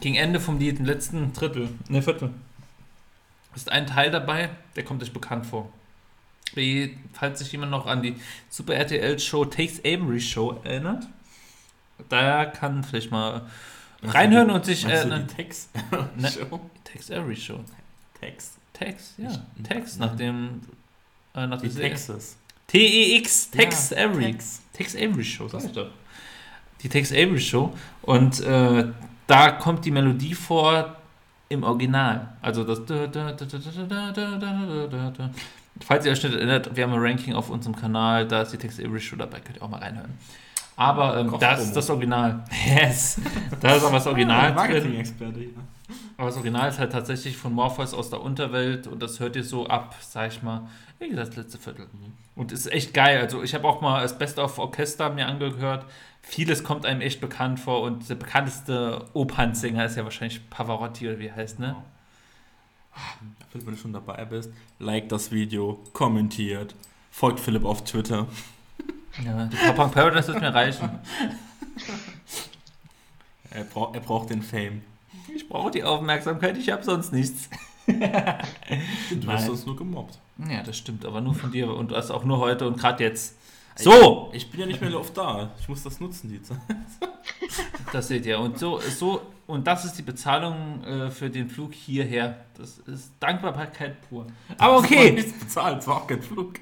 gegen 0.00 0.16
Ende 0.16 0.40
vom 0.40 0.58
Lied, 0.58 0.80
im 0.80 0.86
letzten 0.86 1.32
Drittel, 1.32 1.68
ne 1.88 2.02
Viertel, 2.02 2.30
ist 3.56 3.70
ein 3.70 3.86
Teil 3.86 4.10
dabei, 4.10 4.50
der 4.76 4.84
kommt 4.84 5.02
euch 5.02 5.12
bekannt 5.12 5.46
vor. 5.46 5.68
Wie, 6.54 6.96
falls 7.12 7.38
sich 7.38 7.52
jemand 7.52 7.70
noch 7.70 7.86
an 7.86 8.02
die 8.02 8.16
Super 8.48 8.74
RTL 8.74 9.18
Show 9.18 9.44
Takes 9.44 9.78
Avery 9.84 10.20
Show 10.20 10.60
erinnert, 10.64 11.06
da 12.08 12.44
kann 12.46 12.82
vielleicht 12.82 13.10
mal 13.10 13.42
reinhören 14.02 14.50
und 14.50 14.64
sich 14.64 14.82
du 14.82 14.88
erinnern. 14.90 15.26
die 15.28 15.34
Tex? 15.34 15.68
Ne. 16.16 16.30
Show? 16.30 16.60
Takes 16.84 17.10
Avery 17.10 17.36
Show. 17.36 17.60
Tex. 18.20 18.52
Tex, 18.72 19.14
ja. 19.18 19.30
Ich- 19.30 19.68
Tex, 19.68 19.98
nach 19.98 20.16
dem. 20.16 20.62
Äh, 21.34 21.46
nach 21.46 21.60
der. 21.60 21.72
Texas. 21.72 22.36
T-E-X, 22.68 23.50
Tex 23.50 23.90
Ja, 23.90 24.04
Avery. 24.08 24.32
Tex. 24.32 24.62
Tex 24.72 24.96
Avery 24.96 25.24
Show, 25.24 25.48
sag 25.48 25.64
ich 25.64 25.72
doch. 25.72 25.90
Die 26.82 26.88
Tex 26.88 27.12
Avery 27.12 27.40
Show. 27.40 27.74
Und 28.02 28.40
äh, 28.40 28.86
da 29.26 29.50
kommt 29.52 29.84
die 29.84 29.90
Melodie 29.90 30.34
vor 30.34 30.96
im 31.50 31.64
Original. 31.64 32.28
Also 32.40 32.64
das. 32.64 32.80
Falls 35.80 36.06
ihr 36.06 36.12
euch 36.12 36.22
nicht 36.22 36.34
erinnert, 36.34 36.74
wir 36.74 36.84
haben 36.84 36.92
ein 36.92 37.00
Ranking 37.00 37.34
auf 37.34 37.50
unserem 37.50 37.76
Kanal, 37.76 38.26
da 38.26 38.42
ist 38.42 38.52
die 38.52 38.58
Tex 38.58 38.78
Avery 38.78 39.00
Show 39.00 39.16
dabei, 39.16 39.40
könnt 39.40 39.56
ihr 39.56 39.62
auch 39.62 39.68
mal 39.68 39.80
reinhören. 39.80 40.14
Aber 40.76 41.18
ähm, 41.18 41.34
das 41.38 41.64
ist 41.64 41.76
das 41.76 41.90
Original. 41.90 42.44
Yes. 42.66 43.20
Da 43.60 43.74
ist 43.74 43.84
aber 43.84 43.96
das 43.96 44.06
Original 44.06 44.46
drin. 44.46 44.54
Marketing-Experte 44.54 45.38
hier. 45.40 45.50
Aber 46.16 46.28
das 46.28 46.36
Original 46.36 46.68
ist 46.68 46.78
halt 46.78 46.92
tatsächlich 46.92 47.36
von 47.36 47.52
Morpheus 47.52 47.92
aus 47.94 48.10
der 48.10 48.22
Unterwelt 48.22 48.86
und 48.86 49.02
das 49.02 49.20
hört 49.20 49.36
ihr 49.36 49.44
so 49.44 49.66
ab, 49.66 49.96
sag 50.00 50.28
ich 50.28 50.42
mal, 50.42 50.68
wie 50.98 51.08
gesagt, 51.08 51.30
das 51.30 51.36
letzte 51.36 51.58
Viertel. 51.58 51.86
Und 52.36 52.52
ist 52.52 52.70
echt 52.70 52.94
geil. 52.94 53.20
Also 53.20 53.42
ich 53.42 53.54
habe 53.54 53.66
auch 53.66 53.80
mal 53.80 54.02
das 54.02 54.16
Best 54.16 54.38
of 54.38 54.58
Orchester 54.58 55.10
mir 55.10 55.26
angehört. 55.26 55.84
Vieles 56.22 56.62
kommt 56.62 56.86
einem 56.86 57.00
echt 57.00 57.20
bekannt 57.20 57.58
vor 57.58 57.82
und 57.82 58.08
der 58.08 58.14
bekannteste 58.14 59.04
Opernsänger 59.14 59.84
ist 59.86 59.96
ja 59.96 60.04
wahrscheinlich 60.04 60.48
Pavarotti 60.50 61.08
oder 61.08 61.18
wie 61.18 61.26
er 61.26 61.36
heißt, 61.36 61.58
ne? 61.58 61.76
Philipp, 63.50 63.66
wenn 63.66 63.74
du 63.74 63.80
schon 63.80 63.92
dabei 63.92 64.24
bist, 64.24 64.50
like 64.78 65.08
das 65.08 65.32
Video, 65.32 65.82
kommentiert, 65.92 66.74
folgt 67.10 67.40
Philipp 67.40 67.64
auf 67.64 67.84
Twitter. 67.84 68.26
Ja, 69.24 69.46
die 69.46 69.56
Papa 69.56 69.88
Paradise 69.88 70.28
wird 70.28 70.40
mir 70.40 70.54
reichen. 70.54 70.88
Er, 73.50 73.64
brauch, 73.64 73.94
er 73.94 74.00
braucht 74.00 74.30
den 74.30 74.42
Fame. 74.42 74.82
Ich 75.34 75.48
brauche 75.48 75.70
die 75.70 75.82
Aufmerksamkeit, 75.82 76.56
ich 76.56 76.70
habe 76.70 76.84
sonst 76.84 77.12
nichts. 77.12 77.48
Du 77.86 79.26
wirst 79.26 79.46
sonst 79.46 79.66
nur 79.66 79.76
gemobbt. 79.76 80.18
Ja, 80.48 80.62
das 80.62 80.78
stimmt, 80.78 81.04
aber 81.04 81.20
nur 81.20 81.34
von 81.34 81.50
dir 81.50 81.74
und 81.74 81.90
das 81.90 82.10
auch 82.10 82.24
nur 82.24 82.38
heute 82.38 82.66
und 82.66 82.78
gerade 82.78 83.02
jetzt. 83.02 83.36
So, 83.82 84.30
Ich 84.32 84.50
bin 84.50 84.60
ja 84.60 84.66
nicht 84.66 84.80
mehr 84.80 84.98
oft 84.98 85.16
da. 85.16 85.50
Ich 85.60 85.68
muss 85.68 85.82
das 85.82 86.00
nutzen, 86.00 86.28
die 86.30 86.42
Zeit. 86.42 86.58
das 87.92 88.08
seht 88.08 88.26
ihr. 88.26 88.38
Und 88.38 88.58
so, 88.58 88.80
so 88.80 89.22
und 89.46 89.66
das 89.66 89.84
ist 89.84 89.94
die 89.94 90.02
Bezahlung 90.02 90.84
äh, 90.84 91.10
für 91.10 91.30
den 91.30 91.48
Flug 91.48 91.74
hierher. 91.74 92.44
Das 92.56 92.78
ist 92.78 93.12
Dankbarkeit 93.20 94.08
pur. 94.08 94.26
Aber 94.58 94.78
Ich 94.78 94.84
okay. 94.84 95.12
nichts 95.12 95.32
bezahlt, 95.32 95.80
es 95.80 95.86
war 95.86 95.96
auch 95.96 96.06
kein 96.06 96.22
Flug. 96.22 96.54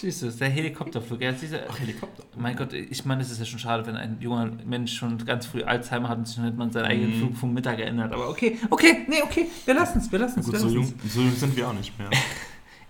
Du, 0.00 0.30
der 0.38 0.48
Helikopterflug. 0.50 1.20
Ja, 1.20 1.32
dieser, 1.32 1.60
Ach, 1.68 1.78
Helikopter. 1.78 2.22
mein 2.36 2.54
Gott, 2.54 2.72
ich 2.72 3.04
meine, 3.04 3.22
es 3.22 3.30
ist 3.30 3.38
ja 3.40 3.44
schon 3.44 3.58
schade, 3.58 3.84
wenn 3.86 3.96
ein 3.96 4.18
junger 4.20 4.46
Mensch 4.64 4.94
schon 4.94 5.18
ganz 5.24 5.46
früh 5.46 5.62
Alzheimer 5.64 6.08
hat 6.08 6.18
und 6.18 6.28
sich 6.28 6.36
noch 6.36 6.44
nicht 6.44 6.56
mal 6.56 6.64
an 6.64 6.70
seinen 6.72 6.84
eigenen 6.84 7.10
Mhm. 7.16 7.18
Flug 7.20 7.36
vom 7.36 7.54
Mittag 7.54 7.78
erinnert. 7.80 8.12
Aber 8.12 8.28
okay, 8.28 8.58
okay, 8.70 8.98
nee, 9.08 9.22
okay, 9.22 9.46
wir 9.64 9.74
lassen 9.74 9.98
es, 9.98 10.12
wir 10.12 10.18
lassen 10.20 10.40
es. 10.40 10.46
Gut, 10.46 10.54
wir 10.54 10.60
so 10.60 10.68
jung, 10.68 10.94
so 11.08 11.20
jung 11.20 11.32
sind 11.34 11.56
wir 11.56 11.68
auch 11.68 11.72
nicht 11.72 11.98
mehr. 11.98 12.10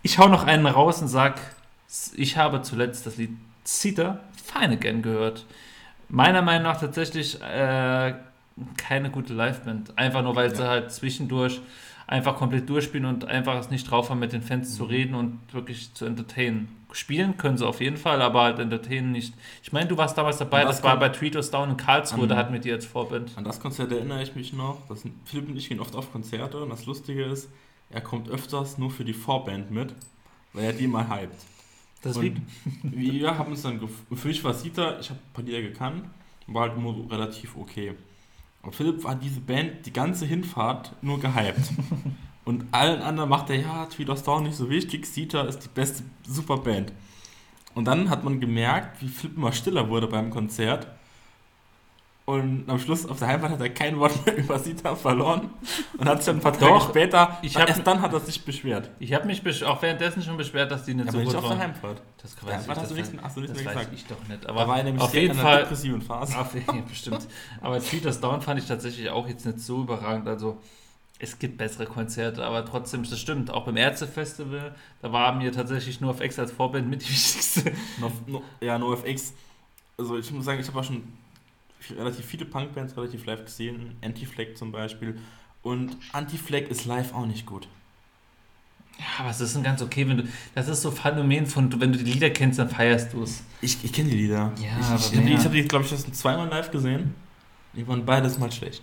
Ich 0.06 0.18
hau 0.18 0.28
noch 0.28 0.44
einen 0.44 0.66
raus 0.66 1.00
und 1.00 1.08
sag, 1.08 1.40
ich 2.16 2.36
habe 2.36 2.62
zuletzt 2.62 3.06
das 3.06 3.16
Lied 3.16 3.30
Cedar 3.64 4.20
Fine 4.42 4.74
Again 4.74 5.02
gehört. 5.02 5.46
Meiner 6.08 6.42
Meinung 6.42 6.64
nach 6.64 6.78
tatsächlich 6.80 7.40
äh, 7.42 8.14
keine 8.76 9.10
gute 9.10 9.32
Liveband. 9.34 9.96
Einfach 9.98 10.22
nur, 10.22 10.36
weil 10.36 10.54
sie 10.54 10.62
Ja. 10.62 10.68
halt 10.68 10.92
zwischendurch 10.92 11.60
einfach 12.06 12.36
komplett 12.36 12.68
durchspielen 12.68 13.06
und 13.06 13.24
einfach 13.24 13.56
es 13.58 13.70
nicht 13.70 13.90
drauf 13.90 14.10
haben, 14.10 14.20
mit 14.20 14.32
den 14.32 14.42
Fans 14.42 14.70
Mhm. 14.72 14.76
zu 14.76 14.84
reden 14.84 15.14
und 15.14 15.40
wirklich 15.52 15.94
zu 15.94 16.04
entertainen. 16.04 16.68
Spielen 16.92 17.36
können 17.38 17.56
sie 17.58 17.66
auf 17.66 17.80
jeden 17.80 17.96
Fall, 17.96 18.20
aber 18.22 18.42
halt 18.42 18.58
entertainen 18.60 19.10
nicht. 19.10 19.34
Ich 19.62 19.72
meine, 19.72 19.88
du 19.88 19.96
warst 19.96 20.16
damals 20.16 20.36
dabei, 20.38 20.62
das 20.62 20.76
das, 20.76 20.84
war 20.84 20.96
bei 20.98 21.08
Tweetos 21.08 21.50
Down 21.50 21.70
in 21.70 21.76
Karlsruhe, 21.76 22.28
da 22.28 22.36
hatten 22.36 22.52
wir 22.52 22.60
die 22.60 22.70
als 22.70 22.86
Vorband. 22.86 23.32
An 23.36 23.42
das 23.44 23.58
Konzert 23.58 23.90
erinnere 23.90 24.22
ich 24.22 24.36
mich 24.36 24.52
noch. 24.52 24.78
Das 24.88 25.02
Philipp 25.24 25.48
und 25.48 25.56
ich 25.56 25.68
gehen 25.68 25.80
oft 25.80 25.96
auf 25.96 26.12
Konzerte 26.12 26.58
und 26.62 26.68
das 26.70 26.86
Lustige 26.86 27.24
ist, 27.24 27.48
er 27.90 28.00
kommt 28.02 28.28
öfters 28.28 28.78
nur 28.78 28.90
für 28.92 29.04
die 29.04 29.14
Vorband 29.14 29.70
mit, 29.72 29.92
weil 30.52 30.64
er 30.66 30.72
die 30.74 30.86
mal 30.86 31.08
hypt. 31.08 31.34
Das 32.04 32.18
Und 32.18 32.42
wir 32.82 33.38
haben 33.38 33.50
uns 33.50 33.62
dann, 33.62 33.80
für 34.12 34.28
mich 34.28 34.44
war 34.44 34.52
Sita, 34.52 34.98
ich 35.00 35.08
habe 35.08 35.18
ein 35.18 35.32
paar 35.32 35.44
Lieder 35.44 35.62
gekannt, 35.62 36.04
war 36.46 36.68
halt 36.68 36.78
nur 36.78 37.10
relativ 37.10 37.56
okay. 37.56 37.94
Und 38.60 38.74
Philipp 38.74 39.02
war 39.04 39.14
diese 39.14 39.40
Band 39.40 39.86
die 39.86 39.92
ganze 39.92 40.26
Hinfahrt 40.26 40.94
nur 41.02 41.18
gehypt. 41.18 41.72
Und 42.44 42.66
allen 42.72 43.00
anderen 43.00 43.30
macht 43.30 43.48
er, 43.48 43.56
ja, 43.56 43.86
Tweeders 43.86 44.22
Down 44.22 44.42
nicht 44.42 44.56
so 44.56 44.68
wichtig, 44.68 45.06
Sita 45.06 45.42
ist 45.44 45.60
die 45.60 45.68
beste 45.68 46.02
super 46.26 46.58
Band. 46.58 46.92
Und 47.74 47.86
dann 47.86 48.10
hat 48.10 48.22
man 48.22 48.38
gemerkt, 48.38 49.00
wie 49.00 49.08
Philipp 49.08 49.38
immer 49.38 49.52
stiller 49.52 49.88
wurde 49.88 50.06
beim 50.06 50.28
Konzert. 50.28 50.86
Und 52.26 52.64
am 52.70 52.78
Schluss 52.78 53.04
auf 53.04 53.18
der 53.18 53.28
Heimfahrt 53.28 53.52
hat 53.52 53.60
er 53.60 53.68
kein 53.68 53.98
Wort 53.98 54.24
mehr 54.24 54.36
über 54.38 54.58
Sita 54.58 54.96
verloren 54.96 55.50
und 55.98 56.08
hat 56.08 56.18
sich 56.22 56.26
dann 56.26 56.36
ein 56.36 56.40
paar 56.40 56.54
Tage 56.54 56.72
Doch, 56.72 56.88
später, 56.88 57.36
ich 57.42 57.54
hab- 57.54 57.68
erst 57.68 57.86
dann 57.86 58.00
hat 58.00 58.14
er 58.14 58.20
sich 58.20 58.42
beschwert. 58.46 58.88
ich 58.98 59.12
habe 59.12 59.26
mich 59.26 59.62
auch 59.64 59.82
währenddessen 59.82 60.22
schon 60.22 60.38
beschwert, 60.38 60.70
dass 60.72 60.84
die 60.84 60.94
nicht 60.94 61.04
Ja, 61.04 61.12
so 61.12 61.18
aber 61.18 61.24
nicht 61.26 61.34
gut 61.34 61.42
auf 61.44 61.50
der 61.50 61.58
waren. 61.58 61.68
Heimfahrt. 61.68 62.00
Das 62.22 62.34
was 62.40 62.62
ich, 62.62 62.68
hast 62.70 62.90
du 62.90 62.94
das 62.96 63.12
nicht, 63.12 63.22
hast 63.22 63.36
du 63.36 63.40
nicht 63.42 63.50
Das 63.50 63.58
mehr 63.58 63.66
weiß 63.66 63.74
gesagt? 63.74 63.94
ich 63.94 64.06
doch 64.06 64.28
nicht. 64.28 64.42
Da 64.46 64.54
war 64.54 64.62
Aber 64.62 64.76
er 64.78 64.84
nämlich 64.84 65.02
auf 65.02 65.12
jeden 65.12 65.32
in 65.32 65.38
einer 65.38 65.42
Fall. 65.42 65.58
depressiven 65.64 66.00
Phase. 66.00 66.38
Auf, 66.38 66.54
ja, 66.54 66.60
bestimmt. 66.88 67.26
Aber 67.60 67.78
Tweeters 67.78 68.20
Down 68.20 68.40
fand 68.40 68.58
ich 68.58 68.66
tatsächlich 68.66 69.10
auch 69.10 69.28
jetzt 69.28 69.44
nicht 69.44 69.60
so 69.60 69.82
überragend. 69.82 70.26
Also 70.26 70.56
es 71.18 71.38
gibt 71.38 71.58
bessere 71.58 71.84
Konzerte, 71.84 72.42
aber 72.42 72.64
trotzdem, 72.64 73.02
das 73.02 73.20
stimmt. 73.20 73.50
Auch 73.50 73.66
beim 73.66 73.76
Ärztefestival, 73.76 74.74
da 75.02 75.12
war 75.12 75.32
mir 75.34 75.52
tatsächlich 75.52 76.00
nur 76.00 76.10
auf 76.12 76.22
X 76.22 76.38
als 76.38 76.52
Vorband 76.52 76.88
mit 76.88 77.02
die 77.02 77.08
wichtigste. 77.10 77.70
No, 78.00 78.10
no, 78.26 78.42
ja, 78.62 78.78
NoFX. 78.78 79.34
Also 79.98 80.16
ich 80.16 80.30
muss 80.32 80.46
sagen, 80.46 80.58
ich 80.60 80.66
habe 80.68 80.80
auch 80.80 80.84
schon 80.84 81.02
relativ 81.92 82.24
viele 82.24 82.44
Punkbands 82.44 82.96
relativ 82.96 83.26
live 83.26 83.44
gesehen. 83.44 83.96
Anti-Flag 84.02 84.54
zum 84.54 84.72
Beispiel. 84.72 85.18
Und 85.62 85.96
Anti-Flag 86.12 86.68
ist 86.68 86.84
live 86.84 87.14
auch 87.14 87.26
nicht 87.26 87.46
gut. 87.46 87.68
Ja, 88.98 89.04
aber 89.20 89.30
es 89.30 89.40
ist 89.40 89.56
ein 89.56 89.62
ganz 89.62 89.82
okay, 89.82 90.08
wenn 90.08 90.18
du. 90.18 90.28
Das 90.54 90.68
ist 90.68 90.82
so 90.82 90.90
Phänomen 90.90 91.46
von, 91.46 91.80
wenn 91.80 91.92
du 91.92 91.98
die 91.98 92.12
Lieder 92.12 92.30
kennst, 92.30 92.58
dann 92.58 92.68
feierst 92.68 93.12
du 93.12 93.22
es. 93.22 93.42
Ich, 93.60 93.82
ich 93.82 93.92
kenne 93.92 94.10
die 94.10 94.16
Lieder. 94.16 94.52
Ja, 94.56 94.96
ich 94.96 95.12
ich, 95.12 95.26
ich 95.26 95.44
habe 95.44 95.54
die, 95.54 95.62
glaube 95.64 95.84
ich, 95.84 95.90
schon 95.90 96.12
zweimal 96.12 96.48
live 96.48 96.70
gesehen. 96.70 97.14
Die 97.72 97.86
waren 97.88 98.04
beides 98.04 98.38
mal 98.38 98.52
schlecht. 98.52 98.82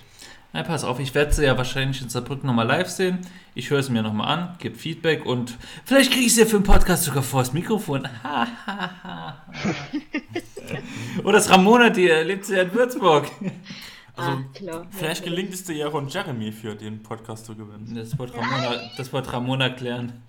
Nein, 0.54 0.66
pass 0.66 0.84
auf, 0.84 1.00
ich 1.00 1.16
werde 1.16 1.32
sie 1.32 1.46
ja 1.46 1.58
wahrscheinlich 1.58 2.02
in 2.02 2.10
Saarbrücken 2.10 2.46
nochmal 2.46 2.68
live 2.68 2.90
sehen. 2.90 3.20
Ich 3.56 3.70
höre 3.70 3.82
sie 3.82 3.94
mir 3.94 4.02
nochmal 4.02 4.38
an, 4.38 4.56
gebe 4.60 4.76
Feedback 4.76 5.26
und 5.26 5.58
vielleicht 5.86 6.12
kriege 6.12 6.26
ich 6.26 6.36
sie 6.36 6.42
ja 6.42 6.46
für 6.46 6.58
den 6.58 6.64
Podcast 6.64 7.04
sogar 7.04 7.24
vor 7.24 7.42
das 7.42 7.54
Mikrofon. 7.54 8.06
Oder 11.24 11.34
das 11.34 11.50
Ramona, 11.50 11.90
die 11.90 12.10
äh, 12.10 12.24
lebt 12.24 12.46
sie 12.46 12.56
ja 12.56 12.64
in 12.64 12.74
Würzburg. 12.74 13.30
Also, 14.14 14.32
ah, 14.32 14.44
klar. 14.54 14.88
Vielleicht 14.92 15.24
gelingt 15.24 15.54
es 15.54 15.64
dir 15.64 15.76
ja 15.76 15.88
und 15.88 16.14
Jeremy 16.14 16.52
für 16.52 16.76
den 16.76 17.02
Podcast 17.02 17.46
zu 17.46 17.56
gewinnen. 17.56 17.96
Das 17.96 18.20
wird 18.20 18.36
Ramona, 18.36 18.82
das 18.98 19.14
wird 19.14 19.32
Ramona 19.32 19.70
klären. 19.70 20.22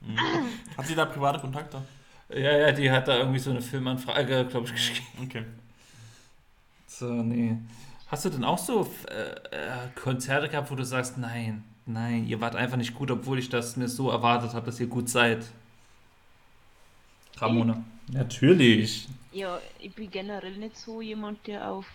Mhm. 0.00 0.16
Hat 0.78 0.86
sie 0.86 0.94
da 0.94 1.04
private 1.04 1.40
Kontakte? 1.40 1.82
Ja, 2.30 2.56
ja, 2.56 2.72
die 2.72 2.90
hat 2.90 3.06
da 3.06 3.18
irgendwie 3.18 3.38
so 3.38 3.50
eine 3.50 3.60
Filmanfrage, 3.60 4.46
glaube 4.46 4.66
ich, 4.66 4.72
geschrieben. 4.72 5.06
Okay. 5.24 5.44
So, 6.86 7.06
nee. 7.06 7.56
Hast 8.08 8.24
du 8.24 8.30
denn 8.30 8.44
auch 8.44 8.58
so 8.58 8.90
äh, 9.08 9.32
äh, 9.54 9.88
Konzerte 9.94 10.48
gehabt, 10.48 10.70
wo 10.70 10.74
du 10.74 10.84
sagst, 10.84 11.18
nein, 11.18 11.62
nein, 11.84 12.26
ihr 12.26 12.40
wart 12.40 12.56
einfach 12.56 12.78
nicht 12.78 12.94
gut, 12.94 13.10
obwohl 13.10 13.38
ich 13.38 13.50
das 13.50 13.76
mir 13.76 13.88
so 13.88 14.10
erwartet 14.10 14.54
habe, 14.54 14.66
dass 14.66 14.80
ihr 14.80 14.86
gut 14.86 15.10
seid? 15.10 15.44
Ramona. 17.36 17.84
Natürlich. 18.10 19.06
Ja, 19.32 19.60
ich 19.78 19.94
bin 19.94 20.10
generell 20.10 20.56
nicht 20.56 20.76
so 20.78 21.02
jemand, 21.02 21.46
der 21.46 21.70
auf 21.70 21.86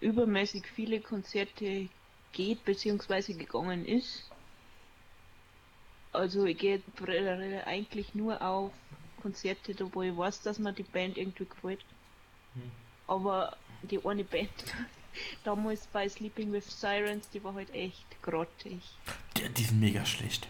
übermäßig 0.00 0.64
viele 0.74 1.00
Konzerte 1.00 1.88
geht 2.32 2.64
bzw. 2.64 3.34
gegangen 3.34 3.84
ist. 3.84 4.30
Also 6.12 6.44
ich 6.44 6.58
gehe 6.58 6.80
eigentlich 7.66 8.14
nur 8.14 8.40
auf 8.40 8.70
Konzerte, 9.20 9.74
wo 9.92 10.02
ich 10.02 10.16
weiß, 10.16 10.42
dass 10.42 10.58
mir 10.58 10.72
die 10.72 10.82
Band 10.84 11.16
irgendwie 11.16 11.46
gefällt. 11.46 11.84
Hm. 12.54 12.70
Aber 13.08 13.56
die 13.82 14.04
eine 14.04 14.24
Band 14.24 14.50
damals 15.44 15.86
bei 15.92 16.08
Sleeping 16.08 16.52
with 16.52 16.64
Sirens, 16.80 17.28
die 17.30 17.42
war 17.44 17.54
halt 17.54 17.72
echt 17.74 18.04
grottig. 18.22 18.80
Die, 19.36 19.48
die 19.48 19.64
sind 19.64 19.80
mega 19.80 20.04
schlecht. 20.04 20.46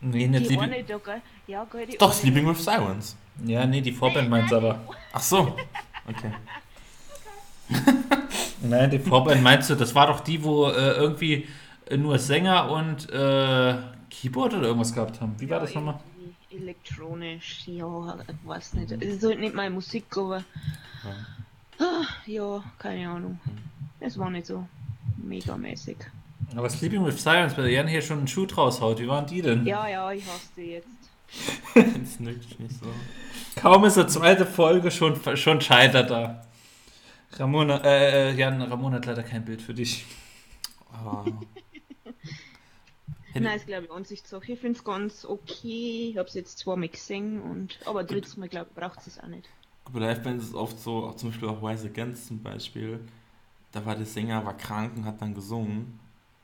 Nee, 0.00 0.26
nicht 0.28 0.42
Die 0.42 0.46
Sleeping. 0.54 0.72
eine 0.72 0.84
da, 0.84 0.98
gell? 0.98 1.22
Ja, 1.46 1.64
gell, 1.70 1.86
die 1.86 1.98
Doch, 1.98 2.12
Sleeping 2.12 2.48
with 2.48 2.64
Sirens. 2.64 3.16
Ja, 3.44 3.66
nee, 3.66 3.80
die 3.80 3.92
Vorband 3.92 4.28
meint's 4.30 4.52
aber. 4.52 4.80
Ach 5.12 5.20
so. 5.22 5.56
Okay. 6.08 6.32
Nein, 8.62 8.90
die 8.90 8.98
Vorband 8.98 9.42
meinst 9.42 9.70
du, 9.70 9.74
das 9.76 9.94
war 9.94 10.08
doch 10.08 10.20
die, 10.20 10.42
wo 10.42 10.66
äh, 10.68 10.92
irgendwie 10.92 11.46
nur 11.96 12.18
Sänger 12.18 12.70
und 12.70 13.08
äh, 13.10 13.76
Keyboard 14.10 14.54
oder 14.54 14.66
irgendwas 14.68 14.92
gehabt 14.92 15.20
haben. 15.20 15.34
Wie 15.38 15.48
war 15.48 15.58
Ja, 15.58 15.64
das 15.66 15.74
nochmal? 15.74 16.00
Elektronisch, 16.50 17.62
ja, 17.66 18.18
ich 18.26 18.48
weiß 18.48 18.74
nicht. 18.74 18.90
Es 18.92 19.16
ist 19.16 19.24
halt 19.24 19.38
nicht 19.38 19.54
meine 19.54 19.70
Musik, 19.70 20.04
aber 20.16 20.42
ah, 21.78 22.02
ja, 22.26 22.62
keine 22.78 23.08
Ahnung. 23.08 23.38
Es 24.00 24.18
war 24.18 24.30
nicht 24.30 24.46
so 24.46 24.66
megamäßig. 25.16 25.96
Aber 26.56 26.68
Sleeping 26.68 27.04
with 27.04 27.22
Sirens, 27.22 27.54
bei 27.54 27.62
der 27.62 27.70
Jan 27.70 27.86
hier 27.86 28.02
schon 28.02 28.18
einen 28.18 28.28
Schuh 28.28 28.46
draus 28.46 28.80
haut. 28.80 28.98
Wie 28.98 29.06
waren 29.06 29.26
die 29.26 29.42
denn? 29.42 29.66
Ja, 29.66 29.86
ja, 29.86 30.10
ich 30.10 30.24
hasse 30.26 30.48
die 30.56 30.62
jetzt. 30.62 30.88
Find's 31.72 32.18
wirklich 32.18 32.58
nicht 32.58 32.74
so. 32.74 32.86
Kaum 33.56 33.84
ist 33.84 33.96
die 33.96 34.06
zweite 34.06 34.46
Folge, 34.46 34.90
schon, 34.90 35.20
schon 35.36 35.60
scheitert 35.60 36.10
da. 36.10 36.44
Ramona, 37.34 37.76
äh, 37.84 38.30
äh, 38.30 38.34
Jan, 38.34 38.60
Ramona 38.62 38.96
hat 38.96 39.06
leider 39.06 39.22
kein 39.22 39.44
Bild 39.44 39.62
für 39.62 39.74
dich. 39.74 40.04
Aber 40.92 41.24
Nein, 43.34 43.56
ist 43.56 43.66
glaube 43.66 43.84
ich 43.84 43.92
Ansichtssache. 43.92 44.52
Ich 44.52 44.58
finde 44.58 44.78
es 44.78 44.84
ganz 44.84 45.24
okay. 45.24 46.08
Ich 46.10 46.16
habe 46.18 46.28
es 46.28 46.34
jetzt 46.34 46.58
zweimal 46.58 46.88
gesehen, 46.88 47.40
und, 47.40 47.78
aber 47.84 48.02
drittes 48.02 48.36
Mal 48.36 48.48
glaube 48.48 48.70
ich 48.70 48.76
braucht 48.80 49.06
es 49.06 49.20
auch 49.20 49.28
nicht. 49.28 49.48
bei 49.92 50.00
Livebands 50.00 50.44
ist 50.44 50.50
es 50.50 50.54
oft 50.56 50.80
so, 50.80 51.04
auch 51.04 51.14
zum 51.14 51.30
Beispiel 51.30 51.48
auch 51.48 51.62
Wise 51.62 51.86
Against 51.86 52.26
zum 52.26 52.42
Beispiel, 52.42 53.00
da 53.72 53.84
war 53.84 53.96
der 53.96 54.06
Sänger, 54.06 54.44
war 54.44 54.56
krank 54.56 54.92
und 54.96 55.04
hat 55.04 55.20
dann 55.20 55.34
gesungen. 55.34 55.98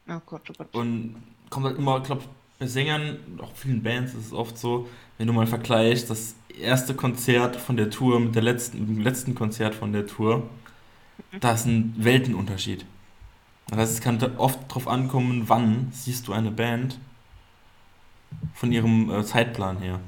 Oh 0.08 0.20
Gott, 0.24 0.42
oh 0.50 0.52
Gott. 0.56 0.74
Und 0.74 1.16
kommt 1.50 1.66
halt 1.66 1.78
immer, 1.78 1.98
ich 1.98 2.04
glaube, 2.04 2.22
bei 2.58 2.66
Sängern, 2.66 3.18
auch 3.38 3.54
vielen 3.54 3.82
Bands 3.82 4.14
ist 4.14 4.26
es 4.26 4.32
oft 4.32 4.56
so, 4.56 4.88
wenn 5.18 5.26
du 5.26 5.32
mal 5.32 5.46
vergleichst, 5.46 6.08
das 6.08 6.34
erste 6.58 6.94
Konzert 6.94 7.56
von 7.56 7.76
der 7.76 7.90
Tour 7.90 8.20
mit, 8.20 8.34
der 8.34 8.42
letzten, 8.42 8.80
mit 8.80 8.88
dem 8.88 9.00
letzten 9.02 9.34
Konzert 9.34 9.74
von 9.74 9.92
der 9.92 10.06
Tour, 10.06 10.48
da 11.40 11.52
ist 11.52 11.66
ein 11.66 11.94
Weltenunterschied. 11.98 12.86
Das 13.68 13.78
heißt, 13.78 13.92
es 13.94 14.00
kann 14.00 14.22
oft 14.38 14.60
drauf 14.68 14.88
ankommen, 14.88 15.48
wann 15.48 15.88
siehst 15.92 16.28
du 16.28 16.32
eine 16.32 16.50
Band 16.50 16.98
von 18.54 18.72
ihrem 18.72 19.10
äh, 19.10 19.24
Zeitplan 19.24 19.78
her. 19.78 20.00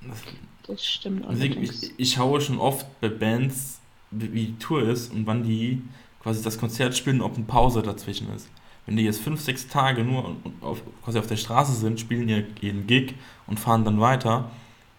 Das, 0.00 0.18
Das 0.66 0.84
stimmt 0.84 1.24
deswegen, 1.30 1.62
ich, 1.62 1.92
ich 1.96 2.12
schaue 2.12 2.40
schon 2.40 2.58
oft 2.58 2.86
bei 3.00 3.08
Bands, 3.08 3.80
wie 4.12 4.46
die 4.46 4.58
Tour 4.58 4.82
ist 4.82 5.12
und 5.12 5.26
wann 5.26 5.42
die 5.42 5.82
quasi 6.22 6.42
das 6.42 6.58
Konzert 6.58 6.96
spielen, 6.96 7.20
ob 7.20 7.34
eine 7.36 7.44
Pause 7.44 7.82
dazwischen 7.82 8.32
ist. 8.34 8.48
Wenn 8.86 8.96
die 8.96 9.04
jetzt 9.04 9.20
fünf, 9.20 9.40
sechs 9.40 9.68
Tage 9.68 10.04
nur 10.04 10.36
auf, 10.60 10.82
quasi 11.04 11.18
auf 11.18 11.26
der 11.26 11.36
Straße 11.36 11.72
sind, 11.72 12.00
spielen 12.00 12.28
ihr 12.28 12.44
ihren 12.60 12.86
Gig 12.86 13.14
und 13.46 13.58
fahren 13.60 13.84
dann 13.84 14.00
weiter 14.00 14.50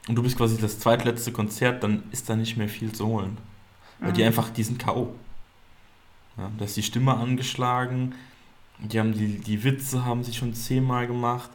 und 0.07 0.16
du 0.16 0.24
bist 0.24 0.38
quasi 0.38 0.57
das 0.59 0.80
zweitletzte 0.80 1.32
Konzert, 1.32 1.84
dann 1.84 2.03
ist 2.11 2.30
da 2.30 2.36
nicht 2.36 2.57
mehr 2.57 2.70
viel 2.70 2.91
zu 2.91 3.07
holen. 3.07 3.38
Weil 3.99 4.14
die 4.14 4.22
Mhm. 4.22 4.28
einfach, 4.28 4.49
die 4.49 4.64
sind 4.64 4.80
K.O. 4.80 5.14
Ja, 6.38 6.49
da 6.57 6.66
ist 6.66 6.76
die 6.76 6.84
Stimme 6.84 7.14
angeschlagen, 7.16 8.16
die 8.80 8.99
haben 8.99 9.14
die, 9.14 9.38
die 9.39 9.64
Witze 9.64 10.03
haben 10.03 10.24
sie 10.24 10.34
schon 10.34 10.53
zehnmal 10.53 11.07
gemacht, 11.07 11.49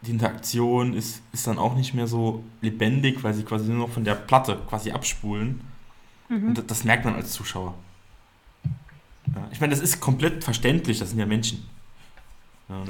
die 0.00 0.10
Interaktion 0.12 0.94
ist, 0.94 1.22
ist 1.32 1.46
dann 1.46 1.58
auch 1.58 1.76
nicht 1.76 1.94
mehr 1.94 2.06
so 2.08 2.42
lebendig, 2.60 3.22
weil 3.22 3.34
sie 3.34 3.44
quasi 3.44 3.68
nur 3.68 3.86
noch 3.86 3.94
von 3.94 4.02
der 4.04 4.14
Platte 4.14 4.58
quasi 4.68 4.90
abspulen. 4.90 5.60
Mhm. 6.28 6.48
Und 6.48 6.70
das, 6.70 6.84
merkt 6.84 7.04
man 7.04 7.14
als 7.14 7.32
Zuschauer. 7.32 7.74
Ja, 9.34 9.48
ich 9.52 9.60
meine, 9.60 9.72
das 9.74 9.80
ist 9.82 10.00
komplett 10.00 10.42
verständlich, 10.44 10.98
das 10.98 11.10
sind 11.10 11.18
ja 11.18 11.26
Menschen. 11.26 11.66
Ja, 12.68 12.82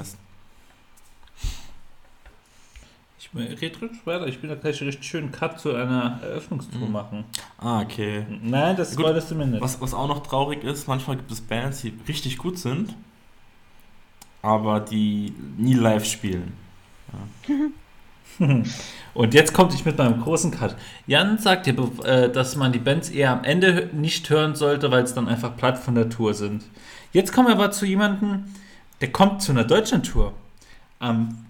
Ich 3.19 3.61
rede 3.63 3.79
ruhig 3.81 3.93
weiter. 4.05 4.27
Ich 4.27 4.43
will 4.43 4.51
da 4.51 4.57
gleich 4.57 4.81
einen 4.81 4.91
richtig 4.91 5.09
schönen 5.09 5.33
Cut 5.33 5.59
zu 5.59 5.75
einer 5.75 6.19
Eröffnungstour 6.23 6.87
Mhm. 6.87 6.93
machen. 6.93 7.25
ah, 7.59 7.81
okay. 7.81 8.27
Nein, 8.43 8.77
das 8.77 8.95
Gut. 8.95 9.07
spoilest 9.07 9.31
du 9.31 9.35
mir 9.37 9.47
nicht. 9.47 9.61
Was, 9.63 9.81
was 9.81 9.95
auch 9.95 10.07
noch 10.09 10.23
traurig 10.23 10.63
ist, 10.65 10.87
manchmal 10.87 11.17
gibt 11.17 11.31
es 11.31 11.41
Bands, 11.41 11.81
die 11.81 11.95
richtig 12.07 12.37
gut 12.39 12.59
sind, 12.59 12.95
aber 14.43 14.81
die 14.81 15.33
nie 15.57 15.75
live 15.75 16.05
spielen. 16.05 16.53
Und 19.15 19.35
jetzt 19.35 19.53
kommt 19.53 19.75
ich 19.75 19.85
mit 19.85 19.99
meinem 19.99 20.21
großen 20.21 20.51
Cut. 20.51 20.77
Jan 21.07 21.39
sagt 21.39 21.67
dir, 21.67 21.75
äh, 22.05 22.31
dass 22.31 22.57
man 22.57 22.73
die 22.73 22.79
Bands 22.79 23.11
eher 23.11 23.31
am 23.31 23.45
Ende 23.45 23.91
nicht 23.93 24.29
hören 24.31 24.55
sollte, 24.55 24.91
weil 24.91 25.05
es 25.05 25.15
dann 25.15 25.29
einfach 25.29 25.57
platt 25.57 25.79
von 25.79 25.95
der 25.95 26.09
Tour 26.09 26.35
sind. 26.35 26.65
Jetzt 27.13 27.33
kommen 27.33 27.49
wir 27.49 27.55
aber 27.55 27.71
zu 27.71 27.85
jemandem, 27.85 28.45
der 29.01 29.13
kommt 29.13 29.43
zu 29.43 29.53
einer 29.53 29.65
Deutschlandtour. 29.65 30.33
Am 30.99 31.45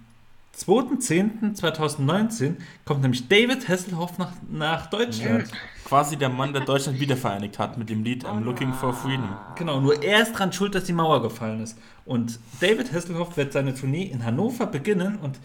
2.10.2019 0.57 2.55
kommt 2.85 3.01
nämlich 3.01 3.27
David 3.27 3.67
Hasselhoff 3.67 4.17
nach, 4.17 4.33
nach 4.51 4.87
Deutschland. 4.87 5.45
Quasi 5.85 6.15
der 6.15 6.29
Mann, 6.29 6.53
der 6.53 6.63
Deutschland 6.63 6.99
wiedervereinigt 6.99 7.57
hat 7.59 7.77
mit 7.77 7.89
dem 7.89 8.03
Lied 8.03 8.25
I'm 8.25 8.41
Looking 8.41 8.73
for 8.73 8.93
Freedom. 8.93 9.29
Genau, 9.55 9.79
nur 9.79 10.03
er 10.03 10.21
ist 10.21 10.33
dran 10.33 10.53
schuld, 10.53 10.75
dass 10.75 10.83
die 10.83 10.93
Mauer 10.93 11.21
gefallen 11.21 11.61
ist. 11.61 11.77
Und 12.05 12.39
David 12.61 12.93
Hasselhoff 12.93 13.35
wird 13.35 13.53
seine 13.53 13.73
Tournee 13.73 14.03
in 14.03 14.23
Hannover 14.23 14.67
beginnen 14.67 15.17
und 15.21 15.39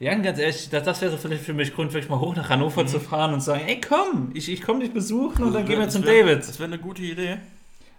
Jan, 0.00 0.22
ganz 0.22 0.38
ehrlich, 0.38 0.68
das, 0.70 0.82
das 0.84 1.00
wäre 1.00 1.16
vielleicht 1.16 1.44
für 1.44 1.54
mich 1.54 1.74
Grund, 1.74 1.92
wirklich 1.92 2.10
mal 2.10 2.18
hoch 2.18 2.34
nach 2.34 2.48
Hannover 2.48 2.86
zu 2.86 2.98
fahren 3.00 3.32
und 3.32 3.40
sagen, 3.40 3.62
ey 3.66 3.80
komm, 3.80 4.30
ich, 4.34 4.50
ich 4.50 4.60
komme 4.62 4.80
dich 4.80 4.92
besuchen 4.92 5.44
und 5.44 5.52
dann 5.52 5.64
gehen 5.66 5.78
wir 5.80 5.88
zum 5.88 6.02
David. 6.02 6.40
Das 6.40 6.58
wäre 6.58 6.66
eine 6.68 6.78
gute 6.78 7.02
Idee. 7.02 7.38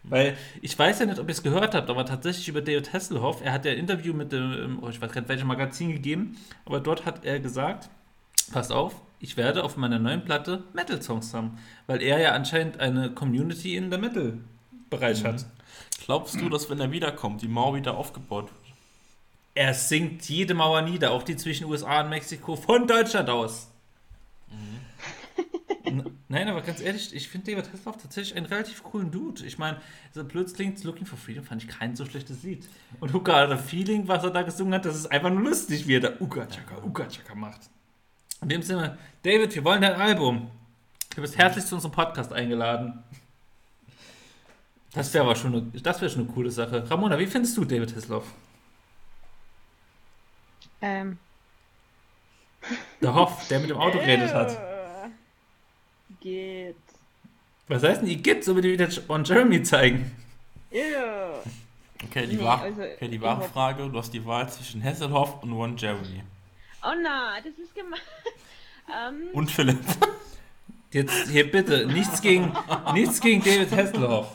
Weil 0.03 0.37
ich 0.61 0.77
weiß 0.77 0.99
ja 0.99 1.05
nicht, 1.07 1.17
ob 1.17 1.27
ihr 1.27 1.31
es 1.31 1.41
gehört 1.41 1.73
habt, 1.73 1.89
aber 1.89 2.05
tatsächlich 2.05 2.47
über 2.47 2.61
David 2.61 2.93
Hasselhoff, 2.93 3.41
er 3.43 3.53
hat 3.53 3.65
ja 3.65 3.71
ein 3.71 3.77
Interview 3.79 4.13
mit 4.13 4.31
dem, 4.31 4.77
oh, 4.83 4.89
ich 4.89 5.01
weiß 5.01 5.11
gar 5.11 5.21
nicht, 5.21 5.29
welchem 5.29 5.47
Magazin 5.47 5.91
gegeben, 5.91 6.37
aber 6.65 6.79
dort 6.79 7.05
hat 7.05 7.25
er 7.25 7.39
gesagt, 7.39 7.89
passt 8.51 8.71
auf, 8.71 8.93
ich 9.19 9.35
werde 9.37 9.63
auf 9.63 9.77
meiner 9.77 9.97
neuen 9.97 10.23
Platte 10.23 10.63
Metal-Songs 10.73 11.33
haben, 11.33 11.57
weil 11.87 12.03
er 12.03 12.19
ja 12.19 12.33
anscheinend 12.33 12.79
eine 12.79 13.09
Community 13.11 13.75
in 13.77 13.89
der 13.89 13.97
Metal-Bereich 13.97 15.23
Mhm. 15.23 15.27
hat. 15.27 15.45
Glaubst 16.05 16.39
du, 16.39 16.49
dass 16.49 16.69
wenn 16.69 16.79
er 16.79 16.91
wiederkommt, 16.91 17.41
die 17.41 17.47
Mauer 17.47 17.75
wieder 17.75 17.97
aufgebaut 17.97 18.49
wird? 18.51 18.64
Er 19.55 19.73
sinkt 19.73 20.25
jede 20.29 20.53
Mauer 20.53 20.81
nieder, 20.81 21.11
auch 21.11 21.23
die 21.23 21.35
zwischen 21.37 21.65
USA 21.65 22.01
und 22.01 22.09
Mexiko, 22.09 22.55
von 22.57 22.87
Deutschland 22.87 23.29
aus. 23.29 23.69
N- 25.85 26.17
Nein, 26.27 26.47
aber 26.49 26.61
ganz 26.61 26.81
ehrlich, 26.81 27.13
ich 27.15 27.29
finde 27.29 27.51
David 27.51 27.71
Hasselhoff 27.71 27.97
tatsächlich 27.97 28.35
einen 28.35 28.47
relativ 28.47 28.83
coolen 28.83 29.11
Dude. 29.11 29.45
Ich 29.45 29.57
meine, 29.57 29.79
so 30.13 30.23
blöd 30.23 30.53
klingt, 30.53 30.83
Looking 30.83 31.05
for 31.05 31.17
Freedom 31.17 31.43
fand 31.45 31.63
ich 31.63 31.69
kein 31.69 31.95
so 31.95 32.05
schlechtes 32.05 32.43
Lied. 32.43 32.67
Und 32.99 33.13
Who 33.13 33.21
Got 33.21 33.49
the 33.49 33.55
Feeling, 33.57 34.07
was 34.07 34.23
er 34.23 34.31
da 34.31 34.41
gesungen 34.41 34.73
hat, 34.73 34.83
das 34.85 34.95
ist 34.95 35.05
einfach 35.11 35.29
nur 35.29 35.41
lustig, 35.43 35.87
wie 35.87 35.95
er 35.95 35.99
da 36.01 36.09
Uga 36.19 36.47
Chaka, 36.47 36.83
Uga 36.83 37.07
Chaka 37.07 37.35
macht. 37.35 37.61
In 38.41 38.49
dem 38.49 38.61
Sinne, 38.63 38.97
David, 39.23 39.55
wir 39.55 39.63
wollen 39.63 39.81
dein 39.81 39.93
Album. 39.93 40.49
Du 41.15 41.21
bist 41.21 41.37
herzlich 41.37 41.65
zu 41.65 41.75
unserem 41.75 41.93
Podcast 41.93 42.33
eingeladen. 42.33 43.01
Das 44.93 45.13
wäre 45.13 45.23
aber 45.23 45.35
schon 45.35 45.53
eine, 45.53 45.61
das 45.81 46.01
wäre 46.01 46.09
schon 46.11 46.23
eine 46.25 46.33
coole 46.33 46.51
Sache. 46.51 46.89
Ramona, 46.89 47.17
wie 47.19 47.27
findest 47.27 47.55
du 47.55 47.63
David 47.63 47.95
Hasselhoff? 47.95 48.25
Ähm. 50.85 51.17
Der 53.01 53.13
Hoff, 53.15 53.47
der 53.47 53.59
mit 53.59 53.69
dem 53.71 53.77
Auto 53.77 53.97
geredet 53.97 54.33
hat. 54.33 54.57
Geht. 56.21 56.75
Was 57.67 57.81
heißt 57.83 58.01
denn, 58.01 58.09
die 58.09 58.21
gibt's, 58.21 58.47
aber 58.47 58.61
die 58.61 58.71
wieder 58.71 58.87
on 59.07 59.23
Jeremy 59.23 59.63
zeigen? 59.63 60.11
Ja. 60.71 61.41
Okay, 62.03 62.27
die, 62.27 62.35
Nee, 62.35 62.43
Wahr 62.43 62.61
also, 62.61 62.81
okay, 62.81 63.07
die 63.07 63.21
wahre 63.21 63.41
hab- 63.43 63.51
Frage, 63.53 63.89
du 63.89 63.97
hast 63.97 64.11
die 64.13 64.23
Wahl 64.25 64.47
zwischen 64.49 64.83
Hasselhoff 64.83 65.41
und 65.41 65.53
Ron 65.53 65.75
Jeremy. 65.77 66.21
Oh 66.83 66.93
nein, 67.01 67.43
das 67.43 67.57
ist 67.57 67.73
gemein. 67.73 67.99
ähm, 69.07 69.29
Und 69.33 69.49
Philipp. 69.49 69.79
Jetzt 70.91 71.29
hier 71.29 71.49
bitte, 71.49 71.87
nichts 71.87 72.21
gegen, 72.21 72.55
nichts 72.93 73.19
gegen 73.19 73.43
David 73.43 73.71
Hasselhoff. 73.71 74.27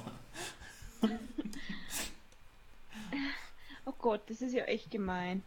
oh 3.87 3.93
Gott, 3.99 4.23
das 4.29 4.41
ist 4.43 4.53
ja 4.53 4.65
echt 4.65 4.91
gemein. 4.91 5.43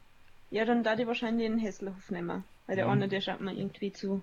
Ja, 0.54 0.66
dann 0.66 0.84
da 0.84 0.96
die 0.96 1.08
wahrscheinlich 1.08 1.48
den 1.50 1.58
Hesselhoff 1.58 2.12
nehmen. 2.12 2.44
Weil 2.68 2.76
der 2.76 2.86
Mhm. 2.86 2.92
andere, 2.92 3.10
der 3.10 3.22
schaut 3.22 3.42
mir 3.42 3.54
irgendwie 3.54 3.92
zu 3.92 4.22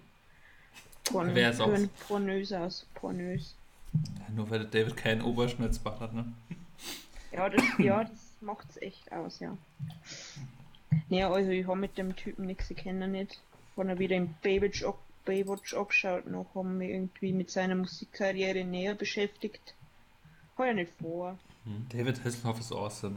porn 1.05 1.35
pornös 2.07 2.53
aus. 2.53 2.87
Pornös. 2.95 3.55
Ja, 3.93 4.35
nur 4.35 4.49
weil 4.49 4.61
der 4.61 4.68
David 4.68 4.97
keinen 4.97 5.22
Oberschnitzbart 5.22 5.99
hat, 5.99 6.12
ne? 6.14 6.33
Ja, 7.33 7.49
das, 7.49 7.64
ja, 7.78 8.05
das 8.05 8.33
macht's 8.41 8.76
echt 8.76 9.11
aus, 9.11 9.41
ja. 9.41 9.57
Naja, 11.09 11.33
also 11.33 11.51
ich 11.51 11.66
habe 11.66 11.81
mit 11.81 11.99
dem 11.99 12.14
Typen 12.14 12.47
nichts, 12.47 12.70
ich 12.70 12.76
kenne 12.76 13.07
ihn 13.07 13.11
nicht. 13.12 13.41
Wenn 13.74 13.89
er 13.89 13.99
wieder 13.99 14.14
im 14.16 14.35
Baywatch, 14.43 14.85
Baywatch 15.24 15.74
abschaut, 15.74 16.26
noch 16.26 16.55
haben 16.55 16.78
wir 16.78 16.89
irgendwie 16.91 17.33
mit 17.33 17.51
seiner 17.51 17.74
Musikkarriere 17.74 18.64
näher 18.64 18.95
beschäftigt. 18.95 19.74
Hat 20.57 20.66
er 20.66 20.74
nicht 20.74 20.93
vor. 21.03 21.37
David 21.89 22.24
Hasselhoff 22.24 22.61
ist 22.61 22.72
awesome. 22.72 23.16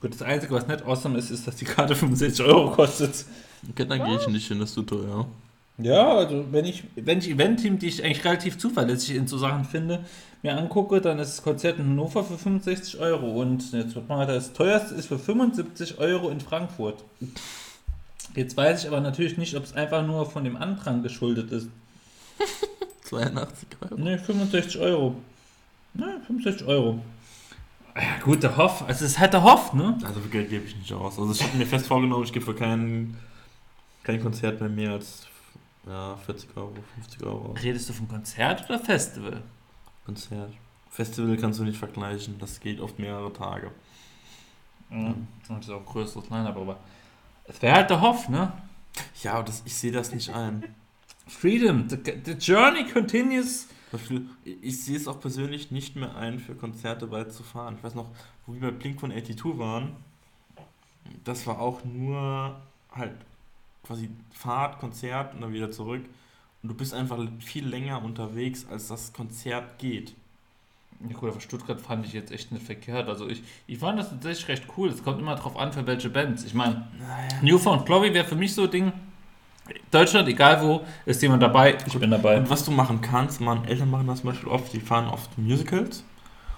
Gut, 0.00 0.14
das 0.14 0.22
Einzige, 0.22 0.54
was 0.54 0.66
nicht 0.66 0.84
awesome 0.84 1.18
ist, 1.18 1.30
ist, 1.30 1.46
dass 1.46 1.56
die 1.56 1.64
Karte 1.64 1.94
65 1.96 2.44
Euro 2.44 2.70
kostet. 2.70 3.24
Okay, 3.70 3.84
dann 3.86 4.04
gehe 4.04 4.16
ich 4.16 4.28
nicht 4.28 4.46
hin, 4.48 4.60
das 4.60 4.74
tut 4.74 4.88
teuer. 4.88 5.26
Ja, 5.78 6.16
also 6.16 6.44
wenn 6.50 6.64
ich, 6.64 6.84
wenn 6.96 7.18
ich 7.18 7.30
Event-Team, 7.30 7.78
die 7.78 7.86
ich 7.86 8.02
eigentlich 8.04 8.24
relativ 8.24 8.58
zuverlässig 8.58 9.14
in 9.14 9.28
so 9.28 9.38
Sachen 9.38 9.64
finde, 9.64 10.04
mir 10.42 10.56
angucke, 10.56 11.00
dann 11.00 11.18
ist 11.18 11.36
das 11.36 11.42
Konzert 11.44 11.78
in 11.78 11.86
Hannover 11.86 12.24
für 12.24 12.36
65 12.36 12.98
Euro 12.98 13.40
und 13.40 13.72
jetzt 13.72 13.94
wird 13.94 14.08
mal 14.08 14.26
das 14.26 14.52
teuerste 14.52 14.94
ist 14.94 15.06
für 15.06 15.18
75 15.18 15.98
Euro 15.98 16.30
in 16.30 16.40
Frankfurt. 16.40 17.04
Jetzt 18.34 18.56
weiß 18.56 18.82
ich 18.82 18.88
aber 18.88 19.00
natürlich 19.00 19.38
nicht, 19.38 19.56
ob 19.56 19.64
es 19.64 19.72
einfach 19.72 20.04
nur 20.06 20.26
von 20.26 20.44
dem 20.44 20.56
Andrang 20.56 21.02
geschuldet 21.02 21.50
ist. 21.52 21.68
82 23.04 23.68
Euro. 23.80 24.00
Ne, 24.00 24.18
65 24.18 24.80
Euro. 24.80 25.14
Ne, 25.94 26.20
65 26.26 26.66
Euro. 26.66 27.00
Ja, 28.00 28.18
gut, 28.22 28.42
der 28.42 28.56
Hoff. 28.56 28.82
Also, 28.82 29.04
es 29.04 29.12
ist 29.12 29.18
halt 29.18 29.32
der 29.32 29.42
Hoff, 29.42 29.72
ne? 29.72 29.98
Also 30.04 30.20
für 30.20 30.28
Geld 30.28 30.50
gebe 30.50 30.64
ich 30.66 30.76
nicht 30.76 30.92
aus. 30.92 31.18
Also 31.18 31.32
ich 31.32 31.42
habe 31.42 31.56
mir 31.56 31.66
fest 31.66 31.86
vorgenommen, 31.86 32.24
ich 32.24 32.32
gebe 32.32 32.44
für 32.44 32.54
kein, 32.54 33.16
kein 34.04 34.22
Konzert 34.22 34.60
mehr 34.60 34.68
mehr 34.68 34.92
als 34.92 35.26
ja, 35.86 36.16
40 36.16 36.56
Euro, 36.56 36.74
50 36.94 37.22
Euro. 37.24 37.54
Redest 37.62 37.88
du 37.88 37.92
vom 37.92 38.08
Konzert 38.08 38.68
oder 38.68 38.78
Festival? 38.78 39.42
Konzert. 40.04 40.52
Festival 40.90 41.36
kannst 41.36 41.58
du 41.58 41.64
nicht 41.64 41.78
vergleichen, 41.78 42.38
das 42.38 42.60
geht 42.60 42.80
oft 42.80 42.98
mehrere 42.98 43.32
Tage. 43.32 43.70
Ja, 44.90 45.14
das 45.48 45.66
ist 45.66 45.70
auch 45.70 45.84
größeres 45.84 46.30
Line-Up, 46.30 46.56
aber 46.56 46.78
es 47.44 47.60
wäre 47.60 47.74
halt 47.74 47.90
der 47.90 48.00
Hoff, 48.00 48.28
ne? 48.28 48.52
Ja, 49.22 49.34
aber 49.34 49.44
das, 49.44 49.62
ich 49.64 49.74
sehe 49.74 49.92
das 49.92 50.12
nicht 50.12 50.30
ein. 50.30 50.64
Freedom, 51.26 51.88
the, 51.88 51.98
the 52.24 52.32
journey 52.32 52.84
continues. 52.84 53.68
Ich 54.62 54.84
sehe 54.84 54.96
es 54.96 55.08
auch 55.08 55.20
persönlich 55.20 55.70
nicht 55.70 55.96
mehr 55.96 56.16
ein, 56.16 56.38
für 56.38 56.54
Konzerte 56.54 57.10
weit 57.10 57.32
zu 57.32 57.42
fahren. 57.42 57.76
Ich 57.78 57.84
weiß 57.84 57.94
noch, 57.94 58.10
wo 58.46 58.54
wir 58.54 58.60
bei 58.60 58.70
Blink 58.70 59.00
von 59.00 59.10
82 59.10 59.58
waren, 59.58 59.96
das 61.24 61.46
war 61.46 61.60
auch 61.60 61.84
nur 61.84 62.56
halt 62.92 63.14
quasi 63.82 64.10
Fahrt, 64.30 64.78
Konzert 64.78 65.34
und 65.34 65.40
dann 65.40 65.52
wieder 65.52 65.70
zurück. 65.70 66.04
Und 66.62 66.68
du 66.68 66.74
bist 66.74 66.92
einfach 66.92 67.18
viel 67.40 67.66
länger 67.66 68.02
unterwegs, 68.02 68.66
als 68.70 68.88
das 68.88 69.12
Konzert 69.12 69.78
geht. 69.78 70.14
Ja 71.08 71.16
gut, 71.16 71.30
aber 71.30 71.40
Stuttgart 71.40 71.80
fand 71.80 72.04
ich 72.04 72.12
jetzt 72.12 72.32
echt 72.32 72.50
nicht 72.50 72.66
verkehrt. 72.66 73.08
Also 73.08 73.28
ich, 73.28 73.42
ich 73.68 73.78
fand 73.78 73.98
das 73.98 74.10
tatsächlich 74.10 74.48
recht 74.48 74.64
cool. 74.76 74.88
Es 74.88 75.04
kommt 75.04 75.20
immer 75.20 75.36
drauf 75.36 75.56
an, 75.56 75.72
für 75.72 75.86
welche 75.86 76.10
Bands. 76.10 76.44
Ich 76.44 76.54
meine, 76.54 76.88
Newfound 77.40 77.86
Glory 77.86 78.12
wäre 78.12 78.26
für 78.26 78.34
mich 78.34 78.52
so 78.52 78.64
ein 78.64 78.70
Ding. 78.70 78.92
Deutschland, 79.90 80.28
egal 80.28 80.62
wo, 80.62 80.82
ist 81.06 81.22
jemand 81.22 81.42
dabei. 81.42 81.78
Ich 81.86 81.98
bin 81.98 82.10
dabei. 82.10 82.36
Und 82.38 82.50
was 82.50 82.64
du 82.64 82.70
machen 82.70 83.00
kannst, 83.00 83.40
man, 83.40 83.64
Eltern 83.64 83.90
machen 83.90 84.06
das 84.06 84.20
zum 84.20 84.30
Beispiel 84.30 84.48
oft, 84.48 84.72
die 84.72 84.80
fahren 84.80 85.08
oft 85.08 85.36
Musicals 85.38 86.04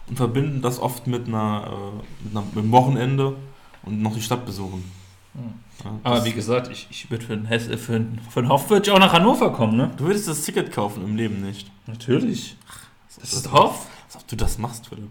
und 0.09 0.17
verbinden 0.17 0.63
das 0.63 0.79
oft 0.79 1.07
mit 1.07 1.29
einer, 1.29 1.65
äh, 1.67 2.25
mit, 2.25 2.37
einer 2.37 2.47
mit 2.47 2.59
einem 2.59 2.73
Wochenende 2.73 3.37
und 3.83 4.03
noch 4.03 4.15
die 4.15 4.23
Stadt 4.23 4.45
besuchen. 4.45 4.91
Hm. 5.35 5.55
Ja, 5.85 5.99
Aber 6.03 6.25
wie 6.25 6.33
gesagt, 6.33 6.71
ich, 6.71 6.89
ich 6.91 7.11
würde 7.11 7.25
für 7.25 7.35
äh, 7.35 7.77
für 7.77 7.95
einen, 7.95 8.21
für 8.29 8.41
einen 8.41 8.49
Hoff 8.49 8.69
würde 8.69 8.87
ich 8.87 8.91
auch 8.91 8.99
nach 8.99 9.13
Hannover 9.13 9.53
kommen, 9.53 9.77
ne? 9.77 9.91
Du 9.97 10.05
würdest 10.05 10.29
das 10.29 10.43
Ticket 10.43 10.73
kaufen 10.73 11.05
im 11.05 11.17
Leben 11.17 11.41
nicht. 11.41 11.71
Natürlich. 11.87 12.57
Das 13.09 13.17
Das 13.17 13.33
ist 13.33 13.53
Hoff. 13.53 13.87
Als 14.07 14.17
ob 14.17 14.27
du 14.27 14.37
das 14.37 14.59
machst, 14.59 14.89
Philipp. 14.89 15.09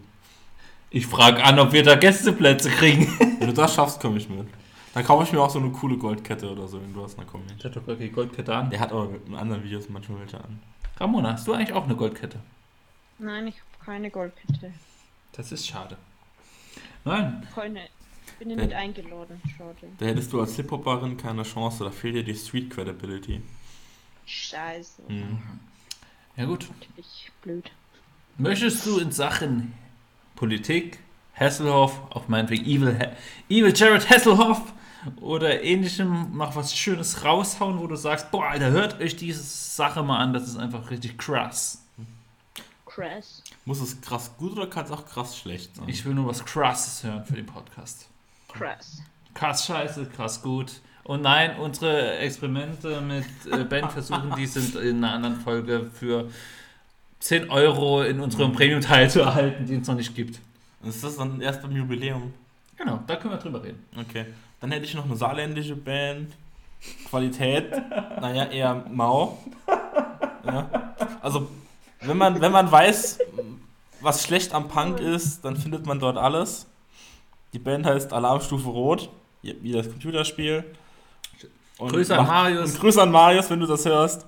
Ich 0.90 1.06
frage 1.06 1.42
an, 1.42 1.58
ob 1.58 1.72
wir 1.72 1.82
da 1.82 1.94
Gästeplätze 1.94 2.68
kriegen. 2.68 3.06
Wenn 3.38 3.48
du 3.48 3.54
das 3.54 3.74
schaffst, 3.74 4.00
komme 4.00 4.18
ich 4.18 4.28
mit. 4.28 4.46
Dann 4.94 5.04
kaufe 5.04 5.24
ich 5.24 5.32
mir 5.32 5.40
auch 5.40 5.50
so 5.50 5.58
eine 5.60 5.70
coole 5.70 5.96
Goldkette 5.96 6.50
oder 6.50 6.66
so, 6.66 6.80
wenn 6.82 6.92
du 6.92 7.02
hast, 7.04 7.16
dann 7.16 7.26
komm 7.26 7.42
ich. 7.48 7.56
Der 7.62 7.70
hat 7.70 7.76
doch 7.76 7.86
keine 7.86 8.08
Goldkette 8.10 8.54
an. 8.54 8.70
Der 8.70 8.80
hat 8.80 8.90
aber 8.92 9.08
in 9.26 9.34
anderen 9.36 9.62
Videos 9.62 9.88
manchmal 9.88 10.20
welche 10.20 10.38
an. 10.42 10.60
Ramona, 10.98 11.32
hast 11.34 11.46
du 11.46 11.52
eigentlich 11.52 11.72
auch 11.72 11.84
eine 11.84 11.94
Goldkette? 11.96 12.40
Nein, 13.18 13.46
ich 13.46 13.54
habe 13.56 13.84
keine 13.84 14.10
Goldkette. 14.10 14.72
Das 15.32 15.52
ist 15.52 15.66
schade. 15.66 15.96
Nein. 17.04 17.46
Keine. 17.54 17.82
Bin 18.38 18.50
ich 18.50 18.56
Wenn- 18.56 18.66
nicht 18.66 18.74
eingeladen. 18.76 19.40
Schade. 19.56 19.76
Da 19.98 20.06
hättest 20.06 20.32
du 20.32 20.40
als 20.40 20.56
Hip-Hopperin 20.56 21.16
keine 21.16 21.42
Chance, 21.44 21.84
da 21.84 21.90
fehlt 21.90 22.16
dir 22.16 22.24
die 22.24 22.34
Street 22.34 22.70
Credibility. 22.70 23.42
Scheiße. 24.26 25.02
Mhm. 25.08 25.38
Ja 26.36 26.44
gut. 26.46 26.68
Natürlich 26.78 27.30
blöd. 27.42 27.70
Möchtest 28.38 28.86
du 28.86 28.98
in 28.98 29.12
Sachen 29.12 29.74
Politik, 30.36 30.98
Hasselhoff, 31.34 32.00
auch 32.10 32.28
meinetwegen 32.28 32.64
Evil, 32.64 32.98
Ha- 32.98 33.12
Evil 33.48 33.72
Jared 33.76 34.08
Hasselhoff 34.08 34.72
oder 35.20 35.62
ähnlichem, 35.62 36.28
mach 36.32 36.56
was 36.56 36.76
Schönes 36.76 37.24
raushauen, 37.24 37.78
wo 37.78 37.86
du 37.86 37.96
sagst, 37.96 38.30
boah, 38.30 38.48
Alter, 38.48 38.70
hört 38.70 39.00
euch 39.00 39.16
diese 39.16 39.42
Sache 39.42 40.02
mal 40.02 40.18
an, 40.18 40.32
das 40.32 40.44
ist 40.44 40.56
einfach 40.56 40.90
richtig 40.90 41.18
krass. 41.18 41.82
Crass. 42.86 43.42
Muss 43.64 43.80
es 43.80 44.00
krass 44.00 44.32
gut 44.36 44.52
oder 44.52 44.66
kann 44.66 44.84
es 44.84 44.90
auch 44.90 45.06
krass 45.06 45.38
schlecht 45.38 45.76
sein? 45.76 45.88
Ich 45.88 46.04
will 46.04 46.14
nur 46.14 46.26
was 46.26 46.44
Krasses 46.44 47.04
hören 47.04 47.24
für 47.24 47.34
den 47.34 47.46
Podcast. 47.46 48.08
Crass. 48.48 49.02
Krass 49.32 49.66
scheiße, 49.66 50.06
krass 50.06 50.42
gut. 50.42 50.80
Und 51.04 51.22
nein, 51.22 51.58
unsere 51.58 52.18
Experimente 52.18 53.00
mit 53.00 53.24
äh, 53.50 53.64
Bandversuchen, 53.64 54.34
die 54.36 54.46
sind 54.46 54.74
in 54.74 55.02
einer 55.04 55.14
anderen 55.14 55.36
Folge 55.40 55.90
für 55.92 56.28
10 57.20 57.50
Euro 57.50 58.02
in 58.02 58.20
unserem 58.20 58.52
Premium-Teil 58.52 59.08
zu 59.08 59.20
erhalten, 59.20 59.66
den 59.66 59.82
es 59.82 59.88
noch 59.88 59.94
nicht 59.94 60.14
gibt. 60.14 60.40
ist 60.84 61.04
das 61.04 61.16
dann 61.16 61.40
erst 61.40 61.62
beim 61.62 61.72
Jubiläum? 61.72 62.34
Genau, 62.76 63.00
da 63.06 63.16
können 63.16 63.34
wir 63.34 63.38
drüber 63.38 63.62
reden. 63.62 63.84
Okay. 63.96 64.26
Dann 64.60 64.72
hätte 64.72 64.84
ich 64.84 64.94
noch 64.94 65.04
eine 65.04 65.16
saarländische 65.16 65.76
Band. 65.76 66.32
Qualität, 67.08 67.70
naja, 68.20 68.44
eher 68.46 68.86
mau. 68.90 69.36
Ja. 70.46 70.94
Also, 71.20 71.48
wenn 72.00 72.16
man, 72.16 72.40
wenn 72.40 72.52
man 72.52 72.72
weiß, 72.72 73.18
was 74.00 74.24
schlecht 74.24 74.54
am 74.54 74.68
Punk 74.68 74.98
ist, 74.98 75.44
dann 75.44 75.56
findet 75.56 75.84
man 75.84 75.98
dort 75.98 76.16
alles. 76.16 76.66
Die 77.52 77.58
Band 77.58 77.84
heißt 77.84 78.12
Alarmstufe 78.12 78.68
Rot, 78.68 79.10
wie 79.42 79.72
das 79.72 79.90
Computerspiel. 79.90 80.64
Und 81.76 81.92
Grüße 81.92 82.18
an 82.18 82.26
Marius. 82.26 82.78
Grüße 82.78 83.02
an 83.02 83.10
Marius, 83.10 83.50
wenn 83.50 83.60
du 83.60 83.66
das 83.66 83.84
hörst. 83.84 84.26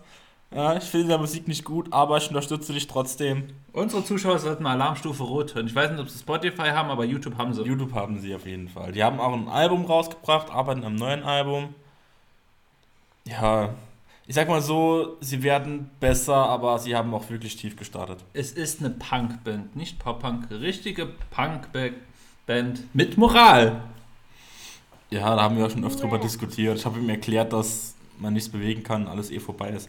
Ja, 0.54 0.76
ich 0.76 0.84
finde 0.84 1.14
die 1.14 1.18
Musik 1.20 1.48
nicht 1.48 1.64
gut, 1.64 1.92
aber 1.92 2.18
ich 2.18 2.28
unterstütze 2.28 2.72
dich 2.72 2.86
trotzdem. 2.86 3.44
Unsere 3.72 4.04
Zuschauer 4.04 4.38
sollten 4.38 4.62
mal 4.62 4.72
Alarmstufe 4.72 5.22
Rot 5.22 5.54
hören. 5.54 5.66
Ich 5.66 5.74
weiß 5.74 5.90
nicht, 5.90 6.00
ob 6.00 6.08
sie 6.10 6.18
Spotify 6.18 6.70
haben, 6.70 6.90
aber 6.90 7.04
YouTube 7.04 7.38
haben 7.38 7.54
sie. 7.54 7.62
YouTube 7.62 7.94
haben 7.94 8.20
sie 8.20 8.34
auf 8.34 8.44
jeden 8.46 8.68
Fall. 8.68 8.92
Die 8.92 9.02
haben 9.02 9.18
auch 9.18 9.32
ein 9.32 9.48
Album 9.48 9.86
rausgebracht, 9.86 10.50
arbeiten 10.50 10.84
am 10.84 10.94
neuen 10.94 11.22
Album. 11.22 11.74
Ja, 13.24 13.70
ich 14.26 14.34
sag 14.34 14.48
mal 14.48 14.60
so, 14.60 15.16
sie 15.20 15.42
werden 15.42 15.90
besser, 16.00 16.34
aber 16.34 16.78
sie 16.78 16.94
haben 16.94 17.14
auch 17.14 17.30
wirklich 17.30 17.56
tief 17.56 17.76
gestartet. 17.76 18.18
Es 18.34 18.52
ist 18.52 18.80
eine 18.80 18.90
Punkband, 18.90 19.74
nicht 19.74 19.98
Pop-Punk. 19.98 20.50
Richtige 20.50 21.08
Punkband 21.30 22.82
mit 22.94 23.16
Moral. 23.16 23.80
Ja, 25.10 25.34
da 25.36 25.42
haben 25.42 25.56
wir 25.56 25.66
auch 25.66 25.70
schon 25.70 25.84
öfter 25.84 26.02
drüber 26.02 26.16
Ja. 26.16 26.22
diskutiert. 26.22 26.78
Ich 26.78 26.84
habe 26.84 26.98
ihm 26.98 27.08
erklärt, 27.08 27.52
dass 27.52 27.94
man 28.18 28.32
nichts 28.34 28.48
bewegen 28.48 28.82
kann, 28.82 29.08
alles 29.08 29.30
eh 29.30 29.40
vorbei 29.40 29.70
ist. 29.70 29.88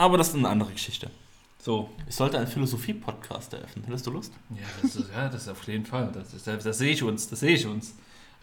Aber 0.00 0.16
das 0.16 0.28
ist 0.28 0.34
eine 0.36 0.48
andere 0.48 0.72
Geschichte. 0.72 1.10
So. 1.58 1.90
Ich 2.08 2.14
sollte 2.14 2.38
einen 2.38 2.46
Philosophie-Podcast 2.46 3.52
eröffnen. 3.52 3.84
Hättest 3.84 4.06
du 4.06 4.10
Lust? 4.12 4.32
Ja, 4.48 4.66
das 4.80 4.96
ist, 4.96 5.10
ja, 5.14 5.28
das 5.28 5.42
ist 5.42 5.48
auf 5.50 5.62
jeden 5.68 5.84
Fall. 5.84 6.10
Das, 6.14 6.32
ist, 6.32 6.46
das, 6.46 6.64
das 6.64 6.78
sehe 6.78 6.92
ich 6.92 7.02
uns. 7.02 7.28
Das 7.28 7.40
sehe 7.40 7.54
ich 7.54 7.66
uns. 7.66 7.94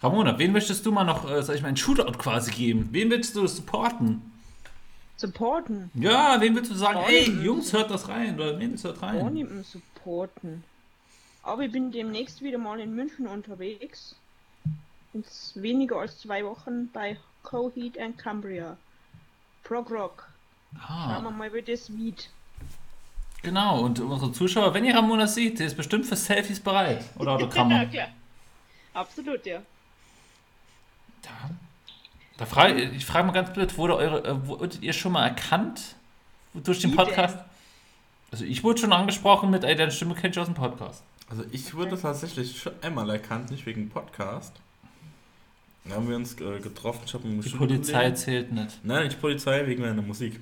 Ramona, 0.03 0.37
wen 0.37 0.51
möchtest 0.51 0.85
du 0.85 0.91
mal 0.91 1.03
noch, 1.03 1.27
äh, 1.27 1.41
sag 1.41 1.55
ich 1.55 1.63
mal, 1.63 1.69
einen 1.69 1.77
Shootout 1.77 2.11
quasi 2.19 2.51
geben? 2.51 2.89
Wen 2.91 3.09
willst 3.09 3.35
du 3.35 3.47
supporten? 3.47 4.21
Supporten. 5.15 5.89
Ja, 5.95 6.39
wen 6.39 6.55
willst 6.55 6.69
du 6.69 6.75
sagen, 6.75 6.99
Oh, 7.03 7.09
ey. 7.09 7.27
Jungs, 7.43 7.73
hört 7.73 7.89
das 7.89 8.07
rein 8.07 8.35
oder 8.35 8.55
Mädels, 8.55 8.83
hört 8.83 9.01
rein? 9.01 9.33
mehr 9.33 9.63
supporten. 9.63 10.63
Aber 11.41 11.63
ich 11.63 11.71
bin 11.71 11.91
demnächst 11.91 12.43
wieder 12.43 12.59
mal 12.59 12.79
in 12.79 12.93
München 12.93 13.25
unterwegs. 13.25 14.15
In 15.15 15.23
weniger 15.55 15.95
als 16.01 16.19
zwei 16.19 16.45
Wochen 16.45 16.91
bei 16.93 17.17
Coheed 17.41 17.97
and 17.99 18.19
Cambria. 18.19 18.77
Prog 19.63 19.89
Rock. 19.89 20.29
Schauen 20.73 21.23
wir 21.23 21.27
Ah, 21.29 21.31
mal, 21.31 21.53
wie 21.53 21.61
das 21.61 21.89
wird. 21.95 22.29
genau. 23.41 23.81
Und 23.81 23.99
unsere 23.99 24.31
Zuschauer, 24.31 24.73
wenn 24.73 24.85
ihr 24.85 24.95
Ramona 24.95 25.27
seht, 25.27 25.59
der 25.59 25.67
ist 25.67 25.77
bestimmt 25.77 26.05
für 26.05 26.15
Selfies 26.15 26.59
bereit. 26.59 27.03
Oder 27.17 27.31
Autogramme. 27.33 27.87
klar. 27.89 28.07
Absolut, 28.93 29.45
ja. 29.45 29.61
Ja. 31.25 31.49
Da 32.37 32.45
frage 32.45 32.81
ich 32.81 33.05
frage 33.05 33.25
mal 33.27 33.33
ganz 33.33 33.51
blöd, 33.51 33.77
wurde 33.77 33.95
eure, 33.97 34.23
äh, 34.23 34.47
wurdet 34.47 34.81
ihr 34.81 34.93
schon 34.93 35.11
mal 35.11 35.25
erkannt 35.27 35.95
durch 36.53 36.79
den 36.79 36.91
Wie 36.91 36.95
Podcast? 36.95 37.37
Also 38.31 38.45
ich 38.45 38.63
wurde 38.63 38.79
schon 38.81 38.93
angesprochen 38.93 39.49
mit, 39.49 39.63
ey, 39.63 39.75
deine 39.75 39.91
Stimme 39.91 40.13
kennt 40.15 40.35
ich 40.35 40.39
aus 40.39 40.47
dem 40.47 40.53
Podcast. 40.55 41.03
Also 41.29 41.43
ich 41.51 41.73
wurde 41.73 41.99
tatsächlich 41.99 42.59
schon 42.61 42.73
einmal 42.81 43.09
erkannt, 43.09 43.51
nicht 43.51 43.65
wegen 43.65 43.89
Podcast. 43.89 44.53
Da 45.85 45.95
haben 45.95 46.07
wir 46.09 46.15
uns 46.15 46.33
äh, 46.39 46.59
getroffen. 46.59 47.01
Ich 47.05 47.13
habe 47.13 47.27
Die 47.27 47.49
Polizei 47.49 48.11
zählt 48.11 48.51
nicht. 48.51 48.83
Nein, 48.83 49.05
nicht 49.05 49.19
Polizei, 49.19 49.65
wegen 49.65 49.81
meiner 49.81 50.01
Musik. 50.01 50.39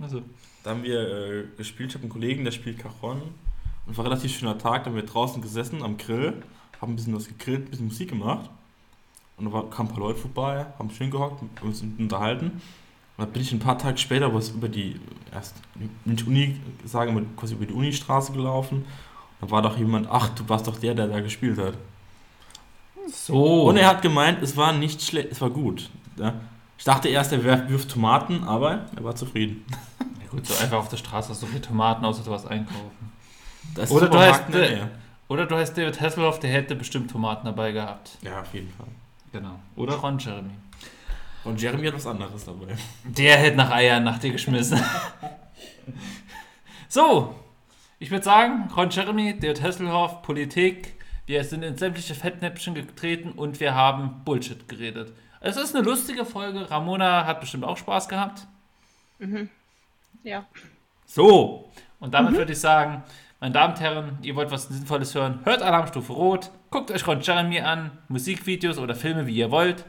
Also, 0.00 0.22
Da 0.62 0.70
haben 0.70 0.82
wir 0.82 1.00
äh, 1.00 1.44
gespielt. 1.56 1.90
Ich 1.90 1.94
habe 1.94 2.02
einen 2.02 2.12
Kollegen, 2.12 2.44
der 2.44 2.52
spielt 2.52 2.78
Cajon. 2.78 3.22
Und 3.86 3.96
war 3.96 4.04
ein 4.04 4.10
relativ 4.10 4.36
schöner 4.36 4.58
Tag. 4.58 4.84
Da 4.84 4.90
haben 4.90 4.96
wir 4.96 5.04
draußen 5.04 5.40
gesessen 5.42 5.82
am 5.82 5.96
Grill, 5.96 6.34
haben 6.80 6.92
ein 6.92 6.96
bisschen 6.96 7.14
was 7.14 7.26
gegrillt, 7.26 7.66
ein 7.66 7.70
bisschen 7.70 7.86
Musik 7.86 8.10
gemacht. 8.10 8.50
Und 9.36 9.46
da 9.46 9.52
war, 9.52 9.70
kamen 9.70 9.88
ein 9.88 9.94
paar 9.94 10.04
Leute 10.04 10.18
vorbei, 10.18 10.66
haben 10.78 10.90
schön 10.90 11.10
gehockt, 11.10 11.42
und 11.42 11.62
uns 11.62 11.82
unterhalten. 11.82 12.46
Und 13.16 13.24
dann 13.24 13.32
bin 13.32 13.42
ich 13.42 13.52
ein 13.52 13.58
paar 13.60 13.78
Tage 13.78 13.98
später 13.98 14.32
was 14.34 14.50
über 14.50 14.68
die, 14.68 15.00
erst 15.32 15.56
nicht 16.04 16.26
Uni, 16.26 16.56
sagen 16.84 17.16
wir 17.16 17.24
quasi 17.36 17.54
über 17.54 17.66
die 17.66 17.72
Unistraße 17.72 18.32
gelaufen. 18.32 18.78
Und 18.78 18.86
da 19.40 19.50
war 19.50 19.62
doch 19.62 19.78
jemand, 19.78 20.08
ach, 20.10 20.28
du 20.30 20.48
warst 20.48 20.66
doch 20.66 20.78
der, 20.78 20.94
der 20.94 21.08
da 21.08 21.20
gespielt 21.20 21.58
hat. 21.58 21.74
so. 23.08 23.64
Und 23.64 23.76
er 23.76 23.88
hat 23.88 24.02
gemeint, 24.02 24.42
es 24.42 24.56
war 24.56 24.72
nicht 24.72 25.02
schlecht, 25.02 25.32
es 25.32 25.40
war 25.40 25.50
gut. 25.50 25.90
Ja. 26.16 26.34
Ich 26.78 26.84
dachte 26.84 27.08
erst, 27.08 27.32
er 27.32 27.68
wirft 27.68 27.90
Tomaten, 27.90 28.44
aber 28.44 28.86
er 28.96 29.04
war 29.04 29.16
zufrieden. 29.16 29.66
Ja 29.98 30.28
gut, 30.30 30.46
so 30.46 30.54
einfach 30.62 30.78
auf 30.78 30.88
der 30.88 30.96
Straße 30.96 31.30
hast 31.30 31.42
du 31.42 31.46
viele 31.46 31.60
Tomaten, 31.60 32.04
außer 32.04 32.22
du 32.22 32.30
was 32.30 32.46
einkaufen. 32.46 33.12
Da 33.74 33.82
ist 33.82 33.90
Oder 33.90 34.08
du 34.08 34.16
äh, 34.18 34.70
Nähe. 34.70 34.90
Oder 35.28 35.46
du 35.46 35.56
heißt 35.56 35.76
David 35.76 36.00
Hasselhoff, 36.00 36.38
der 36.38 36.50
hätte 36.50 36.74
bestimmt 36.74 37.10
Tomaten 37.10 37.46
dabei 37.46 37.72
gehabt. 37.72 38.12
Ja, 38.22 38.40
auf 38.40 38.54
jeden 38.54 38.70
Fall. 38.70 38.86
Genau. 39.32 39.58
Oder 39.76 39.94
Ron 39.94 40.18
Jeremy. 40.18 40.54
Und 41.44 41.60
Jeremy 41.60 41.86
hat 41.86 41.94
was 41.94 42.06
anderes 42.06 42.44
dabei. 42.44 42.76
Der 43.04 43.36
hätte 43.36 43.56
nach 43.56 43.70
Eiern 43.70 44.04
nach 44.04 44.18
dir 44.18 44.32
geschmissen. 44.32 44.80
so, 46.88 47.34
ich 47.98 48.10
würde 48.10 48.24
sagen, 48.24 48.70
Ron 48.76 48.90
Jeremy, 48.90 49.38
David 49.38 49.62
Hasselhoff, 49.62 50.22
Politik, 50.22 50.94
wir 51.26 51.42
sind 51.44 51.62
in 51.62 51.76
sämtliche 51.76 52.14
Fettnäpfchen 52.14 52.74
getreten 52.74 53.32
und 53.32 53.60
wir 53.60 53.74
haben 53.74 54.22
Bullshit 54.24 54.68
geredet. 54.68 55.12
Es 55.40 55.56
ist 55.56 55.74
eine 55.74 55.84
lustige 55.84 56.24
Folge. 56.24 56.70
Ramona 56.70 57.24
hat 57.26 57.40
bestimmt 57.40 57.64
auch 57.64 57.76
Spaß 57.76 58.08
gehabt. 58.08 58.46
Ja. 60.22 60.44
So, 61.06 61.70
und 62.00 62.12
damit 62.14 62.34
würde 62.34 62.52
ich 62.52 62.60
sagen, 62.60 63.02
meine 63.40 63.52
Damen 63.52 63.74
und 63.74 63.80
Herren, 63.80 64.18
ihr 64.22 64.34
wollt 64.36 64.50
was 64.50 64.64
Sinnvolles 64.68 65.14
hören, 65.14 65.40
hört 65.44 65.62
Alarmstufe 65.62 66.12
Rot, 66.12 66.50
guckt 66.70 66.90
euch 66.90 67.06
Ron 67.06 67.20
Jeremy 67.20 67.60
an, 67.60 67.90
Musikvideos 68.08 68.78
oder 68.78 68.94
Filme, 68.94 69.26
wie 69.26 69.36
ihr 69.36 69.50
wollt. 69.50 69.84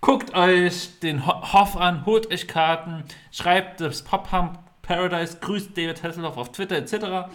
Guckt 0.00 0.34
euch 0.34 0.98
den 1.00 1.26
Ho- 1.26 1.52
Hoff 1.52 1.76
an, 1.76 2.04
holt 2.06 2.30
euch 2.32 2.48
Karten, 2.48 3.04
schreibt 3.32 3.80
das 3.80 4.02
Pop-Pump 4.02 4.58
Paradise, 4.82 5.38
grüßt 5.40 5.76
David 5.76 6.02
Hasselhoff 6.02 6.36
auf 6.36 6.52
Twitter 6.52 6.76
etc. 6.76 7.30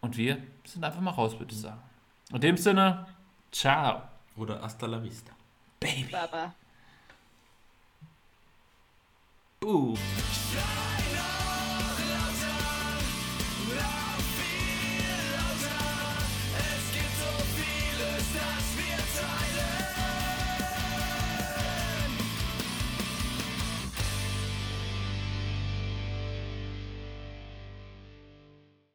Und 0.00 0.16
wir 0.16 0.38
sind 0.64 0.82
einfach 0.84 1.00
mal 1.00 1.10
raus, 1.10 1.38
würde 1.38 1.52
ich 1.52 1.60
sagen. 1.60 1.80
In 2.32 2.40
dem 2.40 2.56
Sinne, 2.56 3.06
ciao, 3.52 4.02
Oder 4.36 4.60
Hasta 4.62 4.86
la 4.86 5.02
Vista. 5.02 5.32
Baby. 5.78 6.08
Baba. 6.10 6.52
Boo. 9.62 9.94